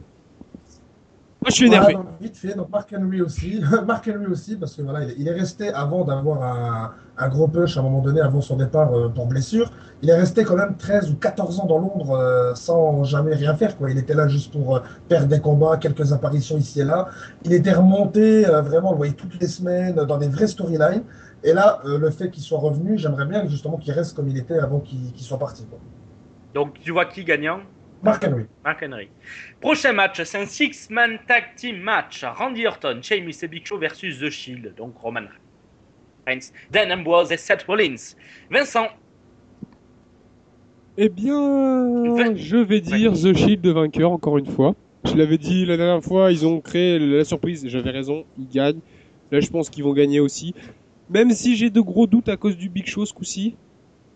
[1.42, 1.94] Moi, je suis énervé.
[1.94, 3.62] Voilà, donc, vite fait, donc Mark Henry aussi.
[3.86, 7.28] Mark Henry aussi, parce que voilà, il est- il est resté avant d'avoir un, un
[7.30, 9.72] gros push à un moment donné, avant son départ euh, pour blessure.
[10.02, 13.54] Il est resté quand même 13 ou 14 ans dans l'ombre euh, sans jamais rien
[13.54, 13.78] faire.
[13.78, 13.90] Quoi.
[13.90, 17.08] Il était là juste pour euh, perdre des combats, quelques apparitions ici et là.
[17.44, 21.04] Il était remonté euh, vraiment, on le voyait toutes les semaines dans des vraies storylines.
[21.42, 24.38] Et là, euh, le fait qu'il soit revenu, j'aimerais bien justement qu'il reste comme il
[24.38, 25.64] était avant qu'il soit parti.
[25.66, 25.78] Quoi.
[26.54, 27.60] Donc tu vois qui gagnant?
[28.02, 28.46] Mark Henry.
[28.64, 29.08] Mark Henry.
[29.60, 32.24] Prochain match, c'est un six-man tag team match.
[32.24, 34.74] Randy Orton, Sheamus et Big Show versus The Shield.
[34.76, 35.26] Donc Roman
[36.26, 38.14] Reigns, Dan Ambrose et Seth Rollins.
[38.50, 38.88] Vincent,
[40.96, 44.74] Eh bien, je vais dire The Shield de vainqueur encore une fois.
[45.04, 48.80] Je l'avais dit la dernière fois, ils ont créé la surprise, j'avais raison, ils gagnent.
[49.30, 50.54] Là, je pense qu'ils vont gagner aussi.
[51.10, 53.56] Même si j'ai de gros doutes à cause du Big Show ce coup-ci.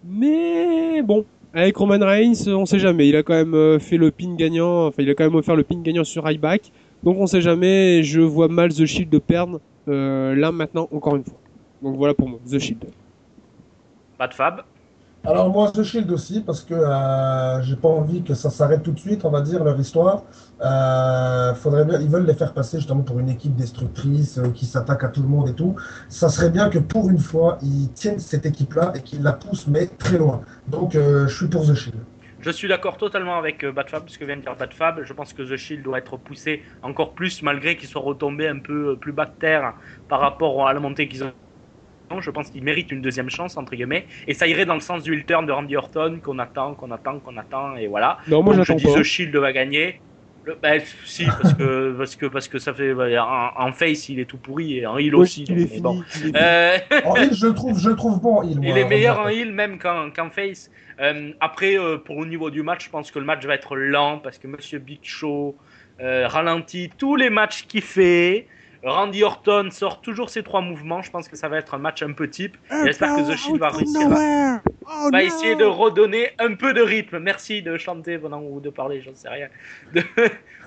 [0.05, 3.09] Mais bon, avec Roman Reigns, on sait jamais.
[3.09, 5.57] Il a quand même euh, fait le pin gagnant, enfin, il a quand même offert
[5.57, 6.70] le pin gagnant sur Ryback.
[7.03, 11.16] Donc on sait jamais, je vois mal The Shield de perdre euh, là maintenant encore
[11.16, 11.38] une fois.
[11.82, 12.84] Donc voilà pour moi, The Shield.
[14.16, 14.62] pas de Fab.
[15.26, 18.92] Alors moi, The Shield aussi, parce que euh, j'ai pas envie que ça s'arrête tout
[18.92, 20.24] de suite, on va dire, leur histoire.
[20.60, 24.66] Euh, faudrait bien, ils veulent les faire passer justement pour une équipe destructrice euh, qui
[24.66, 25.76] s'attaque à tout le monde et tout.
[26.10, 29.66] Ça serait bien que pour une fois, ils tiennent cette équipe-là et qu'ils la poussent,
[29.66, 30.42] mais très loin.
[30.68, 31.98] Donc euh, je suis pour The Shield.
[32.40, 35.02] Je suis d'accord totalement avec euh, Bad Fab, ce que vient de dire Bad Fab.
[35.02, 38.58] Je pense que The Shield doit être poussé encore plus, malgré qu'ils soient retombés un
[38.58, 39.72] peu plus bas de terre
[40.06, 41.32] par rapport à la montée qu'ils ont.
[42.20, 44.07] Je pense qu'ils méritent une deuxième chance, entre guillemets.
[44.26, 46.90] Et ça irait dans le sens du heel turn de Randy Orton qu'on attend, qu'on
[46.90, 48.18] attend, qu'on attend, et voilà.
[48.28, 49.00] Non, moi Donc, je j'attends dis pas.
[49.00, 50.00] The Shield va gagner.
[50.44, 52.94] Le- bah, si, parce que, parce que, parce que ça fait.
[52.94, 53.07] bah,
[53.59, 55.44] en, en face, il est tout pourri et en heal Ouais, aussi.
[55.48, 55.80] il est fini.
[55.80, 55.94] bon.
[55.94, 56.32] il est fini.
[56.36, 59.28] Euh, En heal, je le trouve, je le trouve bon il moi, est meilleur en
[59.28, 60.70] heal même qu'en face.
[61.00, 63.74] Euh, après, euh, pour le niveau du match, je pense que le match va être
[63.76, 65.57] lent parce que Monsieur Big Show
[66.00, 68.46] euh, ralentit tous les matchs qu'il fait.
[68.85, 71.03] Randy Orton sort toujours ses trois mouvements.
[71.03, 72.57] Je pense que ça va être un match un peu type.
[72.85, 76.82] J'espère que The Shield va réussir à, Oh, va essayer de redonner un peu de
[76.82, 77.18] rythme.
[77.18, 79.49] Merci de chanter pendant ou de parler, j'en sais rien.
[79.95, 80.03] De,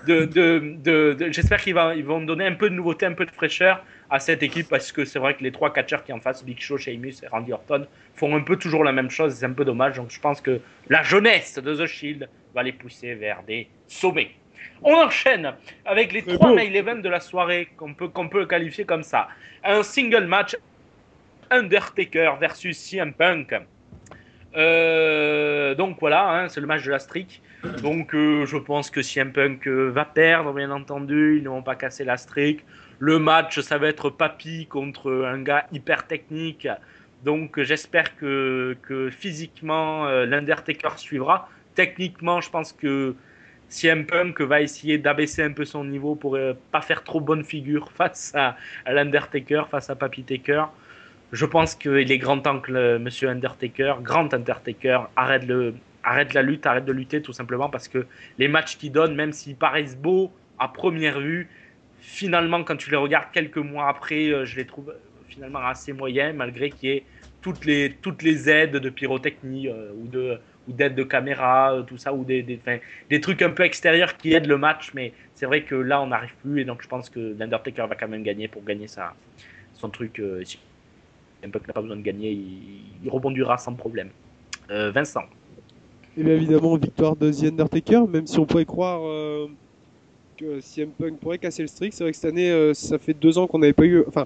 [0.08, 3.14] de, de, de- de- J'espère qu'ils va- ils vont donner un peu de nouveauté, un
[3.14, 6.12] peu de fraîcheur à cette équipe parce que c'est vrai que les trois catcheurs qui
[6.14, 9.36] en face, Big Show, Sheamus et Randy Orton, font un peu toujours la même chose.
[9.36, 9.98] C'est un peu dommage.
[9.98, 10.60] Donc je pense que
[10.90, 14.32] la jeunesse de The Shield va les pousser vers des sommets.
[14.84, 15.54] On enchaîne
[15.86, 19.28] avec les trois main events de la soirée qu'on peut, qu'on peut qualifier comme ça.
[19.64, 20.56] Un single match
[21.50, 23.56] Undertaker versus CM Punk.
[24.56, 27.42] Euh, donc voilà, hein, c'est le match de la streak.
[27.82, 31.38] Donc euh, je pense que CM Punk euh, va perdre, bien entendu.
[31.38, 32.64] Ils ne vont pas casser la streak.
[33.00, 36.68] Le match, ça va être Papy contre un gars hyper technique.
[37.24, 41.50] Donc j'espère que, que physiquement, l'Undertaker suivra.
[41.76, 43.16] Techniquement, je pense que
[43.70, 47.44] CM Punk va essayer d'abaisser un peu son niveau pour euh, pas faire trop bonne
[47.44, 50.66] figure face à, à l'Undertaker, face à Papy Taker.
[51.34, 56.34] Je pense qu'il est grand temps que le monsieur Undertaker, grand Undertaker, arrête, le, arrête
[56.34, 58.06] la lutte, arrête de lutter tout simplement parce que
[58.38, 61.50] les matchs qu'il donne, même s'ils paraissent beaux à première vue,
[62.00, 64.94] finalement, quand tu les regardes quelques mois après, euh, je les trouve
[65.28, 67.04] finalement assez moyens, malgré qu'il y ait
[67.42, 71.82] toutes les, toutes les aides de pyrotechnie euh, ou de ou d'aide de caméra, euh,
[71.84, 75.46] tout ça, ou des, des, trucs un peu extérieurs qui aident le match, mais c'est
[75.46, 78.24] vrai que là, on n'arrive plus, et donc je pense que l'Undertaker va quand même
[78.24, 79.14] gagner pour gagner sa,
[79.76, 80.20] son truc.
[80.20, 80.60] Euh, si
[81.44, 84.10] n'a pas besoin de gagner, il, rebondira sans problème.
[84.70, 85.24] Euh, Vincent.
[86.18, 89.48] Et bien évidemment, victoire de The Undertaker, même si on pourrait croire euh,
[90.36, 91.94] que CM Punk pourrait casser le streak.
[91.94, 94.04] C'est vrai que cette année, euh, ça fait deux ans qu'on n'avait pas eu.
[94.08, 94.26] Enfin,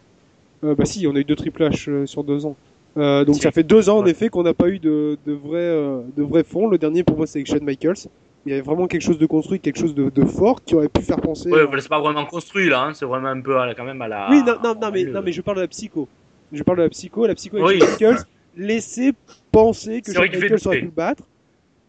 [0.64, 2.56] bah si, on a eu deux Triple H sur deux ans.
[2.98, 5.60] Euh, donc ça fait deux ans en effet qu'on n'a pas eu de, de vrai
[5.60, 6.68] euh, de vrai fond.
[6.68, 8.08] Le dernier pour moi c'est avec Shawn Michaels.
[8.46, 10.90] Il y avait vraiment quelque chose de construit, quelque chose de, de fort qui aurait
[10.90, 11.50] pu faire penser.
[11.52, 14.02] Ouais, voilà, c'est pas vraiment construit là, hein, c'est vraiment un peu à quand même
[14.02, 14.30] à la.
[14.32, 16.08] Oui, non, non, non, mais, non, mais je parle de la psycho.
[16.52, 17.28] Je parle de la psycho.
[17.28, 17.80] La psycho avec Oui.
[17.80, 18.26] Shawn Michaels
[18.58, 19.14] laissait
[19.52, 21.24] penser que Shawn Michaels aurait pu le battre.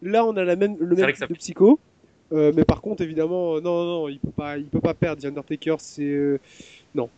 [0.03, 1.79] Là, on a la même, le même type ça de psycho.
[2.31, 4.93] Euh, mais par contre, évidemment, euh, non, non, non, il peut pas, il peut pas
[4.93, 5.21] perdre.
[5.21, 6.39] The Undertaker, c'est euh,
[6.93, 7.09] non.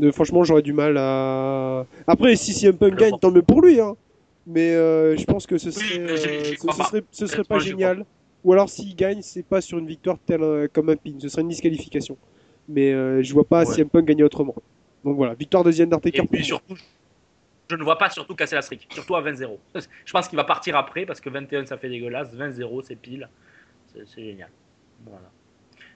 [0.00, 1.86] Euh, franchement, j'aurais du mal à.
[2.06, 3.80] Après, si CM Punk gagne, tant mieux pour lui.
[3.80, 3.94] Hein.
[4.46, 8.04] Mais euh, je pense que ce serait, euh, j'y ce, serait, ce serait pas génial.
[8.44, 11.12] Ou alors, s'il gagne, c'est pas sur une victoire telle euh, comme un pin.
[11.20, 12.16] Ce serait une disqualification.
[12.68, 13.74] Mais euh, je vois pas Ouais.
[13.74, 14.54] CM Punk gagner autrement.
[15.04, 16.22] Donc voilà, victoire de The Undertaker.
[16.22, 16.76] Et puis surtout,
[17.70, 19.58] je ne vois pas surtout casser la streak, surtout à 20-0.
[20.04, 23.28] Je pense qu'il va partir après parce que 21 ça fait dégueulasse, 20-0 c'est pile.
[23.92, 24.50] C'est c'est génial.
[25.04, 25.30] Voilà.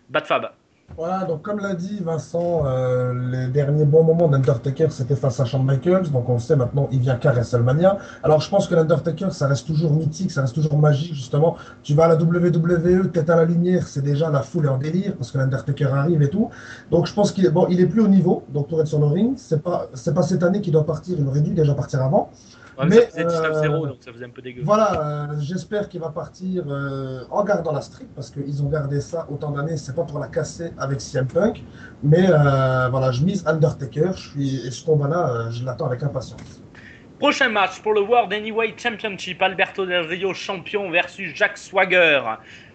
[0.09, 0.53] Bad Fab.
[0.95, 5.45] Voilà, donc comme l'a dit Vincent, euh, les derniers bons moments d'Undertaker, c'était face à
[5.45, 6.11] Shawn Michaels.
[6.11, 7.99] Donc on le sait maintenant, il vient qu'à WrestleMania.
[8.23, 11.57] Alors je pense que l'Undertaker, ça reste toujours mythique, ça reste toujours magique, justement.
[11.83, 14.79] Tu vas à la WWE, tête à la lumière, c'est déjà la foule est en
[14.79, 16.49] délire parce que l'Undertaker arrive et tout.
[16.91, 19.01] Donc je pense qu'il est, bon, il est plus au niveau, donc pour être sur
[19.01, 19.35] le ring.
[19.37, 22.31] C'est pas, c'est pas cette année qu'il doit partir, il aurait dû déjà partir avant.
[22.79, 24.63] Ouais, mais Mais, ça faisait 19-0 euh, donc ça faisait un peu dégueu.
[24.65, 29.01] Voilà, euh, j'espère qu'il va partir euh, en gardant la streak parce qu'ils ont gardé
[29.01, 29.77] ça autant d'années.
[29.77, 31.63] C'est pas pour la casser avec CM Punk,
[32.03, 34.13] mais voilà, je mise Undertaker.
[34.15, 36.63] Je suis et ce combat-là, je l'attends avec impatience.
[37.19, 42.21] Prochain match pour le World Anyway Championship, Alberto Del Rio champion versus Jack Swagger.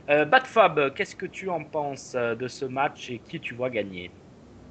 [0.10, 3.70] Euh, Bad Fab, qu'est-ce que tu en penses de ce match et qui tu vois
[3.70, 4.10] gagner?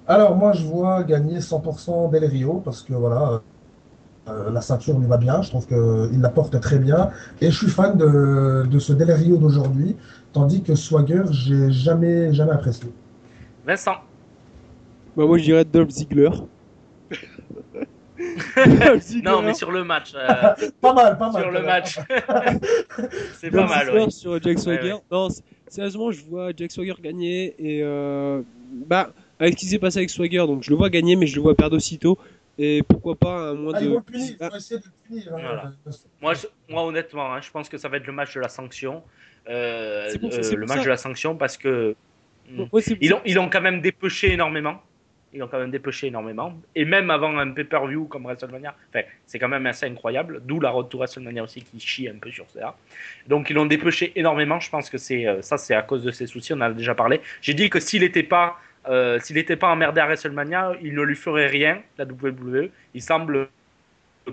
[0.08, 3.42] Alors moi, je vois gagner 100% Del Rio parce que voilà,
[4.28, 5.42] euh, la ceinture lui va bien.
[5.42, 7.10] Je trouve qu'il la porte très bien
[7.40, 9.96] et je suis fan de, de ce Del Rio d'aujourd'hui,
[10.32, 12.90] tandis que Swagger, j'ai jamais jamais apprécié.
[13.66, 13.96] Vincent.
[15.16, 16.30] Bah, moi, je dirais Dolph Ziggler.
[19.24, 20.12] Non, mais sur le match.
[20.14, 21.42] euh, Pas mal, pas mal.
[21.42, 21.98] sur le match.
[23.40, 24.10] C'est pas mal, ouais.
[24.10, 24.92] sur Jack Swagger.
[24.92, 25.00] ouais.
[25.10, 25.28] Non,
[25.68, 28.42] sérieusement, je vois Jack Swagger gagner et euh,
[28.86, 31.36] bah avec ce qui s'est passé avec Swagger, donc je le vois gagner, mais je
[31.36, 32.18] le vois perdre aussitôt.
[32.62, 33.84] Et pourquoi pas un moins Ah, de.
[33.86, 35.34] ils vont le punir, ils vont essayer de le punir.
[35.34, 35.38] hein.
[35.40, 35.72] Voilà.
[36.20, 38.48] Moi, je- moi honnêtement, hein, je pense que ça va être le match de la
[38.50, 39.02] sanction.
[39.48, 40.84] Euh, euh, le match ça.
[40.84, 41.96] de la sanction parce que
[42.50, 44.82] hmm, ouais, ils ont, ils ont quand même dépêché énormément.
[45.32, 46.52] Ils ont quand même dépêché énormément.
[46.74, 50.42] Et même avant un pay-per-view comme WrestleMania, enfin, c'est quand même assez incroyable.
[50.44, 52.76] D'où la road to WrestleMania aussi qui chie un peu sur ça.
[53.28, 54.60] Donc ils l'ont dépêché énormément.
[54.60, 56.52] Je pense que c'est euh, ça, c'est à cause de ses soucis.
[56.52, 57.20] On en a déjà parlé.
[57.40, 58.58] J'ai dit que s'il n'était pas,
[58.88, 61.82] euh, s'il n'était pas emmerdé à WrestleMania, il ne lui ferait rien.
[61.98, 62.70] La WWE.
[62.94, 63.48] Il semble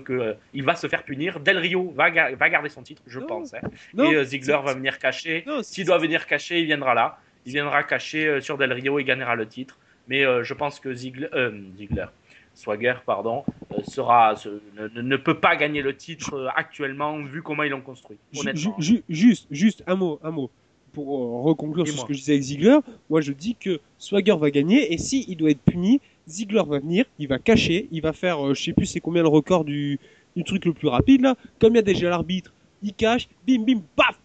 [0.04, 1.40] que euh, il va se faire punir.
[1.40, 3.26] Del Rio va, ga- va garder son titre, je Non.
[3.26, 3.54] pense.
[3.54, 3.60] hein.
[3.94, 5.44] non, et euh, Ziggler va venir cacher.
[5.62, 7.18] S'il doit venir cacher, il viendra là.
[7.46, 9.76] il viendra cacher euh, sur Del Rio et gagnera le titre.
[10.08, 11.28] Mais je pense que Ziggler,
[11.76, 12.06] Ziggler,
[12.54, 13.44] Swagger, pardon,
[13.84, 18.16] sera, se- ne, ne peut pas gagner le titre actuellement vu comment ils l'ont construit.
[18.32, 18.76] Ju- Honnêtement.
[18.78, 20.50] ju- ju- juste, juste un mot, un mot.
[20.98, 22.78] Pour euh, reconclure sur ce que je disais avec Ziggler,
[23.08, 26.80] moi je dis que Swagger va gagner et si il doit être puni, Ziggler va
[26.80, 29.64] venir, il va cacher, il va faire, euh, je sais plus c'est combien le record
[29.64, 30.00] du,
[30.34, 31.36] du truc le plus rapide là.
[31.60, 34.18] Comme il y a déjà l'arbitre, il cache, bim bim, paf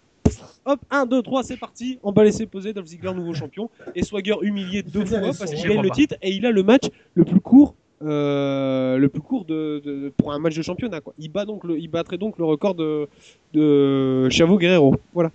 [0.65, 1.99] Hop, 1, 2, 3, c'est parti.
[2.01, 3.69] On va laisser poser Dolph Ziggler, nouveau champion.
[3.93, 6.85] Et Swagger humilié deux fois parce qu'il gagne le titre et il a le match
[7.13, 11.01] le plus court, euh, le plus court de, de- pour un match de championnat.
[11.01, 11.13] Quoi.
[11.19, 13.07] Il, bat donc le, il battrait donc le record de,
[13.53, 14.95] de Chavo Guerrero.
[15.13, 15.31] Voilà.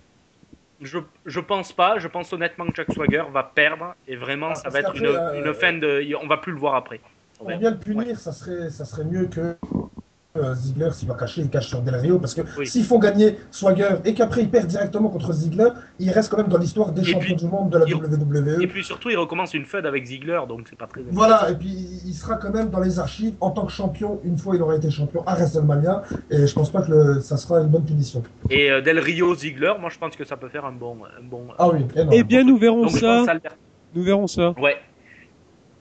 [0.81, 1.99] Je, je pense pas.
[1.99, 5.05] Je pense honnêtement que Jack Swagger va perdre et vraiment Ah, ça va être une,
[5.07, 6.03] euh, une fin de.
[6.21, 7.01] On va plus le voir après.
[7.39, 7.59] On Pour verra.
[7.59, 9.57] bien le punir, ça, serait, ça serait mieux que
[10.37, 12.19] euh, Ziggler, s'il va cacher, il cache sur Del Rio.
[12.19, 12.67] Parce que Oui.
[12.67, 16.47] s'ils font gagner Swagger et qu'après il perd directement contre Ziggler, il reste quand même
[16.49, 18.61] dans l'histoire des Et champions puis- du monde de la WWE.
[18.61, 21.01] Et puis surtout, il recommence une feud avec Ziggler, donc c'est pas très.
[21.11, 21.69] Voilà, et puis
[22.05, 24.75] il sera quand même dans les archives en tant que champion, une fois il aura
[24.75, 28.21] été champion à WrestleMania, et je pense pas que le- ça sera une bonne punition.
[28.51, 31.23] Et euh, Del Rio Ziggler, moi je pense que ça peut faire un bon, un
[31.23, 31.47] bon.
[31.57, 32.09] Ah oui, énorme.
[32.13, 33.25] Eh bien, nous verrons donc ça.
[33.95, 34.53] Nous verrons ça.
[34.61, 34.77] Ouais.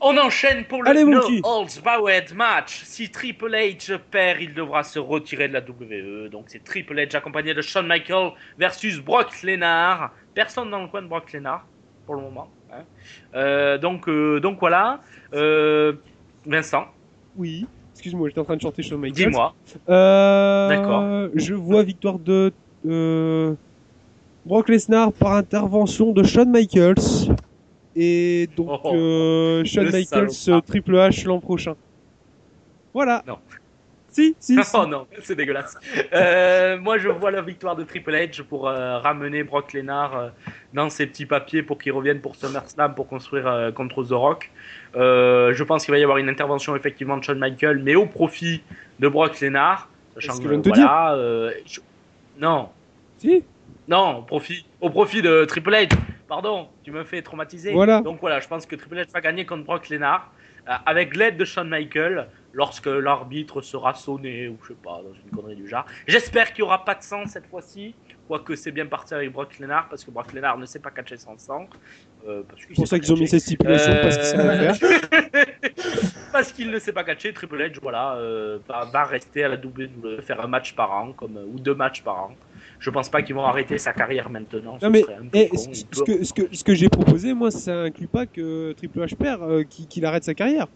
[0.00, 1.20] On enchaîne pour le Allez, No.
[1.42, 2.82] Holds Barred match.
[2.84, 6.28] Si Triple H perd, il devra se retirer de la WWE.
[6.30, 10.12] Donc c'est Triple H accompagné de Shawn Michaels versus Brock Lesnar.
[10.34, 11.66] Personne dans le coin de Brock Lesnar
[12.06, 12.48] pour le moment.
[12.72, 12.82] hein.
[13.34, 15.00] Euh, donc, euh, donc voilà.
[15.34, 15.94] Euh,
[16.46, 16.86] Vincent,
[17.36, 17.66] Oui.
[17.94, 19.30] Excuse-moi, j'étais en train de chanter Shawn Michaels.
[19.30, 19.54] dis-moi.
[19.88, 21.28] D'accord.
[21.34, 22.52] Je vois victoire de
[24.46, 26.94] Brock Lesnar par intervention de Shawn Michaels.
[28.00, 30.58] Et donc Oh, euh, Shawn Michaels salopard.
[30.58, 31.74] euh, Triple H l'an prochain.
[32.94, 33.22] Voilà.
[33.26, 33.38] Non.
[34.10, 34.70] Si, si, si.
[34.74, 35.74] Oh non, c'est dégueulasse.
[36.12, 40.30] Euh, moi, je vois la victoire de Triple H pour euh, ramener Brock Lesnar
[40.72, 44.50] dans ses petits papiers pour qu'il revienne pour SummerSlam pour construire contre The Rock.
[44.94, 48.62] Je pense qu'il va y avoir une intervention effectivement de Shawn Michaels, mais au profit
[49.00, 49.88] de Brock Lesnar.
[50.14, 51.80] Sachant que que, je te voilà, je-
[52.40, 52.68] Non,
[53.18, 53.44] Si.
[53.88, 55.90] non, au profit, au profit de Triple H.
[56.28, 57.72] Pardon, tu me fais traumatiser.
[57.72, 58.00] Voilà.
[58.02, 60.30] Donc voilà, je pense que Triple H va gagner contre Brock Lesnar
[60.68, 65.14] euh, avec l'aide de Shawn Michaels lorsque l'arbitre sera sonné ou je sais pas, dans
[65.14, 65.86] une connerie du genre.
[66.06, 67.94] J'espère qu'il n'y aura pas de sang cette fois-ci,
[68.26, 71.16] quoique c'est bien parti avec Brock Lesnar parce que Brock Lesnar ne sait pas catcher
[71.16, 71.66] sans sang.
[72.26, 74.88] Euh, C'est pour ça qu'ils ont mis cette stipulation Euh, parce qu'ils
[76.32, 79.56] parce qu'il ne sait pas catcher, Triple H voilà, euh, va, va rester à la
[79.56, 82.36] WWE, faire un match par an comme, ou deux matchs par an.
[82.80, 84.78] Je pense pas qu'ils vont arrêter sa carrière maintenant.
[84.80, 85.04] ce Non mais
[85.34, 88.72] eh, con, ce, que, ce que, ce que j'ai proposé, moi, ça inclut pas que
[88.72, 90.66] Triple H perd, euh, qu'il arrête sa carrière.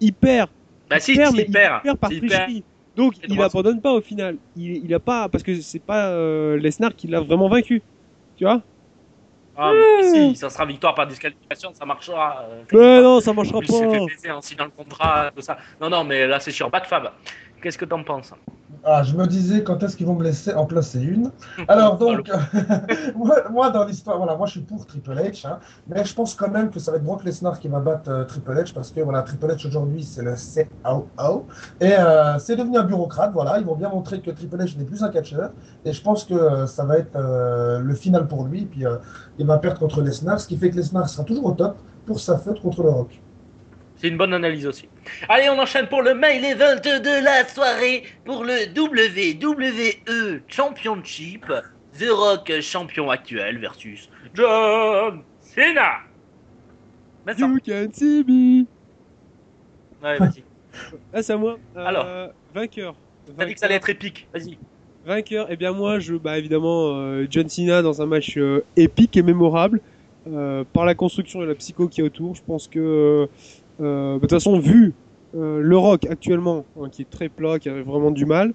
[0.00, 0.50] Il perd,
[0.90, 2.64] Bah si, il perd, mais perd, il perd par perd, tricherie.
[2.96, 4.36] Donc il abandonne pas au final.
[4.56, 7.82] Il, il a pas parce que c'est pas euh, Lesnar qui l'a vraiment vaincu.
[8.36, 8.62] Tu vois?
[9.58, 12.44] Ah, mais si, ça sera victoire par disqualification, ça marchera.
[12.50, 13.02] euh, part.
[13.02, 13.90] non, ça marchera il pas.
[13.90, 15.56] fait baiser en signant le contrat, tout ça.
[15.80, 16.68] Non, non, mais là, c'est sûr.
[16.68, 17.10] Bad Fab,
[17.62, 18.32] qu'est-ce que t'en penses
[18.84, 21.30] Ah, je me disais quand est-ce qu'ils vont me laisser en placer une.
[21.68, 22.30] Alors donc,
[23.16, 26.34] moi, moi, dans l'histoire, voilà, moi je suis pour Triple H, hein, mais je pense
[26.34, 28.90] quand même que ça va être Brock Lesnar qui va battre euh, Triple H parce
[28.90, 31.46] que voilà, Triple H aujourd'hui c'est le COO
[31.80, 33.32] et euh, c'est devenu un bureaucrate.
[33.32, 35.50] Voilà, ils vont bien montrer que Triple H n'est plus un catcheur
[35.84, 38.66] et je pense que euh, ça va être le final pour lui.
[38.66, 38.84] Puis
[39.38, 42.20] il va perdre contre Lesnar, ce qui fait que Lesnar sera toujours au top pour
[42.20, 43.20] sa fête contre le Rock.
[43.96, 44.88] C'est une bonne analyse aussi.
[45.28, 51.46] Allez, on enchaîne pour le main event de la soirée pour le WWE Championship.
[51.98, 56.00] The Rock champion actuel versus John Cena.
[57.26, 57.48] Vincent.
[57.48, 58.66] You can see me.
[60.02, 60.42] Ouais, vas-y.
[61.14, 61.58] Ah c'est à moi.
[61.74, 62.06] Euh, Alors.
[62.54, 62.94] vainqueur.
[63.38, 64.28] T'as dit que ça allait être épique.
[64.34, 64.58] Vas-y.
[65.06, 69.16] Vainqueur, eh bien moi, je, bah évidemment, euh, John Cena dans un match euh, épique
[69.16, 69.80] et mémorable
[70.72, 72.34] par la construction et la psycho qui est autour.
[72.34, 73.28] Je pense que,
[73.84, 74.94] de toute façon, vu
[75.36, 78.52] euh, le Rock actuellement, hein, qui est très plat, qui a vraiment du mal,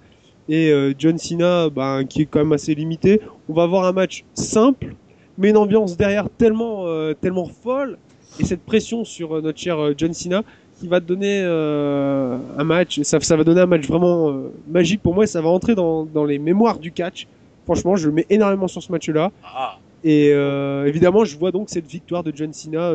[0.48, 3.92] et euh, John Cena, bah, qui est quand même assez limité, on va avoir un
[3.92, 4.94] match simple,
[5.38, 7.98] mais une ambiance derrière tellement, euh, tellement folle,
[8.40, 10.42] et cette pression sur euh, notre cher euh, John Cena
[10.80, 15.00] qui va donner euh, un match, ça, ça va donner un match vraiment euh, magique
[15.00, 17.28] pour moi et ça va entrer dans, dans les mémoires du catch.
[17.64, 19.30] Franchement, je le mets énormément sur ce match-là.
[19.44, 19.78] Ah.
[20.02, 22.92] Et euh, évidemment, je vois donc cette victoire de John Cena.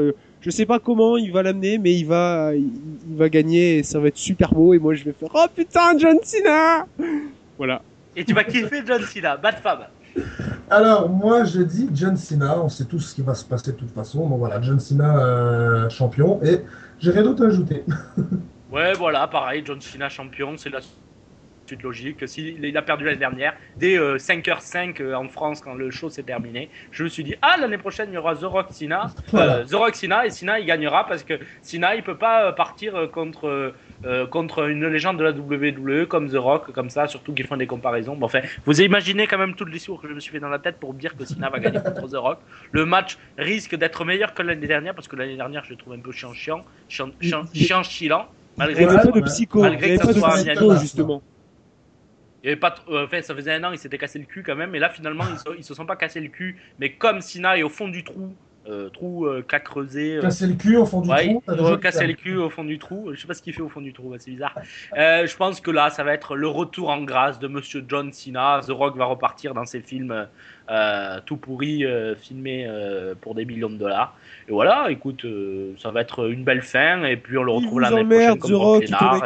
[0.48, 2.72] Je sais pas comment il va l'amener, mais il va, il,
[3.10, 4.74] il va gagner et ça va être super beau.
[4.74, 6.88] Et moi, je vais faire Oh putain, John Cena
[7.58, 7.82] Voilà.
[8.16, 9.36] Et tu vas kiffer John Cena.
[9.36, 9.80] Bad Fab.
[10.70, 12.62] Alors, moi, je dis John Cena.
[12.64, 14.30] On sait tous ce qui va se passer de toute façon.
[14.30, 16.40] Donc voilà, John Cena euh, champion.
[16.42, 16.62] Et
[16.98, 17.84] j'ai rien d'autre à ajouter.
[18.72, 19.64] Ouais, voilà, pareil.
[19.66, 20.56] John Cena champion.
[20.58, 20.80] C'est la
[21.68, 22.28] suite logique.
[22.28, 26.10] S'il il a perdu l'année dernière, dès euh, 5h05 euh, en France, quand le show
[26.10, 29.08] s'est terminé, je me suis dit, ah, l'année prochaine, il y aura The Rock Sina.
[29.32, 29.58] Voilà.
[29.58, 32.52] Euh, The Rock Sina, et Sina, il gagnera parce que Sina, il peut pas euh,
[32.52, 33.74] partir euh, contre,
[34.06, 37.58] euh, contre une légende de la WWE comme The Rock, comme ça, surtout qu'ils font
[37.58, 38.16] des comparaisons.
[38.16, 40.50] Bon, enfin, vous imaginez quand même tout le discours que je me suis fait dans
[40.50, 42.40] la tête pour dire que Sina va gagner contre The Rock.
[42.72, 45.94] Le match risque d'être meilleur que l'année dernière parce que l'année dernière, je le trouve
[45.94, 48.28] un peu chiant-chiant, chiant, chiant, chiant, chiant,
[48.58, 51.22] Il malgré que- pas de psycho, malgré que ça soit de psycho, justement.
[52.48, 54.26] Il y avait pas trop- euh, enfin, ça faisait un an, ils s'étaient cassé le
[54.26, 56.58] cul quand même, et là finalement ils se, ils se sont pas cassé le cul,
[56.80, 58.34] mais comme Sina est au fond du trou,
[58.70, 61.78] euh, trou euh, qu'a creusé, euh, Casser le cul au fond du ouais, trou.
[61.78, 63.82] casser le cul au fond du trou, je sais pas ce qu'il fait au fond
[63.82, 64.56] du trou, ouais, c'est bizarre.
[64.98, 68.14] Euh, je pense que là ça va être le retour en grâce de Monsieur John
[68.14, 70.28] Cena, The Rock va repartir dans ses films
[70.70, 74.18] euh, tout pourris, euh, filmés euh, pour des millions de dollars,
[74.48, 77.82] et voilà, écoute, euh, ça va être une belle fin, et puis on le retrouve
[77.82, 78.84] l'année prochaine comme The Rock,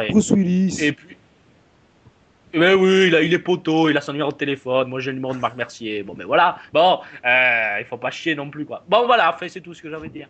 [0.08, 0.78] et- Bruce Willis.
[0.82, 1.16] et puis.
[2.54, 4.88] Mais oui, il a, il est poteau, il a son numéro de téléphone.
[4.88, 6.02] Moi, j'ai le numéro de Marc Mercier.
[6.02, 6.58] Bon, mais voilà.
[6.72, 8.84] Bon, euh, il faut pas chier non plus, quoi.
[8.88, 10.28] Bon, voilà, fait, c'est tout ce que j'avais à dire.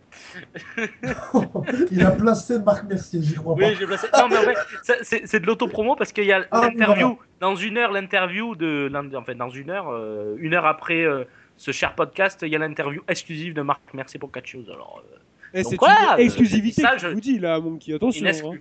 [1.90, 3.62] Il a placé Marc Mercier, j'y crois pas.
[3.62, 4.06] Oui, j'ai placé.
[4.16, 7.76] Non, mais en fait, c'est- de l'autopromo parce qu'il y a Ah, l'interview, dans une
[7.78, 8.90] heure, l'interview de.
[9.16, 11.24] En fait, dans une heure, euh, une heure après euh,
[11.56, 14.70] ce cher podcast, il y a l'interview exclusive de Marc Mercier pour Catch News.
[14.70, 15.18] Alors, euh,
[15.58, 17.92] Et donc c'est voilà, euh, exclusivité ça, que je- vous dis là, mon petit.
[17.94, 18.26] Attention.
[18.52, 18.56] hein.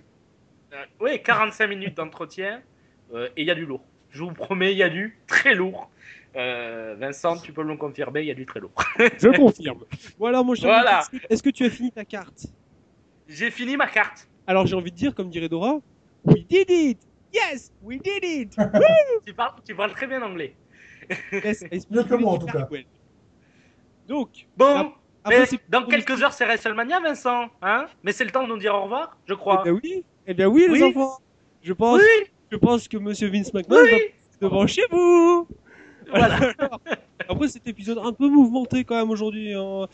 [0.74, 2.58] Euh, oui, 45 minutes d'entretien euh,
[3.14, 3.84] et il y a du lourd.
[4.10, 5.90] Je vous promets, il y a du très lourd.
[6.36, 8.72] Euh, Vincent, tu peux me le confirmer, il y a du très lourd.
[8.98, 9.84] Je confirme.
[10.18, 10.66] Voilà, mon cher.
[10.68, 11.02] Voilà.
[11.28, 12.46] Est-ce que- tu as fini ta carte
[13.28, 14.28] J'ai fini ma carte.
[14.46, 15.78] Alors j'ai envie de dire, comme dirait Dora,
[16.24, 17.00] We did it
[17.32, 18.56] Yes, we did it
[19.26, 20.54] Tu parles, tu parles très bien anglais.
[21.32, 22.68] Yes, Mieux que moi, en tout very cas.
[22.70, 22.84] well.
[24.06, 24.92] Donc, Bon, Ap-
[25.24, 27.48] après, dans quelques heures, c'est WrestleMania, Vincent.
[27.62, 27.86] Hein?
[28.02, 29.62] Mais c'est le temps de nous dire au revoir, je crois.
[29.64, 30.82] Eh bien oui, eh bien oui, les Oui.
[30.82, 31.18] enfants.
[31.62, 34.02] Je pense, Oui, je pense que Monsieur Vince McMahon va oui,
[34.40, 35.46] devant chez vous.
[36.10, 36.34] voilà.
[36.58, 36.80] Alors,
[37.28, 39.86] après cet épisode un peu mouvementé quand même aujourd'hui, hein,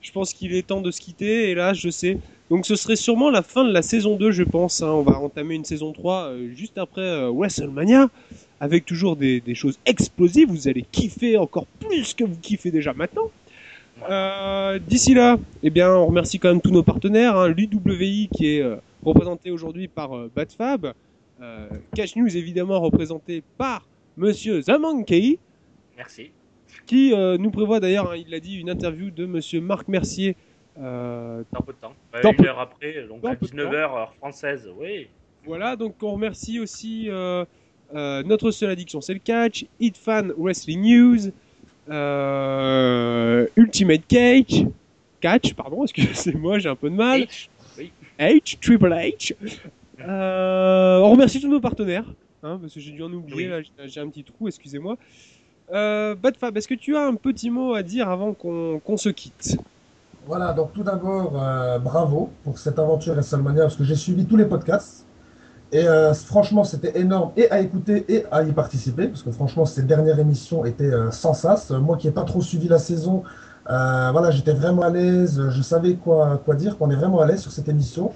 [0.00, 1.50] je pense qu'il est temps de se quitter.
[1.50, 2.16] Et là, je sais.
[2.48, 4.82] Donc ce serait sûrement la fin de la saison 2, je pense.
[4.82, 4.88] hein.
[4.88, 8.08] On va entamer une saison 3 euh, juste après euh, WrestleMania,
[8.60, 10.48] avec toujours des, des choses explosives.
[10.48, 13.30] Vous allez kiffer encore plus que vous kiffez déjà maintenant.
[14.08, 17.36] Euh, D'ici là, eh bien, on remercie quand même tous nos partenaires.
[17.36, 18.64] Hein, L'UWI qui est
[19.04, 20.92] représenté aujourd'hui par Batfab.
[21.42, 23.86] Euh, Cash News évidemment représenté par
[24.16, 25.38] Monsieur Zamanki
[25.96, 26.30] Merci.
[26.86, 30.34] qui euh, nous prévoit d'ailleurs, hein, il l'a dit, une interview de Monsieur Marc Mercier.
[30.80, 31.94] euh, Dans peu de temps.
[32.14, 34.68] Euh, Dans une peu- heure après, donc dans à peu de 19h, heure française.
[34.78, 35.08] Oui.
[35.44, 37.44] voilà, donc on remercie aussi euh,
[37.92, 41.30] notre seule addiction, c'est le catch, Hit Fan Wrestling News,
[41.90, 44.66] euh, Ultimate Cage,
[45.20, 47.22] Catch, pardon, excusez-moi, j'ai un peu de mal.
[47.22, 47.48] H.
[47.78, 47.92] Oui.
[48.18, 49.34] H, Triple H.
[50.00, 52.04] Euh, on remercie tous nos partenaires,
[52.42, 53.64] hein, parce que j'ai dû en oublier, Oui.
[53.78, 54.96] là, j'ai- un petit trou, excusez-moi.
[55.72, 59.58] Euh, Badfab, est-ce que tu as un petit mot à dire avant qu'on se quitte?
[60.26, 64.36] Voilà, donc tout d'abord, euh, bravo pour cette aventure WrestleMania, parce que j'ai suivi tous
[64.36, 65.04] les podcasts.
[65.72, 69.64] Et euh, franchement, c'était énorme et à écouter et à y participer, parce que franchement,
[69.64, 71.70] ces dernières émissions étaient euh, sans sas.
[71.70, 73.24] Moi qui n'ai pas trop suivi la saison,
[73.68, 77.26] euh, voilà, j'étais vraiment à l'aise, je savais quoi, quoi dire, qu'on est vraiment à
[77.26, 78.12] l'aise sur cette émission.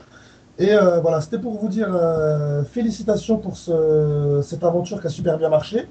[0.61, 5.11] Et euh, voilà, c'était pour vous dire euh, félicitations pour ce- cette aventure qui a
[5.11, 5.89] super bien marché.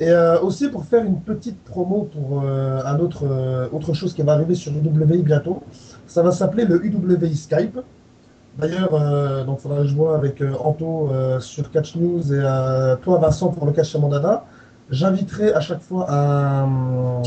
[0.00, 3.24] Et euh, aussi pour faire une petite promo pour un autre,
[3.72, 5.62] autre chose qui va arriver sur UWI bientôt.
[6.06, 7.78] Ça va s'appeler le UWI Skype.
[8.58, 11.10] D'ailleurs, donc faudra que je vois avec Anto
[11.40, 12.42] sur Catch News et
[13.02, 14.44] toi Vincent pour le Catch Mondada.
[14.90, 17.22] J'inviterai à chaque fois un,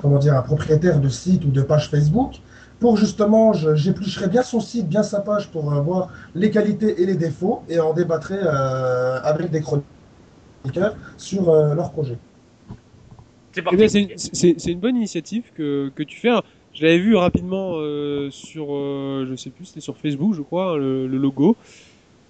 [0.00, 2.40] comment dire, un propriétaire de site ou de page Facebook
[2.78, 7.06] pour justement, j'éplucherai bien son site, bien sa page pour euh, voir les qualités et
[7.06, 12.18] les défauts et en débattrai euh, avec des chroniqueurs sur euh, leur projet.
[13.52, 16.28] C'est Eh c'est- une bonne initiative que, que tu fais.
[16.28, 20.42] Alors, Je l'avais vu rapidement euh, sur, euh, je sais plus, c'était sur Facebook, je
[20.42, 21.56] crois, le, le logo.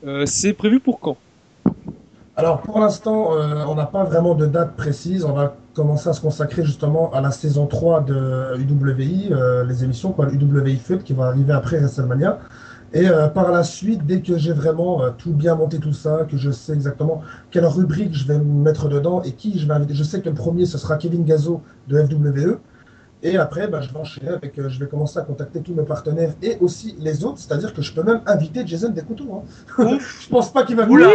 [0.05, 1.19] Euh, c'est prévu pour quand?
[2.37, 5.25] Alors pour l'instant, euh, on n'a pas vraiment de date précise.
[5.25, 9.85] On va commencer à se consacrer justement à la saison 3 de UWI, euh, les
[9.85, 12.41] émissions, quoi, UWI Feud qui va arriver après WrestleMania.
[12.93, 16.27] Et euh, par la suite, dès que j'ai vraiment euh, tout bien monté, tout ça,
[16.29, 17.23] que je sais exactement
[17.53, 20.35] quelle rubrique je vais mettre dedans et qui je vais inviter, je sais que le
[20.35, 22.59] premier ce sera Kevin Gazo de FWE.
[23.23, 25.85] Et après, bah, je vais enchaîner avec, euh, je vais commencer à contacter tous mes
[25.85, 29.45] partenaires et aussi les autres, c'est-à-dire que je peux même inviter Jason Descouteaux.
[29.79, 29.99] Hein.
[30.23, 31.09] je pense pas qu'il va venir.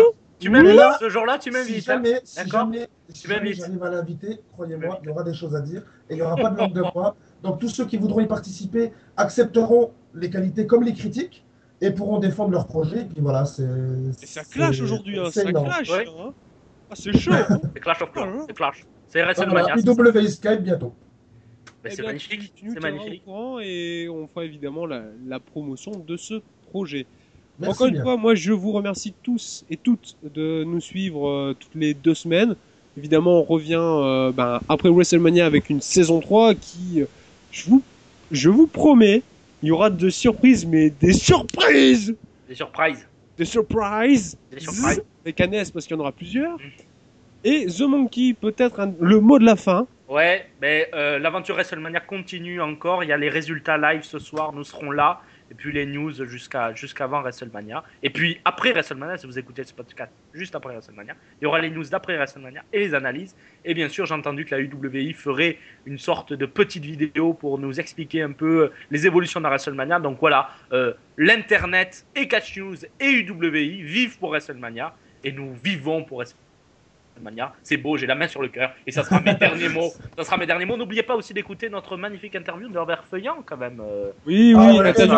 [0.44, 1.90] Tu m'invites là, ce jour-là, tu si m'invites.
[1.90, 1.94] hein.
[1.96, 5.34] jamais, si D'accord jamais, si Tu jamais j'arrive à l'inviter, croyez-moi, il y aura des
[5.34, 7.16] choses à dire et il n'y aura pas de langue de bois.
[7.44, 11.44] Donc tous ceux qui voudront y participer accepteront les qualités comme les critiques
[11.82, 13.02] et pourront défendre leur projet.
[13.02, 13.68] Et puis voilà, c'est.
[14.14, 15.66] Ça clash c'est- aujourd'hui, hein, c'est ça énorme.
[15.68, 15.90] clash.
[15.90, 16.06] Ouais.
[16.08, 16.34] hein.
[16.90, 18.86] Ah, c'est chaud hein C'est Clash of Clans, c'est Clash.
[19.08, 19.92] C'est Voilà, c'est ça.
[20.20, 20.94] UWI Skype bientôt.
[21.86, 23.24] Eh c'est magnifique, c'est magnifique.
[23.62, 27.06] et on fera évidemment la, la promotion de ce projet.
[27.60, 28.04] Merci Encore une bien.
[28.04, 32.16] fois, moi je vous remercie tous et toutes de nous suivre euh, toutes les deux
[32.16, 32.56] semaines.
[32.98, 37.06] Évidemment, on revient euh, ben, après WrestleMania avec une saison 3 qui, euh,
[37.52, 37.82] je vous,
[38.32, 39.22] je vous promets,
[39.62, 42.16] il y aura de surprises, mais des surprises
[42.48, 43.08] Des surprises.
[43.38, 45.04] Des surprises Des surprises.
[45.26, 46.58] Avec un S parce qu'il y en aura plusieurs.
[46.58, 46.62] Mm.
[47.46, 49.86] Et The Monkey, peut-être un- le mot de la fin.
[50.08, 53.04] Ouais, mais euh, l'aventure WrestleMania continue encore.
[53.04, 55.22] Il y a les résultats live ce soir, nous serons là.
[55.52, 57.84] Et puis les news jusqu'à jusqu'avant WrestleMania.
[58.02, 61.60] Et puis après WrestleMania, si vous écoutez ce podcast juste après WrestleMania, il y aura
[61.60, 63.36] les news d'après WrestleMania et les analyses.
[63.66, 67.60] Et bien sûr, j'ai entendu que la UWI ferait une sorte de petite vidéo pour
[67.60, 70.00] nous expliquer un peu les évolutions de WrestleMania.
[70.00, 76.04] Donc voilà, euh, l'internet et Catch News et UWI vivent pour WrestleMania et nous vivons
[76.04, 76.43] pour WrestleMania.
[77.64, 79.92] C'est beau, j'ai la main sur le cœur et ça sera mes derniers mots.
[80.18, 80.78] Ça sera mes derniers mots.
[80.78, 83.82] N'oubliez pas aussi d'écouter notre magnifique interview de Herbert Feuillant quand même.
[83.82, 85.14] euh, Oui, Ah oui, ouais, interview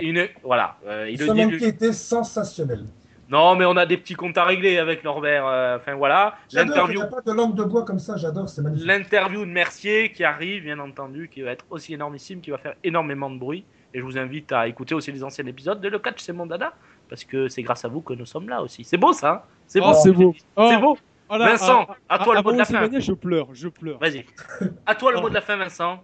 [0.00, 1.42] une- voilà, euh, il Ce le dit.
[1.42, 2.84] Monkey était sensationnel.
[3.30, 5.46] Non, mais on a des petits comptes à régler avec Norbert.
[5.46, 8.86] euh, Enfin voilà, l'interview, pas de langue de bois comme ça, j'adore, c'est magnifique.
[8.86, 12.74] l'interview de Mercier qui arrive, bien entendu, qui va être aussi énormissime, qui va faire
[12.84, 13.64] énormément de bruit.
[13.94, 16.46] Et je vous invite à écouter aussi les anciens épisodes de Le Catch, c'est mon
[16.46, 16.72] dada,
[17.08, 18.84] parce que c'est grâce à vous que nous sommes là aussi.
[18.84, 20.34] C'est beau ça, hein c'est Oh, beau, c'est beau.
[20.56, 20.98] Oh, beau.
[21.28, 22.88] voilà, Vincent, ah, à toi le avant mot de la fin.
[23.00, 23.98] Je pleure, je pleure.
[23.98, 24.24] Vas-y.
[24.86, 26.02] À toi le mot de la fin, Vincent.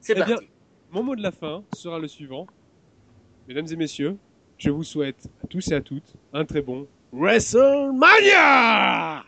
[0.00, 0.48] C'est Eh bien, parti.
[0.90, 2.46] mon mot de la fin sera le suivant.
[3.48, 4.16] Mesdames et messieurs,
[4.58, 9.24] je vous souhaite à tous et à toutes un très bon WrestleMania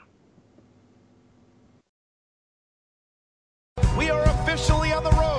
[3.99, 5.34] We are officially on the road